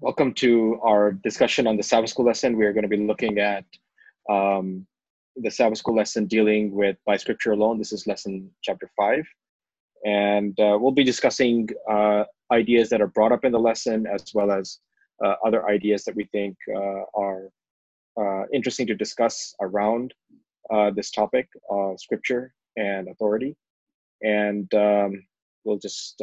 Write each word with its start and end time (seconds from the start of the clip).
Welcome 0.00 0.32
to 0.34 0.78
our 0.84 1.10
discussion 1.10 1.66
on 1.66 1.76
the 1.76 1.82
Sabbath 1.82 2.10
School 2.10 2.26
lesson. 2.26 2.56
We 2.56 2.64
are 2.66 2.72
going 2.72 2.84
to 2.84 2.88
be 2.88 3.04
looking 3.04 3.40
at 3.40 3.64
um, 4.30 4.86
the 5.34 5.50
Sabbath 5.50 5.78
School 5.78 5.96
lesson 5.96 6.26
dealing 6.26 6.70
with 6.70 6.96
by 7.04 7.16
Scripture 7.16 7.50
alone. 7.50 7.78
This 7.78 7.92
is 7.92 8.06
lesson 8.06 8.48
chapter 8.62 8.88
five, 8.96 9.26
and 10.04 10.56
uh, 10.60 10.78
we'll 10.80 10.92
be 10.92 11.02
discussing 11.02 11.68
uh, 11.90 12.22
ideas 12.52 12.88
that 12.90 13.00
are 13.00 13.08
brought 13.08 13.32
up 13.32 13.44
in 13.44 13.50
the 13.50 13.58
lesson 13.58 14.06
as 14.06 14.32
well 14.34 14.52
as 14.52 14.78
uh, 15.24 15.34
other 15.44 15.68
ideas 15.68 16.04
that 16.04 16.14
we 16.14 16.26
think 16.26 16.56
uh, 16.72 17.02
are 17.16 17.50
uh, 18.20 18.44
interesting 18.54 18.86
to 18.86 18.94
discuss 18.94 19.52
around 19.60 20.14
uh, 20.72 20.92
this 20.92 21.10
topic 21.10 21.48
of 21.70 21.98
Scripture 21.98 22.54
and 22.76 23.08
authority. 23.08 23.56
And 24.22 24.72
um, 24.74 25.26
we'll 25.64 25.80
just 25.80 26.18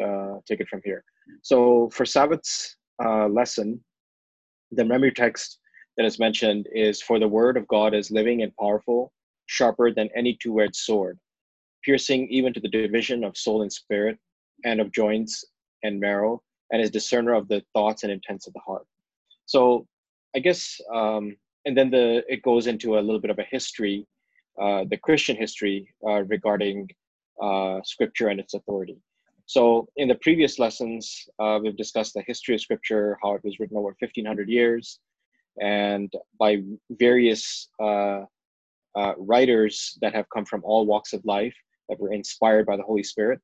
take 0.47 0.61
it 0.61 0.69
from 0.69 0.79
here. 0.85 1.03
So 1.41 1.89
for 1.91 2.05
Sabbath's 2.05 2.77
uh, 3.03 3.27
lesson, 3.27 3.83
the 4.71 4.85
memory 4.85 5.11
text 5.11 5.59
that 5.97 6.05
is 6.05 6.19
mentioned 6.19 6.67
is 6.73 7.01
For 7.01 7.19
the 7.19 7.27
word 7.27 7.57
of 7.57 7.67
God 7.67 7.93
is 7.93 8.11
living 8.11 8.41
and 8.43 8.55
powerful, 8.57 9.11
sharper 9.45 9.91
than 9.91 10.09
any 10.15 10.37
two 10.41 10.61
edged 10.61 10.75
sword, 10.75 11.19
piercing 11.83 12.27
even 12.29 12.53
to 12.53 12.59
the 12.59 12.69
division 12.69 13.23
of 13.23 13.37
soul 13.37 13.61
and 13.61 13.71
spirit, 13.71 14.17
and 14.63 14.79
of 14.81 14.91
joints 14.91 15.45
and 15.83 15.99
marrow, 15.99 16.41
and 16.71 16.81
is 16.81 16.91
discerner 16.91 17.33
of 17.33 17.47
the 17.47 17.63
thoughts 17.73 18.03
and 18.03 18.11
intents 18.11 18.47
of 18.47 18.53
the 18.53 18.59
heart. 18.59 18.85
So 19.45 19.87
I 20.35 20.39
guess, 20.39 20.79
um, 20.93 21.35
and 21.65 21.77
then 21.77 21.89
the 21.89 22.23
it 22.27 22.41
goes 22.41 22.67
into 22.67 22.97
a 22.97 23.01
little 23.01 23.21
bit 23.21 23.31
of 23.31 23.39
a 23.39 23.43
history, 23.49 24.07
uh, 24.61 24.85
the 24.89 24.97
Christian 24.97 25.35
history 25.35 25.87
uh, 26.05 26.23
regarding 26.23 26.89
uh, 27.41 27.79
scripture 27.83 28.29
and 28.29 28.39
its 28.39 28.53
authority. 28.53 28.97
So 29.47 29.87
in 29.95 30.07
the 30.07 30.15
previous 30.15 30.57
lessons, 30.57 31.27
uh, 31.39 31.59
we've 31.61 31.77
discussed 31.77 32.13
the 32.15 32.23
history 32.25 32.55
of 32.55 32.61
scripture, 32.61 33.17
how 33.21 33.35
it 33.35 33.43
was 33.43 33.59
written 33.59 33.77
over 33.77 33.95
1500 33.99 34.49
years, 34.49 34.99
and 35.61 36.11
by 36.39 36.63
various 36.89 37.69
uh, 37.81 38.23
uh, 38.95 39.13
writers 39.17 39.97
that 40.01 40.15
have 40.15 40.25
come 40.33 40.45
from 40.45 40.61
all 40.63 40.85
walks 40.85 41.13
of 41.13 41.23
life 41.25 41.55
that 41.89 41.99
were 41.99 42.11
inspired 42.11 42.65
by 42.65 42.75
the 42.75 42.83
Holy 42.83 43.03
Spirit. 43.03 43.39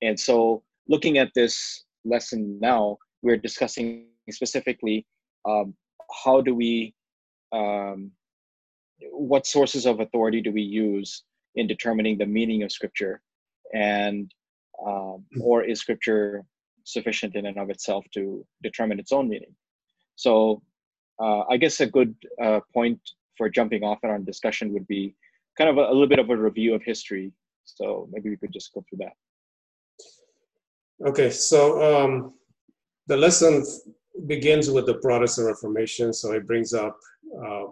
And 0.00 0.18
so 0.18 0.62
looking 0.88 1.18
at 1.18 1.30
this 1.34 1.84
lesson 2.04 2.58
now, 2.60 2.96
we're 3.22 3.36
discussing 3.36 4.06
specifically 4.30 5.06
um, 5.48 5.74
how 6.24 6.40
do 6.40 6.54
we, 6.54 6.94
um, 7.52 8.10
what 9.10 9.46
sources 9.46 9.86
of 9.86 10.00
authority 10.00 10.40
do 10.40 10.50
we 10.50 10.62
use 10.62 11.24
in 11.56 11.66
determining 11.66 12.16
the 12.16 12.26
meaning 12.26 12.62
of 12.62 12.72
scripture? 12.72 13.20
And 13.74 14.32
um, 14.86 15.24
hmm. 15.34 15.42
or 15.42 15.62
is 15.62 15.80
scripture 15.80 16.44
sufficient 16.84 17.36
in 17.36 17.46
and 17.46 17.58
of 17.58 17.70
itself 17.70 18.04
to 18.14 18.44
determine 18.62 18.98
its 18.98 19.12
own 19.12 19.28
meaning? 19.28 19.54
So 20.16 20.62
uh, 21.20 21.42
i 21.48 21.56
guess 21.56 21.80
a 21.80 21.86
good 21.86 22.14
uh, 22.42 22.60
point 22.72 23.00
for 23.36 23.48
jumping 23.48 23.82
off 23.82 23.98
in 24.02 24.10
our 24.10 24.18
discussion 24.18 24.72
would 24.72 24.86
be 24.86 25.14
kind 25.56 25.70
of 25.70 25.78
a, 25.78 25.82
a, 25.90 25.92
little 25.92 26.06
bit 26.06 26.18
of 26.18 26.30
a 26.30 26.36
review 26.36 26.74
of 26.74 26.82
history. 26.82 27.32
So 27.64 28.08
maybe 28.10 28.30
we 28.30 28.36
could 28.36 28.52
just 28.52 28.72
go 28.74 28.84
through 28.88 28.98
that. 29.04 29.16
Okay 31.08 31.30
so 31.30 31.60
um, 31.88 32.34
the 33.06 33.16
lesson 33.16 33.64
begins 34.26 34.70
with 34.70 34.86
the 34.86 34.94
protestant 34.94 35.46
reformation 35.48 36.12
so 36.12 36.32
it 36.32 36.46
brings 36.46 36.74
up 36.74 36.96
uh, 37.44 37.64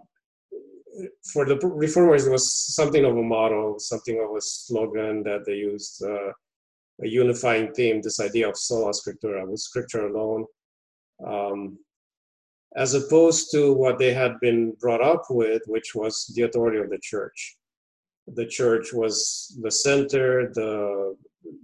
for 1.31 1.45
the 1.45 1.55
reformers 1.85 2.27
it 2.27 2.31
was 2.31 2.51
something 2.51 3.05
of 3.05 3.15
a 3.15 3.23
model, 3.23 3.79
something 3.79 4.19
of 4.19 4.35
a 4.35 4.41
slogan 4.41 5.23
that 5.23 5.45
they 5.45 5.55
used 5.55 6.03
uh, 6.03 6.31
a 7.03 7.07
unifying 7.07 7.73
theme, 7.73 8.01
this 8.01 8.19
idea 8.19 8.47
of 8.49 8.57
sola 8.57 8.91
scriptura, 8.91 9.47
with 9.47 9.59
scripture 9.59 10.07
alone, 10.07 10.45
um, 11.25 11.77
as 12.75 12.93
opposed 12.93 13.51
to 13.51 13.73
what 13.73 13.99
they 13.99 14.13
had 14.13 14.39
been 14.39 14.71
brought 14.79 15.01
up 15.01 15.23
with, 15.29 15.61
which 15.67 15.93
was 15.93 16.31
the 16.35 16.43
authority 16.43 16.77
of 16.77 16.89
the 16.89 16.99
church. 17.01 17.57
The 18.27 18.45
church 18.45 18.93
was 18.93 19.57
the 19.61 19.71
center, 19.71 20.51
the, 20.53 21.15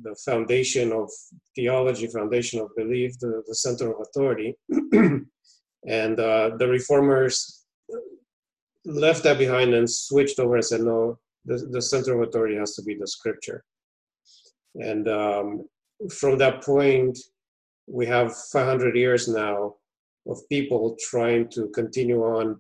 the 0.04 0.16
foundation 0.26 0.92
of 0.92 1.10
theology, 1.56 2.08
foundation 2.08 2.60
of 2.60 2.76
belief, 2.76 3.18
the, 3.20 3.44
the 3.48 3.56
center 3.56 3.92
of 3.92 4.02
authority. 4.02 4.58
and 5.88 6.20
uh, 6.20 6.52
the 6.58 6.68
reformers 6.68 7.66
left 8.86 9.24
that 9.24 9.38
behind 9.38 9.74
and 9.74 9.90
switched 9.90 10.40
over 10.40 10.56
and 10.56 10.66
said, 10.66 10.82
no, 10.82 11.20
the, 11.46 11.58
the 11.72 11.82
center 11.82 12.22
of 12.22 12.28
authority 12.28 12.56
has 12.56 12.76
to 12.76 12.82
be 12.82 12.96
the 12.96 13.08
scripture. 13.08 13.64
And 14.78 15.08
um, 15.08 15.68
from 16.10 16.38
that 16.38 16.64
point, 16.64 17.18
we 17.88 18.06
have 18.06 18.36
500 18.52 18.96
years 18.96 19.28
now 19.28 19.76
of 20.28 20.38
people 20.50 20.98
trying 21.00 21.50
to 21.50 21.70
continue 21.70 22.22
on 22.22 22.60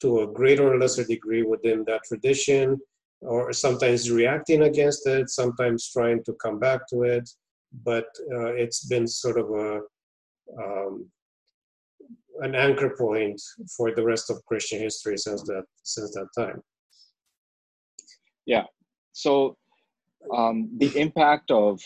to 0.00 0.20
a 0.20 0.26
greater 0.26 0.72
or 0.72 0.78
lesser 0.78 1.04
degree 1.04 1.42
within 1.42 1.84
that 1.86 2.02
tradition, 2.04 2.78
or 3.20 3.52
sometimes 3.52 4.10
reacting 4.10 4.62
against 4.62 5.06
it, 5.08 5.28
sometimes 5.28 5.90
trying 5.90 6.22
to 6.24 6.32
come 6.34 6.58
back 6.58 6.86
to 6.88 7.02
it. 7.02 7.28
But 7.84 8.06
uh, 8.32 8.52
it's 8.54 8.86
been 8.86 9.06
sort 9.06 9.38
of 9.38 9.50
a 9.50 9.80
um, 10.62 11.10
an 12.40 12.54
anchor 12.54 12.94
point 12.96 13.40
for 13.76 13.94
the 13.94 14.04
rest 14.04 14.30
of 14.30 14.44
Christian 14.46 14.80
history 14.80 15.18
since 15.18 15.42
that 15.42 15.64
since 15.82 16.12
that 16.12 16.28
time. 16.36 16.62
Yeah. 18.46 18.64
So 19.12 19.56
um, 20.34 20.68
the 20.78 20.96
impact 20.98 21.50
of 21.50 21.80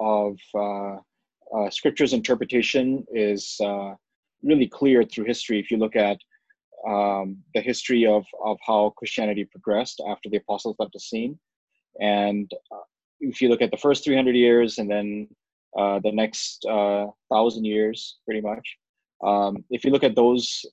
of 0.00 0.38
uh, 0.54 0.96
uh, 1.56 1.70
scripture's 1.70 2.12
interpretation 2.12 3.04
is 3.12 3.56
uh, 3.64 3.94
really 4.42 4.66
clear 4.66 5.02
through 5.04 5.24
history. 5.24 5.58
If 5.58 5.70
you 5.70 5.78
look 5.78 5.96
at 5.96 6.18
um, 6.86 7.38
the 7.54 7.60
history 7.60 8.06
of 8.06 8.24
of 8.44 8.58
how 8.66 8.90
Christianity 8.96 9.44
progressed 9.44 10.02
after 10.08 10.28
the 10.28 10.38
apostles 10.38 10.76
left 10.78 10.92
the 10.92 11.00
scene, 11.00 11.38
and 12.00 12.50
uh, 12.72 12.84
if 13.20 13.40
you 13.40 13.48
look 13.48 13.62
at 13.62 13.70
the 13.70 13.78
first 13.78 14.04
300 14.04 14.36
years 14.36 14.78
and 14.78 14.90
then 14.90 15.28
uh, 15.78 16.00
the 16.00 16.12
next 16.12 16.64
uh, 16.66 17.06
thousand 17.32 17.64
years, 17.64 18.18
pretty 18.24 18.40
much. 18.40 18.76
Um, 19.24 19.64
if 19.70 19.84
you 19.84 19.90
look 19.90 20.04
at 20.04 20.14
those 20.14 20.64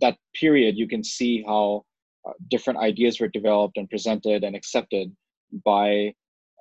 that 0.00 0.16
period, 0.34 0.76
you 0.76 0.88
can 0.88 1.04
see 1.04 1.44
how 1.46 1.84
different 2.50 2.80
ideas 2.80 3.20
were 3.20 3.28
developed 3.28 3.76
and 3.76 3.88
presented 3.88 4.42
and 4.42 4.56
accepted 4.56 5.14
by 5.64 6.14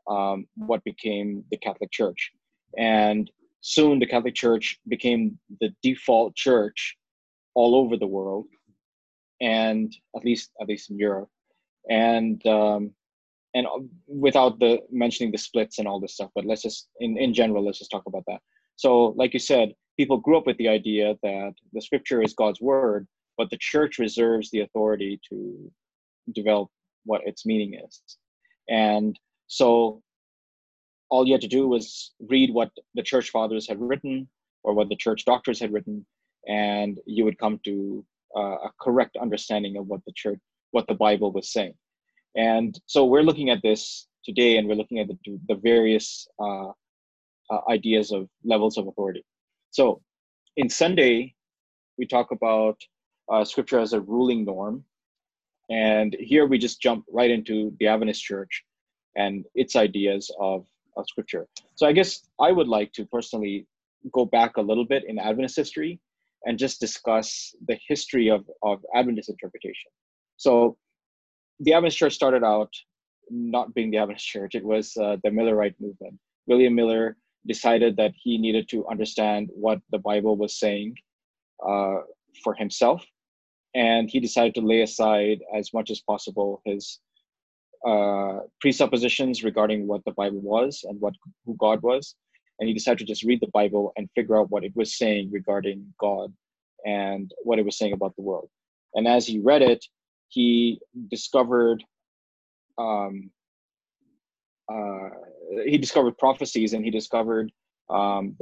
um, 0.10 0.46
what 0.56 0.84
became 0.84 1.44
the 1.52 1.58
Catholic 1.58 1.92
Church. 1.92 2.32
And 2.78 3.30
soon 3.62 4.00
the 4.00 4.06
Catholic 4.06 4.36
Church 4.36 4.80
became 4.88 5.40
the 5.60 5.70
default 5.82 6.36
church 6.36 6.96
all 7.56 7.76
over 7.76 7.98
the 7.98 8.08
world, 8.08 8.46
and 9.42 9.96
at 10.16 10.24
least 10.24 10.52
at 10.62 10.68
least 10.68 10.90
in 10.90 10.98
Europe, 10.98 11.30
and 11.90 12.46
um, 12.46 12.92
and 13.54 13.66
without 14.08 14.60
the 14.60 14.80
mentioning 14.92 15.32
the 15.32 15.38
splits 15.38 15.80
and 15.80 15.88
all 15.88 16.00
this 16.00 16.14
stuff. 16.14 16.30
But 16.36 16.46
let's 16.46 16.62
just 16.62 16.90
in 17.00 17.18
in 17.18 17.34
general, 17.34 17.66
let's 17.66 17.80
just 17.80 17.92
talk 17.92 18.04
about 18.06 18.24
that. 18.28 18.42
So, 18.76 19.16
like 19.18 19.34
you 19.34 19.40
said, 19.40 19.74
people 19.98 20.18
grew 20.18 20.38
up 20.38 20.46
with 20.46 20.58
the 20.58 20.68
idea 20.68 21.16
that 21.24 21.54
the 21.74 21.82
Scripture 21.82 22.22
is 22.22 22.34
God's 22.34 22.62
word, 22.62 23.08
but 23.38 23.50
the 23.50 23.58
Church 23.60 23.98
reserves 23.98 24.52
the 24.52 24.62
authority 24.62 25.20
to 25.30 25.72
develop 26.34 26.70
what 27.06 27.22
its 27.26 27.46
meaning 27.46 27.80
is. 27.86 28.02
And 28.70 29.18
so 29.48 30.02
all 31.10 31.28
you 31.28 31.34
had 31.34 31.42
to 31.42 31.48
do 31.48 31.68
was 31.68 32.14
read 32.20 32.54
what 32.54 32.72
the 32.96 33.04
church 33.04 33.30
fathers 33.30 33.68
had 33.68 33.80
written 33.80 34.28
or 34.64 34.74
what 34.74 34.90
the 34.90 34.96
church 34.96 35.26
doctors 35.26 35.60
had 35.60 35.72
written, 35.72 36.06
and 36.48 37.00
you 37.06 37.24
would 37.24 37.38
come 37.38 37.60
to 37.66 38.04
uh, 38.36 38.58
a 38.68 38.72
correct 38.82 39.16
understanding 39.22 39.78
of 39.78 39.88
what 39.88 40.02
the 40.06 40.14
church, 40.16 40.40
what 40.72 40.88
the 40.88 40.96
Bible 40.96 41.32
was 41.32 41.52
saying. 41.54 41.74
And 42.36 42.78
so 42.86 43.06
we're 43.06 43.24
looking 43.24 43.50
at 43.50 43.62
this 43.62 44.08
today, 44.24 44.58
and 44.58 44.68
we're 44.68 44.76
looking 44.76 45.00
at 45.00 45.08
the, 45.08 45.18
the 45.48 45.56
various 45.56 46.28
uh, 46.40 46.70
uh, 47.52 47.60
ideas 47.70 48.12
of 48.12 48.28
levels 48.44 48.78
of 48.78 48.88
authority. 48.88 49.24
So 49.72 50.02
in 50.58 50.68
Sunday, 50.70 51.36
we 51.98 52.08
talk 52.08 52.32
about 52.32 52.78
uh, 53.32 53.46
scripture 53.46 53.80
as 53.80 53.94
a 53.94 54.02
ruling 54.02 54.46
norm. 54.46 54.84
And 55.70 56.16
here 56.20 56.46
we 56.46 56.58
just 56.58 56.82
jump 56.82 57.06
right 57.12 57.32
into 57.32 57.76
the 57.80 57.88
Adventist 57.88 58.24
Church 58.24 58.64
and 59.16 59.46
its 59.56 59.76
ideas 59.76 60.30
of, 60.40 60.66
of 60.98 61.06
scripture. 61.08 61.48
So 61.76 61.88
I 61.88 61.92
guess 61.92 62.28
I 62.40 62.52
would 62.52 62.68
like 62.68 62.92
to 62.94 63.06
personally 63.06 63.66
go 64.12 64.26
back 64.26 64.58
a 64.58 64.62
little 64.62 64.86
bit 64.86 65.04
in 65.08 65.18
Adventist 65.18 65.56
history 65.56 66.00
and 66.46 66.60
just 66.60 66.80
discuss 66.80 67.56
the 67.68 67.78
history 67.88 68.30
of, 68.30 68.46
of 68.62 68.86
Adventist 68.94 69.30
interpretation. 69.30 69.92
So 70.38 70.78
the 71.60 71.74
Adventist 71.74 71.98
church 71.98 72.14
started 72.14 72.44
out 72.44 72.72
not 73.30 73.74
being 73.74 73.90
the 73.90 73.98
Adventist 73.98 74.28
church, 74.28 74.54
it 74.54 74.64
was 74.64 74.96
uh, 74.98 75.18
the 75.24 75.30
Millerite 75.30 75.76
movement. 75.80 76.20
William 76.46 76.76
Miller 76.76 77.18
decided 77.48 77.96
that 77.98 78.14
he 78.16 78.38
needed 78.38 78.70
to 78.70 78.88
understand 78.88 79.50
what 79.54 79.80
the 79.92 80.00
Bible 80.00 80.36
was 80.36 80.60
saying 80.60 80.96
uh, 81.68 81.98
for 82.44 82.54
himself. 82.54 83.04
And 83.76 84.10
he 84.10 84.20
decided 84.20 84.56
to 84.56 84.62
lay 84.62 84.82
aside 84.82 85.42
as 85.54 85.74
much 85.74 85.92
as 85.92 86.00
possible 86.00 86.62
his 86.66 87.00
uh, 87.86 88.40
presuppositions 88.62 89.44
regarding 89.44 89.86
what 89.86 90.04
the 90.06 90.12
Bible 90.12 90.42
was 90.42 90.84
and 90.88 91.00
what 91.00 91.14
who 91.46 91.56
God 91.60 91.82
was, 91.84 92.16
and 92.60 92.68
he 92.68 92.74
decided 92.74 93.00
to 93.00 93.06
just 93.06 93.24
read 93.24 93.42
the 93.42 93.52
Bible 93.54 93.94
and 93.96 94.10
figure 94.16 94.40
out 94.40 94.50
what 94.50 94.64
it 94.64 94.76
was 94.76 94.98
saying 94.98 95.30
regarding 95.32 95.94
God 96.00 96.34
and 96.86 97.32
what 97.44 97.60
it 97.60 97.66
was 97.66 97.78
saying 97.78 97.94
about 97.94 98.16
the 98.16 98.24
world. 98.24 98.50
And 98.96 99.08
as 99.08 99.28
he 99.28 99.40
read 99.40 99.62
it, 99.62 99.86
he 100.30 100.80
discovered 101.10 101.84
um, 102.78 103.30
uh, 104.72 105.10
he 105.66 105.78
discovered 105.78 106.18
prophecies 106.18 106.74
and 106.74 106.84
he 106.84 106.90
discovered 106.92 107.52
um, 107.90 108.36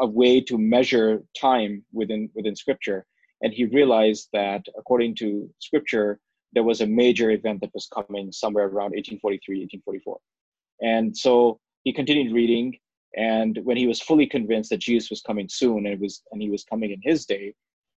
a 0.00 0.06
way 0.06 0.40
to 0.40 0.58
measure 0.58 1.22
time 1.40 1.84
within 1.92 2.30
within 2.34 2.56
scripture 2.56 3.06
and 3.42 3.52
he 3.52 3.64
realized 3.66 4.28
that 4.32 4.64
according 4.78 5.14
to 5.14 5.48
scripture 5.58 6.18
there 6.52 6.64
was 6.64 6.80
a 6.80 6.86
major 6.86 7.30
event 7.30 7.60
that 7.60 7.70
was 7.74 7.88
coming 7.94 8.32
somewhere 8.32 8.64
around 8.64 8.92
1843 8.92 9.60
1844 9.60 10.18
and 10.82 11.16
so 11.16 11.58
he 11.84 11.92
continued 11.92 12.32
reading 12.32 12.76
and 13.16 13.58
when 13.64 13.76
he 13.76 13.86
was 13.86 14.00
fully 14.00 14.26
convinced 14.26 14.70
that 14.70 14.80
jesus 14.80 15.10
was 15.10 15.22
coming 15.22 15.48
soon 15.48 15.86
and 15.86 16.00
was 16.00 16.22
and 16.32 16.42
he 16.42 16.50
was 16.50 16.64
coming 16.64 16.90
in 16.90 17.00
his 17.02 17.26
day 17.26 17.54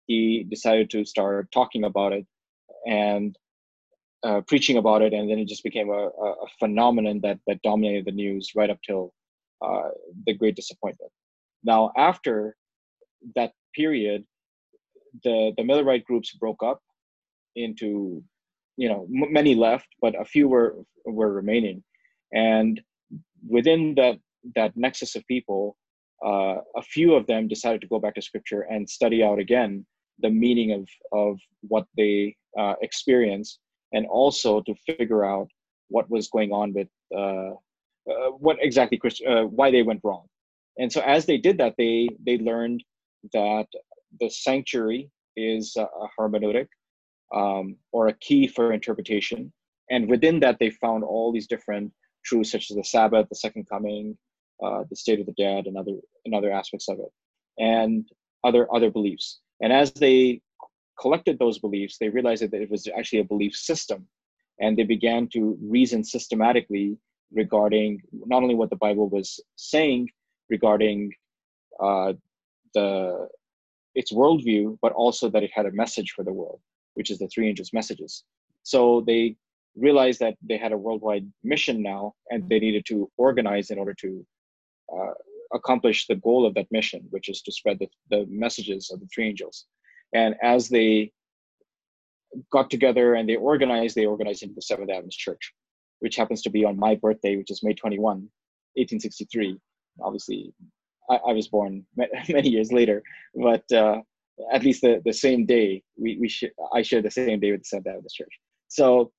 he 0.08 0.46
decided 0.50 0.90
to 0.90 1.06
start 1.06 1.52
talking 1.52 1.86
about 1.86 2.14
it 2.14 2.26
and 2.86 3.38
uh, 4.24 4.42
preaching 4.48 4.78
about 4.78 5.02
it 5.02 5.14
and 5.14 5.30
then 5.30 5.40
it 5.40 5.48
just 5.48 5.64
became 5.64 5.90
a, 5.90 6.08
a, 6.08 6.48
phenomenon 6.60 7.20
that 7.22 7.40
that 7.46 7.62
dominated 7.62 8.06
the 8.06 8.12
news 8.12 8.52
right 8.56 8.70
up 8.70 8.80
till 8.86 9.14
uh, 9.62 9.90
the 10.26 10.34
great 10.34 10.56
disappointment. 10.56 11.12
Now 11.64 11.92
after 11.98 12.56
that 13.36 13.52
period 13.76 14.26
the 15.24 15.54
the 15.58 15.64
millerite 15.64 16.06
groups 16.06 16.34
broke 16.34 16.64
up 16.64 16.82
into 17.56 18.24
you 18.78 18.90
know 18.90 19.08
m- 19.14 19.34
many 19.34 19.56
left 19.56 19.88
but 20.02 20.20
a 20.20 20.26
few 20.26 20.48
were 20.48 20.76
were 21.06 21.32
remaining. 21.34 21.84
And 22.34 22.82
within 23.48 23.96
that 23.96 24.18
that 24.56 24.76
nexus 24.76 25.16
of 25.16 25.26
people 25.28 25.78
uh, 26.26 26.58
a 26.78 26.82
few 26.82 27.14
of 27.16 27.28
them 27.28 27.48
decided 27.48 27.82
to 27.82 27.88
go 27.88 28.00
back 28.00 28.16
to 28.16 28.22
scripture 28.22 28.62
and 28.62 28.90
study 28.90 29.24
out 29.24 29.40
again 29.40 29.86
the 30.20 30.30
meaning 30.30 30.72
of 30.72 30.88
of 31.12 31.40
what 31.68 31.86
they 31.98 32.36
uh, 32.60 32.76
experienced 32.82 33.60
and 33.94 34.06
also 34.08 34.62
to 34.62 34.74
figure 34.86 35.26
out 35.26 35.48
what 35.90 36.10
was 36.10 36.30
going 36.30 36.52
on 36.52 36.74
with 36.74 36.88
uh, 37.16 37.52
uh, 38.12 38.32
what 38.40 38.58
exactly 38.62 38.98
Christ- 38.98 39.24
uh, 39.28 39.44
why 39.44 39.72
they 39.72 39.84
went 39.84 40.02
wrong. 40.04 40.26
And 40.78 40.92
so 40.92 41.02
as 41.02 41.26
they 41.26 41.38
did 41.38 41.58
that 41.60 41.76
they 41.78 42.10
they 42.26 42.38
learned 42.38 42.84
that 43.34 43.68
the 44.20 44.30
sanctuary 44.30 45.10
is 45.36 45.76
a 45.78 45.88
hermeneutic 46.18 46.68
um, 47.34 47.76
or 47.92 48.08
a 48.08 48.14
key 48.14 48.48
for 48.48 48.74
interpretation. 48.74 49.52
And 49.90 50.10
within 50.10 50.40
that, 50.42 50.60
they 50.60 50.70
found 50.70 51.04
all 51.04 51.32
these 51.32 51.48
different 51.48 51.92
truths, 52.24 52.52
such 52.52 52.72
as 52.72 52.78
the 52.78 52.84
Sabbath, 52.84 53.28
the 53.30 53.36
Second 53.36 53.68
Coming, 53.68 54.18
uh, 54.64 54.84
the 54.90 54.96
state 54.96 55.20
of 55.20 55.26
the 55.26 55.34
dead, 55.34 55.68
and 55.68 55.78
other 55.78 55.98
and 56.26 56.34
other 56.34 56.52
aspects 56.52 56.88
of 56.88 57.00
it, 57.00 57.12
and 57.58 58.08
other 58.44 58.74
other 58.74 58.90
beliefs. 58.90 59.40
And 59.62 59.74
as 59.74 59.92
they 59.94 60.42
collected 61.00 61.38
those 61.38 61.60
beliefs, 61.60 61.98
they 62.00 62.10
realized 62.10 62.44
that 62.44 62.54
it 62.54 62.72
was 62.72 62.88
actually 62.98 63.20
a 63.20 63.26
belief 63.26 63.56
system, 63.56 64.08
and 64.60 64.78
they 64.78 64.84
began 64.84 65.28
to 65.34 65.58
reason 65.62 66.04
systematically 66.04 66.98
regarding 67.34 68.02
not 68.12 68.44
only 68.44 68.56
what 68.56 68.70
the 68.70 68.76
Bible 68.76 69.10
was 69.10 69.40
saying 69.56 70.10
regarding 70.50 71.12
uh, 71.82 72.14
the 72.74 73.28
its 73.96 74.12
worldview, 74.12 74.78
but 74.82 74.92
also 74.94 75.30
that 75.30 75.44
it 75.44 75.52
had 75.54 75.66
a 75.66 75.72
message 75.72 76.12
for 76.12 76.24
the 76.24 76.34
world 76.34 76.60
which 76.94 77.10
is 77.10 77.20
the 77.20 77.28
three 77.28 77.48
angels' 77.48 77.74
messages. 77.74 78.24
So 78.64 79.04
they 79.06 79.36
realized 79.76 80.20
that 80.20 80.36
they 80.42 80.58
had 80.58 80.72
a 80.72 80.78
worldwide 80.78 81.28
mission 81.44 81.82
now, 81.82 82.14
and 82.30 82.48
they 82.48 82.60
needed 82.60 82.86
to 82.88 83.10
organize 83.18 83.72
in 83.72 83.80
order 83.80 83.94
to 83.96 84.26
uh, 84.94 85.14
accomplish 85.54 86.08
the 86.08 86.16
goal 86.16 86.46
of 86.46 86.54
that 86.56 86.72
mission, 86.72 87.06
which 87.10 87.30
is 87.30 87.42
to 87.42 87.52
spread 87.52 87.80
the, 87.80 87.88
the 88.10 88.26
messages 88.30 88.92
of 88.92 89.00
the 89.00 89.08
three 89.14 89.28
angels. 89.28 89.66
And 90.14 90.36
as 90.42 90.70
they 90.70 91.12
got 92.52 92.70
together 92.70 93.16
and 93.16 93.28
they 93.28 93.36
organized, 93.36 93.96
they 93.96 94.06
organized 94.06 94.44
into 94.44 94.56
the 94.56 94.62
Seventh 94.62 94.90
Adventist 94.90 95.20
Church, 95.20 95.54
which 96.00 96.16
happens 96.16 96.42
to 96.44 96.50
be 96.50 96.66
on 96.66 96.78
my 96.78 96.96
birthday, 96.96 97.36
which 97.36 97.52
is 97.52 97.64
May 97.64 97.74
21, 97.74 98.06
1863. 98.76 99.60
Obviously, 100.02 100.54
I, 101.10 101.16
I 101.16 101.34
was 101.34 101.48
born 101.48 101.86
many 102.30 102.50
years 102.50 102.72
later, 102.72 103.04
but 103.36 103.70
uh, 103.72 104.02
at 104.52 104.64
least 104.64 104.82
the, 104.82 105.02
the 105.06 105.14
same 105.14 105.46
day 105.46 105.84
we, 105.98 106.18
we 106.20 106.28
sh- 106.28 106.56
I 106.74 106.82
share 106.82 107.02
the 107.02 107.12
same 107.12 107.40
day 107.40 107.52
with 107.52 107.62
the 107.62 107.66
Seventh 107.66 107.88
Adventist 107.88 108.16
Church. 108.16 108.40
So 108.68 109.12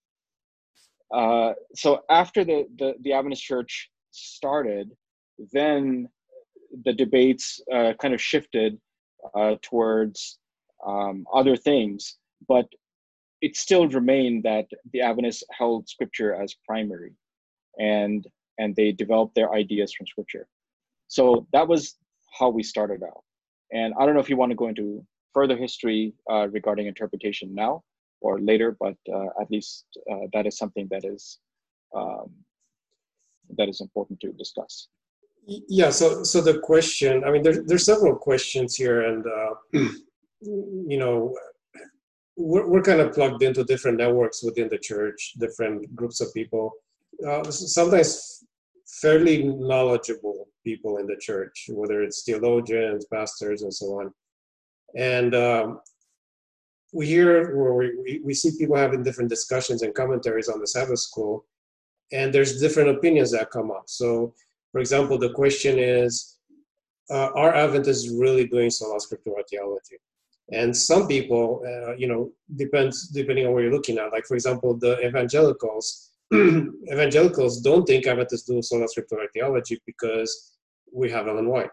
uh, 1.15 1.53
so 1.75 2.03
after 2.11 2.45
the, 2.45 2.67
the, 2.79 2.95
the 3.03 3.13
Adventist 3.13 3.43
Church 3.43 3.91
started, 4.11 4.91
then 5.53 6.09
the 6.85 6.93
debates 6.93 7.61
uh, 7.73 7.93
kind 8.01 8.15
of 8.15 8.21
shifted 8.21 8.79
uh, 9.35 9.55
towards 9.63 10.39
um, 10.87 11.25
other 11.33 11.57
things, 11.57 12.17
but 12.49 12.67
it 13.41 13.57
still 13.57 13.89
remained 13.89 14.43
that 14.43 14.67
the 14.93 15.01
Adventists 15.01 15.45
held 15.57 15.89
Scripture 15.89 16.35
as 16.35 16.55
primary, 16.67 17.13
and 17.79 18.27
and 18.59 18.75
they 18.77 18.93
developed 18.93 19.35
their 19.35 19.53
ideas 19.53 19.93
from 19.93 20.07
Scripture. 20.07 20.47
So 21.09 21.47
that 21.53 21.69
was 21.69 21.97
how 22.39 22.51
we 22.51 22.63
started 22.63 23.03
out. 23.03 23.23
And 23.73 23.95
I 23.99 24.05
don't 24.05 24.15
know 24.15 24.21
if 24.21 24.31
you 24.31 24.37
want 24.37 24.51
to 24.51 24.57
go 24.57 24.69
into 24.69 25.05
further 25.33 25.57
history 25.57 26.15
uh, 26.31 26.49
regarding 26.49 26.87
interpretation 26.87 27.55
now 27.55 27.83
or 28.21 28.41
later, 28.41 28.77
but 28.79 28.97
uh, 29.13 29.27
at 29.41 29.51
least 29.51 29.85
uh, 30.11 30.27
that 30.33 30.47
is 30.47 30.57
something 30.57 30.89
that 30.91 31.05
is 31.05 31.39
um, 31.95 32.31
that 33.57 33.69
is 33.69 33.81
important 33.81 34.21
to 34.21 34.33
discuss. 34.33 34.89
Yeah. 35.47 35.91
So, 35.91 36.25
so 36.25 36.41
the 36.41 36.59
question. 36.61 37.25
I 37.25 37.31
mean, 37.31 37.43
there's 37.43 37.65
there's 37.65 37.85
several 37.85 38.17
questions 38.17 38.75
here, 38.77 39.03
and 39.03 39.25
uh, 39.27 39.55
you 40.41 40.99
know, 40.99 41.37
we're 42.37 42.67
we're 42.67 42.83
kind 42.83 43.01
of 43.01 43.13
plugged 43.13 43.43
into 43.43 43.65
different 43.65 43.99
networks 43.99 44.43
within 44.43 44.69
the 44.69 44.79
church, 44.79 45.35
different 45.39 45.95
groups 45.95 46.21
of 46.21 46.33
people. 46.33 46.73
Uh, 47.27 47.45
sometimes 47.51 48.45
fairly 48.87 49.45
knowledgeable 49.45 50.49
people 50.65 50.99
in 50.99 51.07
the 51.07 51.17
church, 51.17 51.67
whether 51.71 52.03
it's 52.03 52.23
theologians, 52.23 53.07
pastors, 53.07 53.63
and 53.63 53.73
so 53.73 53.87
on. 54.01 54.13
And 54.97 55.35
um, 55.35 55.81
we 56.93 57.07
hear 57.07 57.57
or 57.57 57.77
we, 57.77 58.21
we 58.25 58.35
see 58.35 58.57
people 58.59 58.77
having 58.77 59.03
different 59.03 59.31
discussions 59.31 59.83
and 59.83 59.95
commentaries 59.95 60.49
on 60.49 60.61
the 60.61 60.67
Sabbath 60.67 61.01
school, 61.01 61.45
and 62.13 62.33
there's 62.33 62.61
different 62.61 62.91
opinions 62.91 63.33
that 63.33 63.51
come 63.51 63.71
up. 63.71 63.85
So, 63.87 64.35
for 64.73 64.81
example, 64.81 65.19
the 65.19 65.33
question 65.33 65.79
is, 65.79 66.39
uh, 67.11 67.31
are 67.35 67.55
Adventists 67.55 68.09
really 68.11 68.47
doing 68.47 68.71
sola 68.71 68.99
scriptura 68.99 69.43
theology? 69.51 69.97
And 70.53 70.77
some 70.77 71.09
people, 71.09 71.63
uh, 71.67 71.95
you 71.97 72.07
know, 72.07 72.31
depends 72.57 73.09
depending 73.09 73.47
on 73.47 73.53
where 73.53 73.63
you're 73.65 73.73
looking 73.73 73.99
at. 73.99 74.13
Like, 74.13 74.27
for 74.27 74.35
example, 74.35 74.77
the 74.77 75.05
evangelicals, 75.07 76.11
evangelicals 76.93 77.61
don't 77.61 77.85
think 77.85 78.07
Adventists 78.07 78.45
do 78.45 78.63
sola 78.63 78.87
scriptura 78.87 79.27
theology 79.33 79.81
because 79.87 80.57
we 80.93 81.11
have 81.11 81.29
Ellen 81.29 81.49
White 81.49 81.71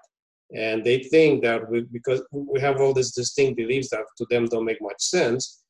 and 0.53 0.83
they 0.83 0.99
think 1.03 1.41
that 1.43 1.69
we, 1.69 1.81
because 1.81 2.21
we 2.31 2.59
have 2.59 2.81
all 2.81 2.93
these 2.93 3.11
distinct 3.11 3.57
beliefs 3.57 3.89
that 3.89 4.03
to 4.17 4.25
them 4.29 4.45
don't 4.45 4.65
make 4.65 4.81
much 4.81 5.01
sense 5.01 5.61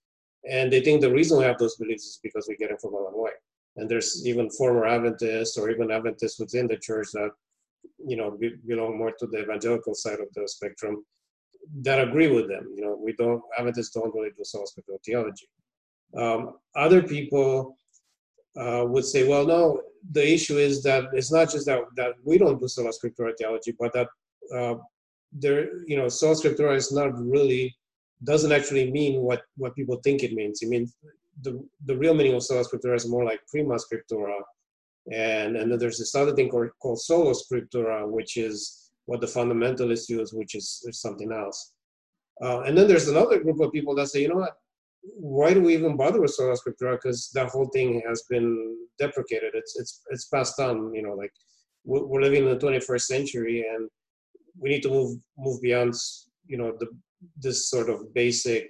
and 0.50 0.72
they 0.72 0.82
think 0.82 1.02
the 1.02 1.12
reason 1.12 1.38
we 1.38 1.44
have 1.44 1.58
those 1.58 1.76
beliefs 1.76 2.06
is 2.06 2.20
because 2.22 2.48
we 2.48 2.56
get 2.56 2.70
them 2.70 2.78
from 2.80 2.94
Ellen 2.96 3.14
White. 3.14 3.34
And 3.78 3.90
there's 3.90 4.26
even 4.26 4.50
former 4.50 4.86
Adventists 4.86 5.58
or 5.58 5.70
even 5.70 5.92
Adventists 5.92 6.40
within 6.40 6.68
the 6.68 6.78
church 6.78 7.08
that, 7.14 7.32
you 8.06 8.18
know, 8.18 8.38
belong 8.68 8.98
more 8.98 9.12
to 9.20 9.28
the 9.28 9.44
evangelical 9.44 9.94
side 9.94 10.20
of 10.20 10.28
the 10.34 10.48
spectrum 10.48 11.06
that 11.82 12.06
agree 12.06 12.28
with 12.28 12.48
them. 12.48 12.68
You 12.76 12.84
know, 12.84 13.00
we 13.02 13.14
don't, 13.14 13.42
Adventists 13.58 13.92
don't 13.92 14.14
really 14.14 14.32
do 14.36 14.44
sola 14.44 14.66
scriptura 14.66 14.98
theology. 15.06 15.48
Um, 16.18 16.58
other 16.76 17.02
people 17.04 17.78
uh, 18.60 18.86
would 18.88 19.05
say, 19.05 19.27
well, 19.27 19.46
no, 19.46 19.81
the 20.12 20.34
issue 20.34 20.58
is 20.58 20.84
that 20.84 21.05
it's 21.13 21.31
not 21.31 21.50
just 21.50 21.65
that, 21.65 21.81
that 21.96 22.13
we 22.24 22.38
don't 22.38 22.60
do 22.60 22.67
sola 22.67 22.91
scriptura 22.91 23.34
theology, 23.38 23.75
but 23.79 23.93
that 23.93 24.08
uh, 24.55 24.75
there, 25.31 25.84
you 25.86 25.98
know, 25.98 26.10
sola 26.10 26.36
scriptura 26.36 26.75
is 26.75 26.91
not 26.91 27.17
really 27.17 27.75
doesn't 28.24 28.51
actually 28.51 28.91
mean 28.91 29.22
what 29.22 29.41
what 29.58 29.75
people 29.75 30.00
think 30.03 30.24
it 30.24 30.34
means. 30.34 30.62
It 30.62 30.70
means 30.70 30.96
the 31.41 31.63
the 31.86 31.98
real 31.98 32.13
meaning 32.13 32.36
of 32.36 32.43
solo 32.43 32.63
scriptura 32.63 32.96
is 32.96 33.08
more 33.08 33.24
like 33.24 33.39
prima 33.48 33.77
scriptura, 33.77 34.36
and 35.12 35.55
and 35.55 35.72
then 35.72 35.79
there's 35.79 35.98
this 36.00 36.15
other 36.15 36.36
thing 36.36 36.50
called, 36.50 36.70
called 36.79 37.01
sola 37.01 37.34
scriptura, 37.34 38.08
which 38.08 38.38
is 38.38 38.91
what 39.05 39.22
the 39.22 39.27
fundamentalists 39.27 40.10
use, 40.10 40.34
which 40.34 40.55
is, 40.55 40.84
is 40.88 41.01
something 41.01 41.31
else. 41.31 41.74
Uh, 42.41 42.62
and 42.62 42.77
then 42.77 42.88
there's 42.88 43.08
another 43.08 43.39
group 43.39 43.60
of 43.60 43.72
people 43.72 43.96
that 43.96 44.08
say, 44.08 44.22
you 44.22 44.29
know 44.29 44.36
what, 44.36 44.55
why 45.03 45.53
do 45.53 45.62
we 45.62 45.74
even 45.74 45.98
bother 45.98 46.22
with 46.22 46.31
sola 46.31 46.55
scriptura? 46.55 46.93
Because 46.93 47.29
that 47.34 47.50
whole 47.50 47.70
thing 47.70 48.01
has 48.08 48.24
been 48.29 48.77
deprecated. 49.00 49.51
It's 49.53 49.79
it's 49.79 50.01
it's 50.10 50.27
passed 50.27 50.60
on. 50.60 50.93
You 50.93 51.03
know, 51.03 51.13
like 51.13 51.31
we're 51.84 52.22
living 52.22 52.43
in 52.43 52.50
the 52.50 52.65
21st 52.65 53.01
century, 53.01 53.65
and 53.67 53.89
we 54.60 54.70
need 54.70 54.84
to 54.84 54.89
move 54.89 55.17
move 55.38 55.62
beyond 55.62 55.93
you 56.46 56.58
know 56.58 56.74
the 56.79 56.88
this 57.38 57.70
sort 57.70 57.89
of 57.89 58.13
basic 58.13 58.67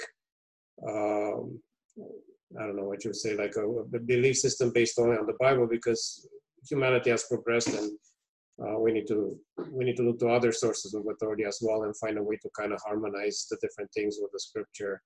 um, 0.87 1.59
I 2.59 2.63
don't 2.65 2.75
know 2.75 2.83
what 2.83 3.03
you 3.03 3.09
would 3.09 3.15
say 3.15 3.35
like 3.35 3.55
a, 3.55 3.65
a, 3.65 3.99
belief 3.99 4.37
system 4.37 4.71
based 4.73 4.99
only 4.99 5.17
on 5.17 5.25
the 5.25 5.37
Bible 5.39 5.67
because 5.67 6.27
humanity 6.67 7.09
has 7.09 7.23
progressed 7.23 7.69
and 7.69 7.91
uh, 8.61 8.77
we 8.79 8.91
need 8.91 9.07
to 9.07 9.37
we 9.71 9.85
need 9.85 9.95
to 9.97 10.03
look 10.03 10.19
to 10.19 10.29
other 10.29 10.51
sources 10.51 10.93
of 10.93 11.05
authority 11.07 11.45
as 11.45 11.59
well 11.61 11.83
and 11.83 11.97
find 11.97 12.17
a 12.17 12.23
way 12.23 12.37
to 12.41 12.49
kind 12.57 12.73
of 12.73 12.81
harmonize 12.85 13.47
the 13.49 13.57
different 13.61 13.89
things 13.93 14.17
with 14.21 14.31
the 14.31 14.39
scripture. 14.39 15.01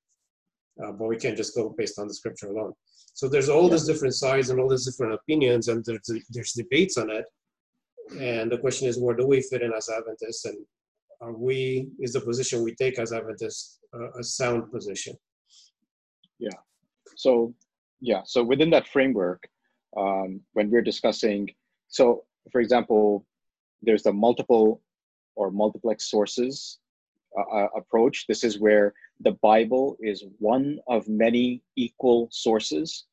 Uh, 0.83 0.91
but 0.91 1.07
we 1.07 1.17
can't 1.17 1.37
just 1.37 1.55
go 1.55 1.73
based 1.77 1.97
on 1.99 2.07
the 2.07 2.13
scripture 2.13 2.47
alone. 2.47 2.73
So 3.13 3.29
there's 3.29 3.47
all 3.49 3.63
yeah. 3.63 3.71
these 3.71 3.85
different 3.85 4.13
sides 4.13 4.49
and 4.49 4.59
all 4.59 4.69
these 4.69 4.85
different 4.85 5.13
opinions, 5.13 5.69
and 5.69 5.83
there's 5.85 6.09
there's 6.29 6.51
debates 6.51 6.97
on 6.97 7.09
it. 7.09 7.25
And 8.19 8.51
the 8.51 8.57
question 8.57 8.87
is, 8.87 8.99
where 8.99 9.15
do 9.15 9.25
we 9.25 9.41
fit 9.41 9.61
in 9.61 9.73
as 9.73 9.89
Adventists, 9.89 10.45
and 10.45 10.57
are 11.21 11.33
we 11.33 11.87
is 11.99 12.13
the 12.13 12.21
position 12.21 12.63
we 12.63 12.75
take 12.75 12.99
as 12.99 13.13
Adventists 13.13 13.79
uh, 13.93 14.11
a 14.19 14.23
sound 14.23 14.71
position? 14.71 15.15
Yeah. 16.39 16.59
So 17.15 17.53
yeah. 18.01 18.21
So 18.25 18.43
within 18.43 18.69
that 18.71 18.87
framework, 18.87 19.47
um, 19.97 20.41
when 20.53 20.69
we're 20.69 20.81
discussing, 20.81 21.49
so 21.87 22.25
for 22.51 22.59
example, 22.59 23.25
there's 23.81 24.03
the 24.03 24.11
multiple 24.11 24.81
or 25.35 25.51
multiplex 25.51 26.09
sources 26.09 26.79
uh, 27.37 27.55
uh, 27.55 27.67
approach. 27.75 28.25
This 28.27 28.43
is 28.43 28.59
where 28.59 28.93
the 29.19 29.33
Bible 29.41 29.97
is 29.99 30.23
one 30.39 30.79
of 30.87 31.07
many 31.07 31.61
equal 31.75 32.27
sources. 32.31 33.05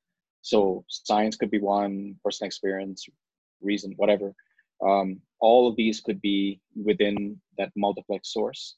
So 0.43 0.85
science 0.89 1.37
could 1.37 1.51
be 1.51 1.61
one, 1.61 2.17
personal 2.25 2.49
experience, 2.49 3.07
reason, 3.61 3.95
whatever. 3.97 4.35
Um, 4.85 5.21
all 5.41 5.69
of 5.69 5.77
these 5.77 6.01
could 6.01 6.21
be 6.21 6.61
within 6.75 7.41
that 7.59 7.71
multiplex 7.77 8.33
source. 8.33 8.77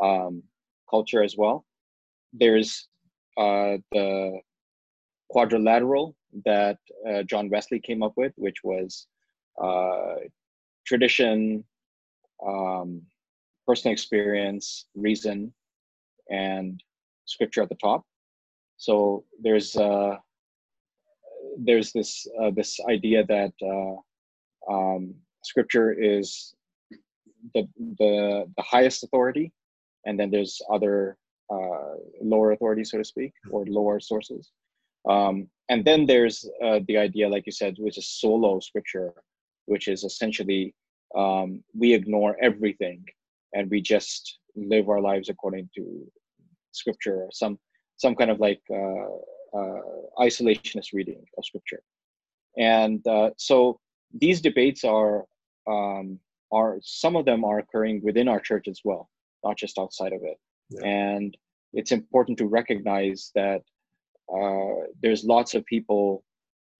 Um, 0.00 0.42
culture 0.88 1.22
as 1.22 1.36
well. 1.36 1.64
There's 2.32 2.88
uh, 3.36 3.78
the 3.92 4.40
quadrilateral 5.28 6.16
that 6.44 6.78
uh, 7.08 7.22
John 7.24 7.48
Wesley 7.48 7.80
came 7.80 8.02
up 8.02 8.12
with, 8.16 8.32
which 8.36 8.62
was 8.62 9.06
uh, 9.62 10.16
tradition, 10.86 11.64
um, 12.46 13.02
personal 13.70 13.92
experience, 13.92 14.86
reason, 14.96 15.52
and 16.28 16.82
scripture 17.26 17.62
at 17.62 17.68
the 17.68 17.80
top. 17.88 18.02
So 18.76 19.24
there's 19.44 19.76
uh, 19.76 20.16
there's 21.66 21.92
this 21.92 22.10
uh, 22.40 22.50
this 22.50 22.70
idea 22.96 23.20
that 23.36 23.54
uh, 23.74 23.94
um, 24.72 25.14
scripture 25.50 25.90
is 25.92 26.54
the 27.54 27.62
the 28.00 28.12
the 28.56 28.64
highest 28.74 29.04
authority, 29.04 29.46
and 30.06 30.18
then 30.18 30.30
there's 30.34 30.54
other 30.76 31.16
uh, 31.54 31.92
lower 32.32 32.50
authorities, 32.52 32.90
so 32.90 32.98
to 32.98 33.04
speak, 33.04 33.32
or 33.52 33.60
lower 33.66 34.00
sources. 34.00 34.50
Um, 35.08 35.48
and 35.68 35.84
then 35.84 36.00
there's 36.06 36.36
uh, 36.66 36.80
the 36.88 36.96
idea, 37.06 37.28
like 37.28 37.46
you 37.46 37.52
said, 37.52 37.76
which 37.78 37.98
is 37.98 38.08
solo 38.22 38.60
scriptura, 38.68 39.12
which 39.66 39.86
is 39.94 40.02
essentially 40.10 40.74
um, 41.22 41.62
we 41.80 41.94
ignore 41.94 42.36
everything 42.48 43.04
and 43.52 43.70
we 43.70 43.80
just 43.80 44.38
live 44.56 44.88
our 44.88 45.00
lives 45.00 45.28
according 45.28 45.68
to 45.76 46.10
scripture, 46.72 47.26
some 47.32 47.58
some 47.96 48.14
kind 48.14 48.30
of 48.30 48.40
like 48.40 48.62
uh, 48.70 49.58
uh, 49.58 49.80
isolationist 50.18 50.92
reading 50.94 51.22
of 51.36 51.44
scripture. 51.44 51.82
And 52.56 53.06
uh, 53.06 53.30
so 53.36 53.78
these 54.12 54.40
debates 54.40 54.84
are 54.84 55.24
um, 55.68 56.18
are 56.52 56.78
some 56.82 57.16
of 57.16 57.24
them 57.24 57.44
are 57.44 57.58
occurring 57.58 58.00
within 58.02 58.28
our 58.28 58.40
church 58.40 58.66
as 58.68 58.80
well, 58.84 59.08
not 59.44 59.56
just 59.56 59.78
outside 59.78 60.12
of 60.12 60.22
it. 60.24 60.38
Yeah. 60.70 60.86
And 60.86 61.36
it's 61.72 61.92
important 61.92 62.38
to 62.38 62.46
recognize 62.46 63.30
that 63.34 63.62
uh, 64.32 64.86
there's 65.02 65.24
lots 65.24 65.54
of 65.54 65.64
people 65.66 66.24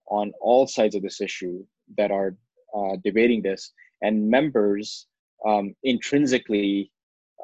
on 0.07 0.33
all 0.41 0.67
sides 0.67 0.95
of 0.95 1.03
this 1.03 1.21
issue 1.21 1.65
that 1.97 2.11
are 2.11 2.37
uh, 2.77 2.97
debating 3.05 3.43
this, 3.43 3.73
and 4.03 4.29
members 4.29 5.07
um, 5.47 5.75
intrinsically 5.83 6.91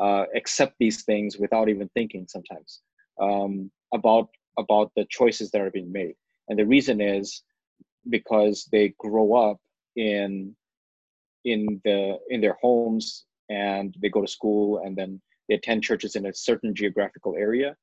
uh, 0.00 0.24
accept 0.34 0.74
these 0.78 1.02
things 1.04 1.38
without 1.38 1.68
even 1.68 1.88
thinking 1.94 2.26
sometimes 2.28 2.80
um, 3.20 3.70
about 3.94 4.28
about 4.58 4.90
the 4.96 5.06
choices 5.10 5.50
that 5.50 5.60
are 5.60 5.70
being 5.70 5.92
made. 5.92 6.14
And 6.48 6.58
the 6.58 6.66
reason 6.66 7.00
is 7.00 7.42
because 8.08 8.68
they 8.72 8.94
grow 8.98 9.34
up 9.34 9.58
in 9.96 10.54
in 11.44 11.80
the 11.84 12.18
in 12.28 12.40
their 12.40 12.56
homes 12.60 13.24
and 13.48 13.96
they 14.00 14.08
go 14.08 14.20
to 14.20 14.28
school 14.28 14.82
and 14.84 14.96
then 14.96 15.20
they 15.48 15.54
attend 15.54 15.82
churches 15.82 16.16
in 16.16 16.26
a 16.26 16.34
certain 16.34 16.74
geographical 16.74 17.34
area 17.36 17.76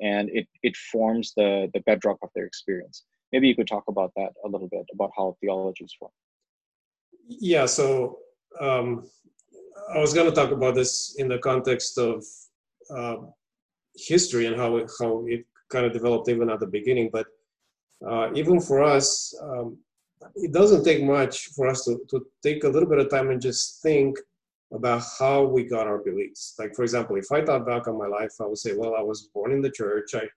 and 0.00 0.30
it 0.30 0.48
it 0.62 0.76
forms 0.76 1.32
the 1.36 1.70
the 1.74 1.80
bedrock 1.80 2.18
of 2.22 2.30
their 2.34 2.46
experience 2.46 3.04
maybe 3.32 3.46
you 3.46 3.54
could 3.54 3.66
talk 3.66 3.84
about 3.88 4.10
that 4.16 4.30
a 4.44 4.48
little 4.48 4.68
bit 4.68 4.86
about 4.94 5.10
how 5.16 5.36
theology 5.40 5.84
is 5.84 5.94
formed 5.98 6.14
yeah 7.28 7.66
so 7.66 8.18
um, 8.58 9.08
i 9.94 9.98
was 9.98 10.14
going 10.14 10.28
to 10.28 10.34
talk 10.34 10.50
about 10.50 10.74
this 10.74 11.16
in 11.18 11.28
the 11.28 11.38
context 11.38 11.98
of 11.98 12.24
uh, 12.96 13.16
history 13.96 14.46
and 14.46 14.56
how 14.56 14.76
it, 14.76 14.90
how 14.98 15.24
it 15.26 15.44
kind 15.68 15.86
of 15.86 15.92
developed 15.92 16.28
even 16.28 16.50
at 16.50 16.60
the 16.60 16.66
beginning 16.66 17.10
but 17.12 17.26
uh, 18.08 18.30
even 18.34 18.60
for 18.60 18.82
us 18.82 19.34
um, 19.42 19.76
it 20.36 20.52
doesn't 20.52 20.84
take 20.84 21.02
much 21.02 21.46
for 21.56 21.68
us 21.68 21.84
to, 21.84 22.00
to 22.08 22.26
take 22.42 22.64
a 22.64 22.68
little 22.68 22.88
bit 22.88 22.98
of 22.98 23.10
time 23.10 23.30
and 23.30 23.40
just 23.40 23.82
think 23.82 24.16
about 24.72 25.02
how 25.18 25.44
we 25.44 25.64
got 25.64 25.86
our 25.86 25.98
beliefs. 25.98 26.54
Like, 26.58 26.74
for 26.74 26.82
example, 26.82 27.16
if 27.16 27.32
I 27.32 27.44
thought 27.44 27.66
back 27.66 27.88
on 27.88 27.98
my 27.98 28.06
life, 28.06 28.32
I 28.40 28.46
would 28.46 28.58
say, 28.58 28.74
well, 28.76 28.94
I 28.96 29.02
was 29.02 29.28
born 29.34 29.52
in 29.52 29.62
the 29.62 29.70
church. 29.70 30.14
I, 30.14 30.28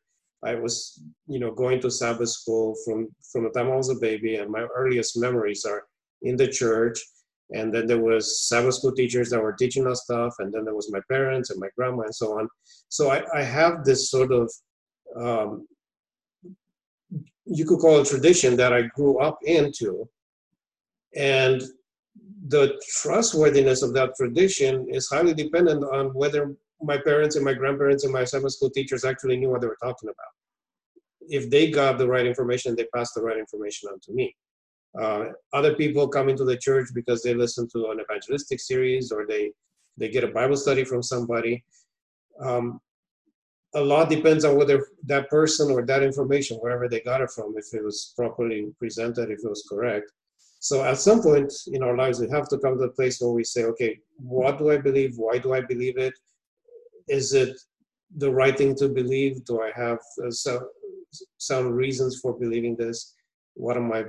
I 0.48 0.56
was, 0.56 1.02
you 1.28 1.40
know, 1.40 1.52
going 1.52 1.80
to 1.82 1.92
Sabbath 1.92 2.30
school 2.30 2.76
from, 2.84 3.10
from 3.32 3.44
the 3.44 3.52
time 3.52 3.72
I 3.72 3.76
was 3.76 3.90
a 3.90 3.96
baby, 3.96 4.36
and 4.36 4.50
my 4.52 4.66
earliest 4.76 5.18
memories 5.18 5.66
are 5.66 5.84
in 6.24 6.36
the 6.36 6.48
church. 6.48 7.00
And 7.54 7.74
then 7.74 7.86
there 7.86 8.02
was 8.02 8.48
Sabbath 8.48 8.76
school 8.76 8.94
teachers 8.94 9.30
that 9.30 9.42
were 9.42 9.54
teaching 9.54 9.88
us 9.88 10.04
stuff, 10.04 10.34
and 10.40 10.52
then 10.52 10.66
there 10.66 10.76
was 10.76 10.92
my 10.92 11.00
parents 11.08 11.52
and 11.52 11.60
my 11.60 11.70
grandma 11.78 12.04
and 12.04 12.16
so 12.16 12.40
on. 12.40 12.50
So 12.90 13.12
I, 13.12 13.24
I 13.34 13.44
have 13.44 13.86
this 13.86 14.10
sort 14.10 14.32
of, 14.32 14.52
um, 15.16 15.68
you 17.46 17.66
could 17.66 17.80
call 17.80 18.00
it 18.00 18.08
tradition 18.08 18.56
that 18.58 18.74
I 18.74 18.84
grew 18.96 19.20
up 19.20 19.38
into. 19.44 20.10
And 21.16 21.62
the 22.48 22.82
trustworthiness 23.02 23.84
of 23.84 23.94
that 23.94 24.16
tradition 24.18 24.88
is 24.90 25.08
highly 25.08 25.34
dependent 25.34 25.84
on 25.84 26.08
whether 26.08 26.56
my 26.82 26.98
parents 26.98 27.36
and 27.36 27.46
my 27.46 27.54
grandparents 27.54 28.04
and 28.04 28.12
my 28.12 28.24
Sabbath 28.24 28.54
school 28.54 28.72
teachers 28.72 29.06
actually 29.06 29.38
knew 29.38 29.50
what 29.50 29.62
they 29.62 29.68
were 29.68 29.78
talking 29.82 30.10
about. 30.10 30.34
If 31.30 31.50
they 31.50 31.70
got 31.70 31.98
the 31.98 32.08
right 32.08 32.26
information, 32.26 32.76
they 32.76 32.88
passed 32.94 33.14
the 33.16 33.22
right 33.22 33.38
information 33.38 33.90
on 33.92 34.00
to 34.02 34.12
me. 34.12 34.36
Uh, 35.00 35.26
other 35.54 35.74
people 35.76 36.08
come 36.08 36.30
into 36.30 36.46
the 36.46 36.58
church 36.58 36.90
because 36.94 37.24
they 37.24 37.34
listen 37.34 37.68
to 37.70 37.90
an 37.90 38.00
evangelistic 38.00 38.60
series 38.60 39.12
or 39.12 39.26
they 39.28 39.52
they 39.98 40.10
get 40.10 40.24
a 40.24 40.28
Bible 40.28 40.58
study 40.58 40.84
from 40.84 41.04
somebody. 41.04 41.64
Um, 42.44 42.80
a 43.76 43.82
lot 43.82 44.10
depends 44.10 44.44
on 44.44 44.56
whether 44.56 44.88
that 45.06 45.30
person 45.30 45.72
or 45.72 45.86
that 45.86 46.04
information, 46.04 46.58
wherever 46.58 46.88
they 46.88 47.02
got 47.02 47.22
it 47.22 47.30
from, 47.30 47.54
if 47.58 47.66
it 47.74 47.84
was 47.84 48.14
properly 48.16 48.72
presented, 48.80 49.30
if 49.30 49.40
it 49.44 49.50
was 49.50 49.68
correct, 49.70 50.12
so 50.64 50.82
at 50.82 50.98
some 50.98 51.22
point 51.22 51.52
in 51.74 51.84
our 51.84 51.98
lives, 51.98 52.22
we 52.22 52.30
have 52.30 52.48
to 52.48 52.58
come 52.58 52.78
to 52.78 52.86
a 52.86 52.90
place 52.90 53.20
where 53.20 53.32
we 53.32 53.44
say, 53.44 53.66
okay, 53.66 54.00
what 54.16 54.58
do 54.58 54.72
I 54.72 54.78
believe? 54.78 55.18
Why 55.18 55.38
do 55.38 55.54
I 55.54 55.60
believe 55.60 55.98
it? 55.98 56.14
Is 57.10 57.34
it 57.34 57.60
the 58.16 58.32
right 58.32 58.58
thing 58.58 58.74
to 58.76 58.88
believe? 58.88 59.44
Do 59.44 59.62
I 59.62 59.72
have 59.76 60.00
uh, 60.26 60.32
some, 60.32 60.62
some 61.38 61.68
reasons 61.68 62.22
for 62.22 62.40
believing 62.40 62.78
this? 62.78 63.14
What 63.56 63.76
am 63.76 63.90
my 63.90 64.06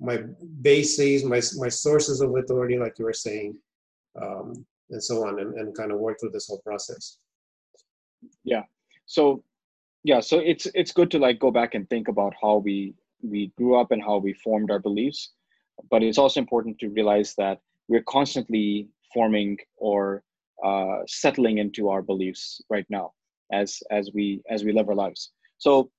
my 0.00 0.18
bases, 0.62 1.24
my 1.24 1.40
my 1.56 1.68
sources 1.68 2.20
of 2.20 2.34
authority, 2.36 2.78
like 2.78 2.98
you 2.98 3.04
were 3.04 3.12
saying, 3.12 3.56
um, 4.20 4.64
and 4.90 5.02
so 5.02 5.26
on, 5.26 5.40
and, 5.40 5.54
and 5.54 5.76
kind 5.76 5.92
of 5.92 5.98
work 5.98 6.18
through 6.18 6.30
this 6.30 6.48
whole 6.48 6.62
process. 6.64 7.18
Yeah. 8.44 8.62
So 9.06 9.42
yeah, 10.04 10.20
so 10.20 10.38
it's 10.38 10.66
it's 10.74 10.92
good 10.92 11.10
to 11.12 11.18
like 11.18 11.38
go 11.38 11.50
back 11.50 11.74
and 11.74 11.88
think 11.90 12.08
about 12.08 12.34
how 12.40 12.56
we 12.56 12.94
we 13.22 13.52
grew 13.56 13.78
up 13.78 13.92
and 13.92 14.02
how 14.02 14.16
we 14.16 14.32
formed 14.32 14.70
our 14.70 14.78
beliefs 14.78 15.32
but 15.88 16.02
it's 16.02 16.18
also 16.18 16.40
important 16.40 16.78
to 16.80 16.88
realize 16.88 17.34
that 17.36 17.60
we're 17.88 18.02
constantly 18.02 18.88
forming 19.12 19.56
or 19.76 20.22
uh, 20.64 20.98
settling 21.06 21.58
into 21.58 21.88
our 21.88 22.02
beliefs 22.02 22.60
right 22.68 22.86
now 22.90 23.12
as 23.52 23.82
as 23.90 24.10
we 24.14 24.42
as 24.50 24.62
we 24.64 24.72
live 24.72 24.88
our 24.88 24.94
lives. 24.94 25.32
So 25.58 25.90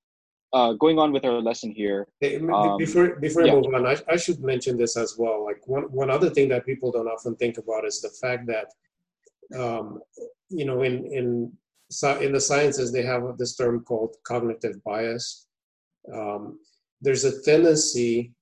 uh, 0.54 0.74
going 0.74 1.00
on 1.00 1.12
with 1.12 1.26
our 1.26 1.42
lesson 1.42 1.72
here. 1.72 2.08
Um, 2.24 2.78
before 2.78 3.16
before 3.16 3.46
yeah. 3.46 3.54
I 3.54 3.56
move 3.56 3.74
on, 3.74 3.86
I, 3.86 3.98
I 4.10 4.18
should 4.18 4.40
mention 4.42 4.78
this 4.78 4.98
as 4.98 5.16
well. 5.18 5.44
Like 5.46 5.68
one 5.68 5.84
one 5.84 6.10
other 6.10 6.30
thing 6.30 6.50
that 6.50 6.66
people 6.66 6.92
don't 6.92 7.08
often 7.08 7.36
think 7.36 7.58
about 7.58 7.86
is 7.86 8.02
the 8.02 8.10
fact 8.10 8.48
that 8.48 8.68
um, 9.60 10.02
you 10.50 10.66
know 10.66 10.84
in 10.84 11.06
in 11.06 11.52
in 12.22 12.32
the 12.32 12.40
sciences 12.40 12.92
they 12.92 13.04
have 13.04 13.38
this 13.38 13.56
term 13.56 13.84
called 13.84 14.16
cognitive 14.24 14.84
bias. 14.84 15.48
Um, 16.14 16.60
there's 17.02 17.26
a 17.26 17.42
tendency 17.42 18.34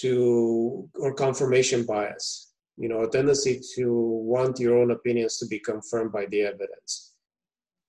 to 0.00 0.88
or 0.94 1.12
confirmation 1.12 1.84
bias 1.84 2.52
you 2.76 2.88
know 2.88 3.02
a 3.02 3.10
tendency 3.10 3.60
to 3.74 3.92
want 3.92 4.60
your 4.60 4.78
own 4.78 4.92
opinions 4.92 5.38
to 5.38 5.46
be 5.46 5.58
confirmed 5.58 6.12
by 6.12 6.24
the 6.26 6.42
evidence 6.42 7.14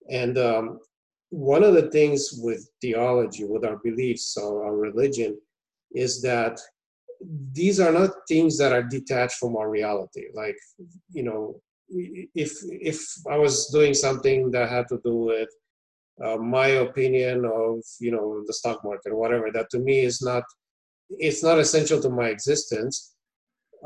and 0.09 0.37
um, 0.37 0.79
one 1.33 1.63
of 1.63 1.73
the 1.73 1.89
things 1.89 2.39
with 2.43 2.69
theology 2.79 3.43
with 3.43 3.65
our 3.65 3.77
beliefs 3.83 4.37
or 4.37 4.65
our 4.65 4.75
religion 4.75 5.35
is 5.91 6.21
that 6.21 6.59
these 7.53 7.79
are 7.79 7.91
not 7.91 8.11
things 8.27 8.55
that 8.59 8.71
are 8.71 8.83
detached 8.83 9.37
from 9.39 9.55
our 9.55 9.67
reality. 9.67 10.25
Like, 10.35 10.57
you 11.11 11.23
know, 11.23 11.59
if 11.89 12.51
if 12.63 12.99
I 13.27 13.37
was 13.37 13.69
doing 13.69 13.95
something 13.95 14.51
that 14.51 14.69
had 14.69 14.87
to 14.89 14.99
do 15.03 15.15
with 15.15 15.49
uh, 16.23 16.37
my 16.37 16.67
opinion 16.67 17.45
of 17.45 17.81
you 17.99 18.11
know 18.11 18.43
the 18.45 18.53
stock 18.53 18.83
market 18.83 19.11
or 19.11 19.15
whatever, 19.15 19.49
that 19.53 19.71
to 19.71 19.79
me 19.79 20.01
is 20.01 20.21
not 20.21 20.43
it's 21.09 21.41
not 21.41 21.57
essential 21.57 21.99
to 22.01 22.09
my 22.11 22.27
existence. 22.27 23.15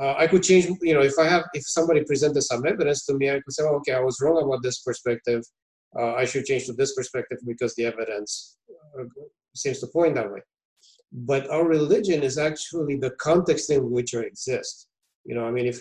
Uh, 0.02 0.16
I 0.18 0.28
could 0.28 0.44
change, 0.44 0.68
you 0.82 0.94
know, 0.94 1.02
if 1.02 1.18
I 1.18 1.28
have, 1.28 1.46
if 1.54 1.64
somebody 1.68 2.04
presented 2.04 2.44
some 2.44 2.68
evidence 2.68 3.04
to 3.06 3.16
me, 3.16 3.32
I 3.32 3.40
could 3.42 3.52
say, 3.52 3.64
oh, 3.64 3.78
okay, 3.78 3.94
I 3.94 4.00
was 4.00 4.20
wrong 4.22 4.44
about 4.44 4.62
this 4.62 4.84
perspective. 4.84 5.42
Uh, 5.98 6.14
I 6.14 6.26
should 6.26 6.46
change 6.46 6.66
to 6.66 6.74
this 6.74 6.96
perspective 6.96 7.40
because 7.46 7.76
the 7.76 7.86
evidence 7.86 8.58
uh, 9.00 9.04
seems 9.56 9.80
to 9.80 9.88
point 9.88 10.16
that 10.16 10.32
way. 10.32 10.42
But 11.12 11.50
our 11.50 11.66
religion 11.66 12.24
is 12.24 12.38
actually 12.38 12.98
the 12.98 13.12
context 13.12 13.70
in 13.70 13.90
which 13.90 14.14
we 14.14 14.26
exist. 14.26 14.88
You 15.26 15.36
know, 15.36 15.46
I 15.46 15.52
mean, 15.52 15.66
if 15.66 15.80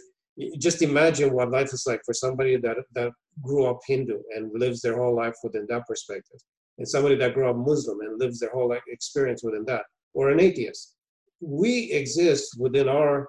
just 0.58 0.82
imagine 0.82 1.32
what 1.32 1.50
life 1.50 1.72
is 1.72 1.84
like 1.86 2.00
for 2.04 2.14
somebody 2.14 2.56
that 2.56 2.76
that 2.94 3.10
grew 3.42 3.66
up 3.66 3.80
Hindu 3.86 4.18
and 4.34 4.50
lives 4.54 4.80
their 4.80 4.96
whole 4.96 5.16
life 5.16 5.34
within 5.42 5.66
that 5.68 5.86
perspective, 5.86 6.40
and 6.78 6.88
somebody 6.88 7.16
that 7.16 7.34
grew 7.34 7.48
up 7.48 7.56
Muslim 7.56 8.00
and 8.00 8.18
lives 8.18 8.38
their 8.38 8.50
whole 8.50 8.68
life 8.68 8.82
experience 8.88 9.42
within 9.42 9.64
that, 9.66 9.82
or 10.14 10.30
an 10.30 10.40
atheist. 10.40 10.94
We 11.40 11.92
exist 11.92 12.56
within 12.58 12.88
our 12.88 13.28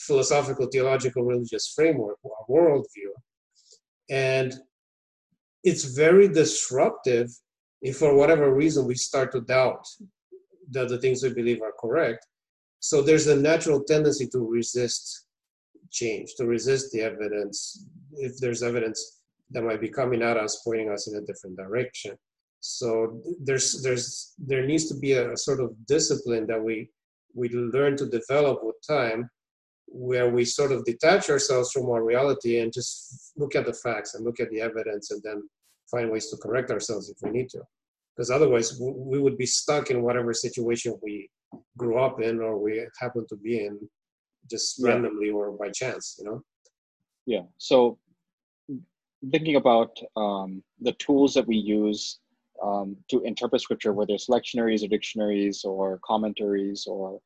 philosophical, 0.00 0.66
theological, 0.66 1.24
religious 1.24 1.72
framework, 1.74 2.16
our 2.24 2.46
worldview, 2.48 3.12
and 4.08 4.54
it's 5.64 5.84
very 5.84 6.28
disruptive 6.28 7.28
if 7.82 7.98
for 7.98 8.14
whatever 8.14 8.54
reason 8.54 8.86
we 8.86 8.94
start 8.94 9.32
to 9.32 9.40
doubt 9.40 9.86
that 10.70 10.88
the 10.88 10.98
things 10.98 11.22
we 11.22 11.32
believe 11.32 11.62
are 11.62 11.72
correct. 11.78 12.26
So 12.78 13.02
there's 13.02 13.26
a 13.26 13.36
natural 13.36 13.82
tendency 13.82 14.26
to 14.28 14.38
resist 14.38 15.26
change, 15.90 16.34
to 16.36 16.46
resist 16.46 16.92
the 16.92 17.02
evidence 17.02 17.86
if 18.12 18.38
there's 18.38 18.62
evidence 18.62 19.20
that 19.50 19.64
might 19.64 19.80
be 19.80 19.88
coming 19.88 20.22
at 20.22 20.36
us, 20.36 20.62
pointing 20.64 20.90
us 20.90 21.08
in 21.08 21.16
a 21.16 21.26
different 21.26 21.56
direction. 21.56 22.16
So 22.60 23.20
there's 23.42 23.82
there's 23.82 24.34
there 24.38 24.66
needs 24.66 24.86
to 24.88 24.94
be 24.94 25.12
a, 25.12 25.32
a 25.32 25.36
sort 25.36 25.60
of 25.60 25.74
discipline 25.86 26.46
that 26.46 26.62
we 26.62 26.90
we 27.34 27.48
learn 27.48 27.96
to 27.96 28.06
develop 28.06 28.60
with 28.62 28.76
time 28.86 29.30
where 29.92 30.30
we 30.30 30.44
sort 30.44 30.72
of 30.72 30.84
detach 30.84 31.28
ourselves 31.30 31.72
from 31.72 31.90
our 31.90 32.04
reality 32.04 32.60
and 32.60 32.72
just 32.72 33.32
look 33.36 33.56
at 33.56 33.66
the 33.66 33.72
facts 33.72 34.14
and 34.14 34.24
look 34.24 34.38
at 34.38 34.48
the 34.50 34.60
evidence 34.60 35.10
and 35.10 35.20
then 35.22 35.42
find 35.90 36.10
ways 36.10 36.30
to 36.30 36.36
correct 36.36 36.70
ourselves 36.70 37.10
if 37.10 37.16
we 37.22 37.30
need 37.30 37.48
to. 37.48 37.60
Because 38.16 38.30
otherwise 38.30 38.80
we 38.80 39.18
would 39.18 39.36
be 39.36 39.46
stuck 39.46 39.90
in 39.90 40.02
whatever 40.02 40.32
situation 40.32 40.96
we 41.02 41.28
grew 41.76 41.98
up 41.98 42.20
in 42.20 42.40
or 42.40 42.58
we 42.58 42.86
happen 43.00 43.26
to 43.28 43.36
be 43.36 43.64
in 43.64 43.78
just 44.48 44.76
yeah. 44.78 44.90
randomly 44.90 45.30
or 45.30 45.52
by 45.52 45.70
chance 45.70 46.16
you 46.18 46.24
know? 46.24 46.42
Yeah. 47.26 47.42
So 47.58 47.98
thinking 49.30 49.56
about 49.56 49.98
um, 50.16 50.62
the 50.80 50.92
tools 50.92 51.34
that 51.34 51.46
we 51.46 51.56
use 51.56 52.20
um, 52.62 52.96
to 53.08 53.22
interpret 53.22 53.62
scripture 53.62 53.92
whether 53.92 54.14
it's 54.14 54.28
lectionaries 54.28 54.84
or 54.84 54.88
dictionaries 54.88 55.64
or 55.64 55.98
commentaries 56.04 56.86
or 56.86 57.20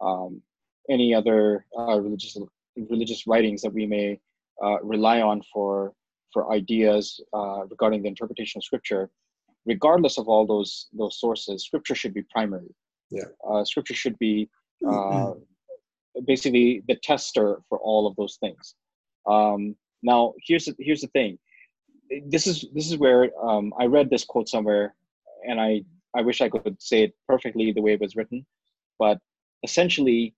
um, 0.00 0.42
any 0.90 1.14
other 1.14 1.64
uh, 1.78 2.00
religious 2.00 2.36
religious 2.76 3.26
writings 3.26 3.62
that 3.62 3.72
we 3.72 3.86
may 3.86 4.18
uh, 4.62 4.80
rely 4.82 5.20
on 5.20 5.42
for 5.52 5.92
for 6.32 6.52
ideas 6.52 7.20
uh, 7.34 7.64
regarding 7.66 8.02
the 8.02 8.08
interpretation 8.08 8.58
of 8.58 8.64
scripture. 8.64 9.10
Regardless 9.66 10.18
of 10.18 10.28
all 10.28 10.46
those 10.46 10.88
those 10.92 11.20
sources 11.20 11.64
scripture 11.64 11.94
should 11.94 12.14
be 12.14 12.22
primary. 12.30 12.74
Yeah. 13.10 13.24
Uh, 13.48 13.64
scripture 13.64 13.94
should 13.94 14.18
be 14.18 14.48
uh, 14.88 15.32
basically 16.26 16.82
the 16.88 16.96
tester 16.96 17.60
for 17.68 17.78
all 17.78 18.06
of 18.06 18.16
those 18.16 18.38
things. 18.40 18.74
Um, 19.26 19.76
now 20.02 20.32
here's 20.44 20.64
the, 20.64 20.74
here's 20.78 21.02
the 21.02 21.08
thing. 21.08 21.38
This 22.26 22.46
is 22.46 22.66
this 22.74 22.90
is 22.90 22.98
where 22.98 23.30
um, 23.42 23.72
i 23.78 23.86
read 23.86 24.10
this 24.10 24.24
quote 24.24 24.48
somewhere 24.48 24.94
and 25.48 25.58
i 25.58 25.82
i 26.14 26.20
wish 26.20 26.40
i 26.42 26.48
could 26.48 26.76
say 26.80 27.04
it 27.04 27.14
perfectly 27.26 27.72
the 27.72 27.80
way 27.80 27.94
it 27.94 28.00
was 28.00 28.16
written 28.16 28.44
but 28.98 29.18
essentially 29.62 30.34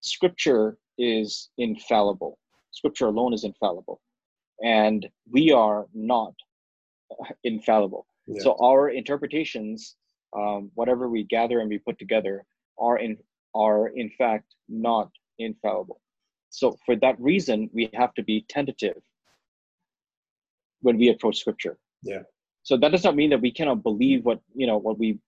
scripture 0.00 0.78
is 0.98 1.50
infallible. 1.58 2.38
Scripture 2.70 3.06
alone 3.06 3.32
is 3.32 3.44
infallible. 3.44 4.00
And 4.62 5.08
we 5.30 5.52
are 5.52 5.86
not 5.94 6.34
infallible. 7.44 8.06
Yeah. 8.26 8.42
so 8.42 8.56
our 8.60 8.90
interpretations 8.90 9.96
um, 10.36 10.70
whatever 10.74 11.08
we 11.08 11.24
gather 11.24 11.60
and 11.60 11.70
we 11.70 11.78
put 11.78 11.98
together 11.98 12.44
are 12.78 12.98
in 12.98 13.16
are 13.54 13.88
in 13.88 14.10
fact 14.18 14.54
not 14.68 15.10
infallible. 15.38 16.00
So 16.50 16.76
for 16.84 16.96
that 16.96 17.18
reason 17.18 17.70
we 17.72 17.88
have 17.94 18.12
to 18.14 18.22
be 18.22 18.44
tentative 18.48 19.00
when 20.80 20.98
we 20.98 21.08
approach 21.08 21.38
scripture. 21.38 21.78
Yeah. 22.02 22.22
So 22.62 22.76
that 22.76 22.92
does 22.92 23.04
not 23.04 23.16
mean 23.16 23.30
that 23.30 23.40
we 23.40 23.50
cannot 23.50 23.82
believe 23.82 24.24
what 24.24 24.40
you 24.54 24.66
know 24.66 24.76
what 24.78 24.98
we 24.98 25.18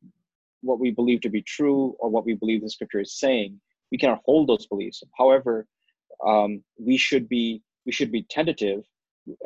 what 0.62 0.78
we 0.78 0.90
believe 0.90 1.22
to 1.22 1.30
be 1.30 1.42
true 1.42 1.96
or 1.98 2.11
what 2.11 2.26
we 2.26 2.35
believe 2.35 2.61
the 2.61 2.68
scripture 2.68 3.00
is 3.00 3.18
saying 3.18 3.59
we 3.90 3.98
cannot 3.98 4.20
hold 4.24 4.48
those 4.48 4.66
beliefs. 4.66 5.03
However, 5.16 5.66
um, 6.26 6.62
we 6.79 6.96
should 6.96 7.29
be 7.29 7.62
we 7.87 7.92
should 7.92 8.12
be 8.12 8.22
tentative, 8.24 8.83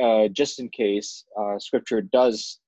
uh, 0.02 0.28
just 0.28 0.58
in 0.58 0.68
case 0.70 1.24
uh, 1.38 1.58
Scripture 1.58 2.02
does 2.02 2.58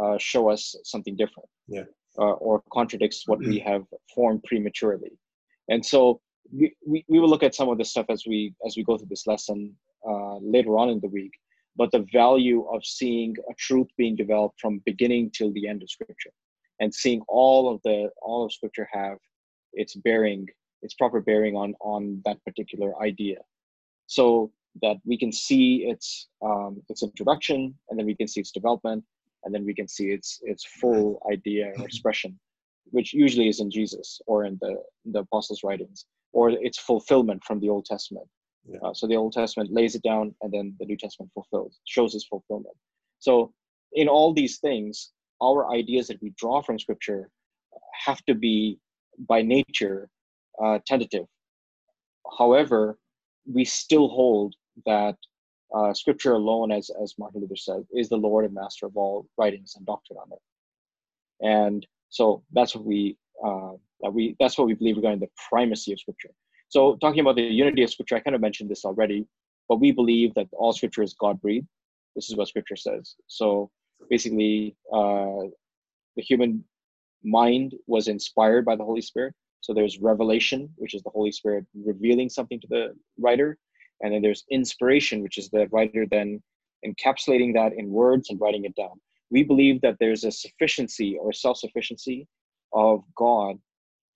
uh, 0.00 0.16
show 0.18 0.48
us 0.48 0.74
something 0.84 1.16
different, 1.16 1.48
yeah, 1.68 1.84
uh, 2.18 2.32
or 2.32 2.62
contradicts 2.72 3.24
what 3.26 3.38
we 3.38 3.58
have 3.58 3.84
formed 4.14 4.42
prematurely. 4.44 5.12
And 5.68 5.84
so 5.84 6.20
we, 6.52 6.74
we, 6.86 7.04
we 7.08 7.20
will 7.20 7.28
look 7.28 7.42
at 7.42 7.54
some 7.54 7.68
of 7.68 7.78
this 7.78 7.90
stuff 7.90 8.06
as 8.08 8.24
we 8.26 8.54
as 8.66 8.76
we 8.76 8.84
go 8.84 8.96
through 8.96 9.08
this 9.08 9.26
lesson 9.26 9.74
uh, 10.08 10.36
later 10.38 10.78
on 10.78 10.88
in 10.88 11.00
the 11.00 11.08
week. 11.08 11.32
But 11.76 11.92
the 11.92 12.04
value 12.12 12.66
of 12.68 12.84
seeing 12.84 13.36
a 13.50 13.54
truth 13.54 13.88
being 13.96 14.16
developed 14.16 14.60
from 14.60 14.82
beginning 14.84 15.30
till 15.30 15.52
the 15.52 15.68
end 15.68 15.82
of 15.82 15.90
Scripture, 15.90 16.32
and 16.80 16.92
seeing 16.92 17.20
all 17.28 17.72
of 17.72 17.80
the 17.84 18.10
all 18.22 18.44
of 18.44 18.52
Scripture 18.52 18.88
have 18.92 19.18
its 19.72 19.94
bearing 19.94 20.46
its 20.82 20.94
proper 20.94 21.20
bearing 21.20 21.56
on 21.56 21.74
on 21.80 22.22
that 22.24 22.42
particular 22.44 23.00
idea. 23.02 23.38
So 24.06 24.52
that 24.82 24.96
we 25.04 25.18
can 25.18 25.32
see 25.32 25.86
its 25.88 26.28
um, 26.42 26.82
its 26.88 27.02
introduction 27.02 27.74
and 27.88 27.98
then 27.98 28.06
we 28.06 28.14
can 28.14 28.28
see 28.28 28.40
its 28.40 28.52
development 28.52 29.04
and 29.44 29.54
then 29.54 29.64
we 29.64 29.74
can 29.74 29.88
see 29.88 30.10
its 30.10 30.40
its 30.42 30.64
full 30.64 31.20
idea 31.30 31.72
or 31.78 31.84
expression 31.84 32.38
which 32.90 33.12
usually 33.12 33.48
is 33.48 33.60
in 33.60 33.70
jesus 33.70 34.20
or 34.26 34.44
in 34.44 34.58
the 34.60 34.76
the 35.06 35.20
apostles 35.20 35.62
writings 35.64 36.06
or 36.32 36.50
its 36.50 36.78
fulfillment 36.78 37.42
from 37.44 37.58
the 37.58 37.68
old 37.68 37.84
testament. 37.84 38.26
Yeah. 38.68 38.78
uh, 38.84 38.94
so 38.94 39.06
the 39.06 39.16
old 39.16 39.32
testament 39.32 39.72
lays 39.72 39.94
it 39.94 40.02
down 40.02 40.34
and 40.42 40.52
then 40.52 40.74
the 40.78 40.86
new 40.86 40.96
testament 40.96 41.32
fulfills 41.34 41.80
shows 41.86 42.14
its 42.14 42.26
fulfillment. 42.26 42.76
So 43.18 43.52
in 43.94 44.06
all 44.08 44.32
these 44.32 44.58
things 44.58 45.10
our 45.42 45.72
ideas 45.72 46.06
that 46.08 46.22
we 46.22 46.32
draw 46.36 46.62
from 46.62 46.78
scripture 46.78 47.30
have 47.92 48.22
to 48.26 48.34
be 48.34 48.78
by 49.28 49.42
nature 49.42 50.08
uh, 50.62 50.78
tentative. 50.86 51.26
However, 52.38 52.98
we 53.46 53.64
still 53.64 54.08
hold 54.08 54.54
that 54.86 55.16
uh, 55.74 55.94
Scripture 55.94 56.32
alone, 56.32 56.72
as 56.72 56.90
as 57.02 57.14
Martin 57.18 57.40
Luther 57.40 57.56
said, 57.56 57.86
is 57.92 58.08
the 58.08 58.16
Lord 58.16 58.44
and 58.44 58.54
Master 58.54 58.86
of 58.86 58.96
all 58.96 59.26
writings 59.36 59.74
and 59.76 59.86
doctrine 59.86 60.18
on 60.18 60.32
it. 60.32 61.46
And 61.46 61.86
so 62.08 62.42
that's 62.52 62.74
what 62.74 62.84
we 62.84 63.16
uh, 63.44 63.72
that 64.00 64.12
we 64.12 64.36
that's 64.38 64.58
what 64.58 64.66
we 64.66 64.74
believe 64.74 64.96
regarding 64.96 65.20
the 65.20 65.30
primacy 65.48 65.92
of 65.92 66.00
Scripture. 66.00 66.30
So 66.68 66.96
talking 66.96 67.20
about 67.20 67.36
the 67.36 67.42
unity 67.42 67.82
of 67.82 67.90
Scripture, 67.90 68.16
I 68.16 68.20
kind 68.20 68.34
of 68.34 68.40
mentioned 68.40 68.70
this 68.70 68.84
already, 68.84 69.26
but 69.68 69.80
we 69.80 69.92
believe 69.92 70.34
that 70.34 70.48
all 70.52 70.72
Scripture 70.72 71.02
is 71.02 71.14
God 71.14 71.40
breathed. 71.40 71.66
This 72.14 72.30
is 72.30 72.36
what 72.36 72.48
Scripture 72.48 72.76
says. 72.76 73.14
So 73.26 73.70
basically, 74.08 74.76
uh, 74.92 75.48
the 76.16 76.22
human 76.22 76.64
mind 77.22 77.74
was 77.86 78.08
inspired 78.08 78.64
by 78.64 78.76
the 78.76 78.84
Holy 78.84 79.02
Spirit 79.02 79.34
so 79.60 79.74
there's 79.74 79.98
revelation, 79.98 80.70
which 80.76 80.94
is 80.94 81.02
the 81.02 81.10
Holy 81.10 81.32
Spirit 81.32 81.66
revealing 81.84 82.28
something 82.28 82.60
to 82.60 82.66
the 82.68 82.94
writer. 83.18 83.58
And 84.00 84.14
then 84.14 84.22
there's 84.22 84.44
inspiration, 84.50 85.22
which 85.22 85.38
is 85.38 85.50
the 85.50 85.68
writer 85.70 86.06
then 86.10 86.42
encapsulating 86.86 87.54
that 87.54 87.72
in 87.76 87.90
words 87.90 88.30
and 88.30 88.40
writing 88.40 88.64
it 88.64 88.74
down. 88.74 89.00
We 89.30 89.42
believe 89.44 89.80
that 89.82 89.96
there's 90.00 90.24
a 90.24 90.32
sufficiency 90.32 91.18
or 91.20 91.32
self 91.32 91.58
sufficiency 91.58 92.26
of 92.72 93.02
God 93.16 93.56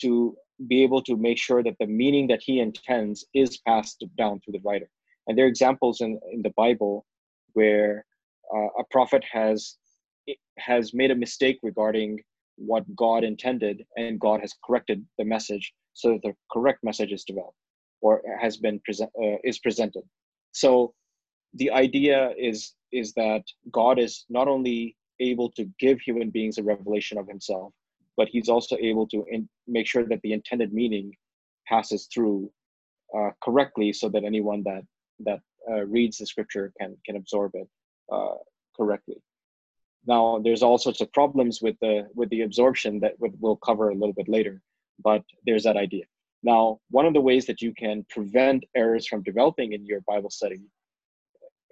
to 0.00 0.36
be 0.66 0.82
able 0.82 1.02
to 1.02 1.16
make 1.16 1.38
sure 1.38 1.62
that 1.62 1.76
the 1.78 1.86
meaning 1.86 2.26
that 2.28 2.42
he 2.42 2.60
intends 2.60 3.24
is 3.34 3.58
passed 3.58 4.04
down 4.16 4.40
through 4.40 4.52
the 4.52 4.62
writer. 4.64 4.88
And 5.26 5.36
there 5.36 5.44
are 5.44 5.48
examples 5.48 6.00
in, 6.00 6.18
in 6.32 6.42
the 6.42 6.52
Bible 6.56 7.04
where 7.52 8.04
uh, 8.54 8.68
a 8.78 8.84
prophet 8.90 9.24
has 9.30 9.76
has 10.58 10.94
made 10.94 11.10
a 11.10 11.14
mistake 11.14 11.58
regarding 11.62 12.18
what 12.56 12.84
God 12.96 13.24
intended, 13.24 13.84
and 13.96 14.20
God 14.20 14.40
has 14.40 14.54
corrected 14.64 15.04
the 15.18 15.24
message 15.24 15.72
so 15.92 16.12
that 16.12 16.22
the 16.22 16.34
correct 16.52 16.80
message 16.82 17.12
is 17.12 17.24
developed 17.24 17.56
or 18.00 18.22
has 18.40 18.56
been 18.56 18.80
present 18.84 19.10
uh, 19.22 19.36
is 19.44 19.58
presented. 19.58 20.02
So 20.52 20.94
the 21.54 21.70
idea 21.70 22.32
is 22.38 22.74
is 22.92 23.12
that 23.14 23.42
God 23.72 23.98
is 23.98 24.24
not 24.28 24.48
only 24.48 24.96
able 25.20 25.50
to 25.52 25.64
give 25.78 26.00
human 26.00 26.30
beings 26.30 26.58
a 26.58 26.62
revelation 26.62 27.18
of 27.18 27.28
Himself, 27.28 27.72
but 28.16 28.28
He's 28.28 28.48
also 28.48 28.76
able 28.80 29.06
to 29.08 29.24
in, 29.30 29.48
make 29.66 29.86
sure 29.86 30.04
that 30.06 30.20
the 30.22 30.32
intended 30.32 30.72
meaning 30.72 31.12
passes 31.66 32.08
through 32.12 32.50
uh, 33.16 33.30
correctly 33.42 33.92
so 33.92 34.08
that 34.08 34.24
anyone 34.24 34.62
that 34.64 34.82
that 35.20 35.40
uh, 35.70 35.84
reads 35.86 36.18
the 36.18 36.26
scripture 36.26 36.72
can 36.78 36.96
can 37.06 37.16
absorb 37.16 37.52
it 37.54 37.68
uh, 38.12 38.34
correctly 38.76 39.16
now 40.06 40.40
there's 40.44 40.62
all 40.62 40.78
sorts 40.78 41.00
of 41.00 41.12
problems 41.12 41.60
with 41.62 41.76
the 41.80 42.08
with 42.14 42.28
the 42.30 42.42
absorption 42.42 43.00
that 43.00 43.14
we'll 43.18 43.56
cover 43.56 43.90
a 43.90 43.94
little 43.94 44.12
bit 44.12 44.28
later 44.28 44.60
but 45.02 45.22
there's 45.44 45.64
that 45.64 45.76
idea. 45.76 46.04
Now 46.42 46.80
one 46.90 47.06
of 47.06 47.14
the 47.14 47.20
ways 47.20 47.46
that 47.46 47.62
you 47.62 47.72
can 47.74 48.04
prevent 48.10 48.64
errors 48.76 49.06
from 49.06 49.22
developing 49.22 49.72
in 49.72 49.84
your 49.86 50.02
bible 50.02 50.30
study 50.30 50.60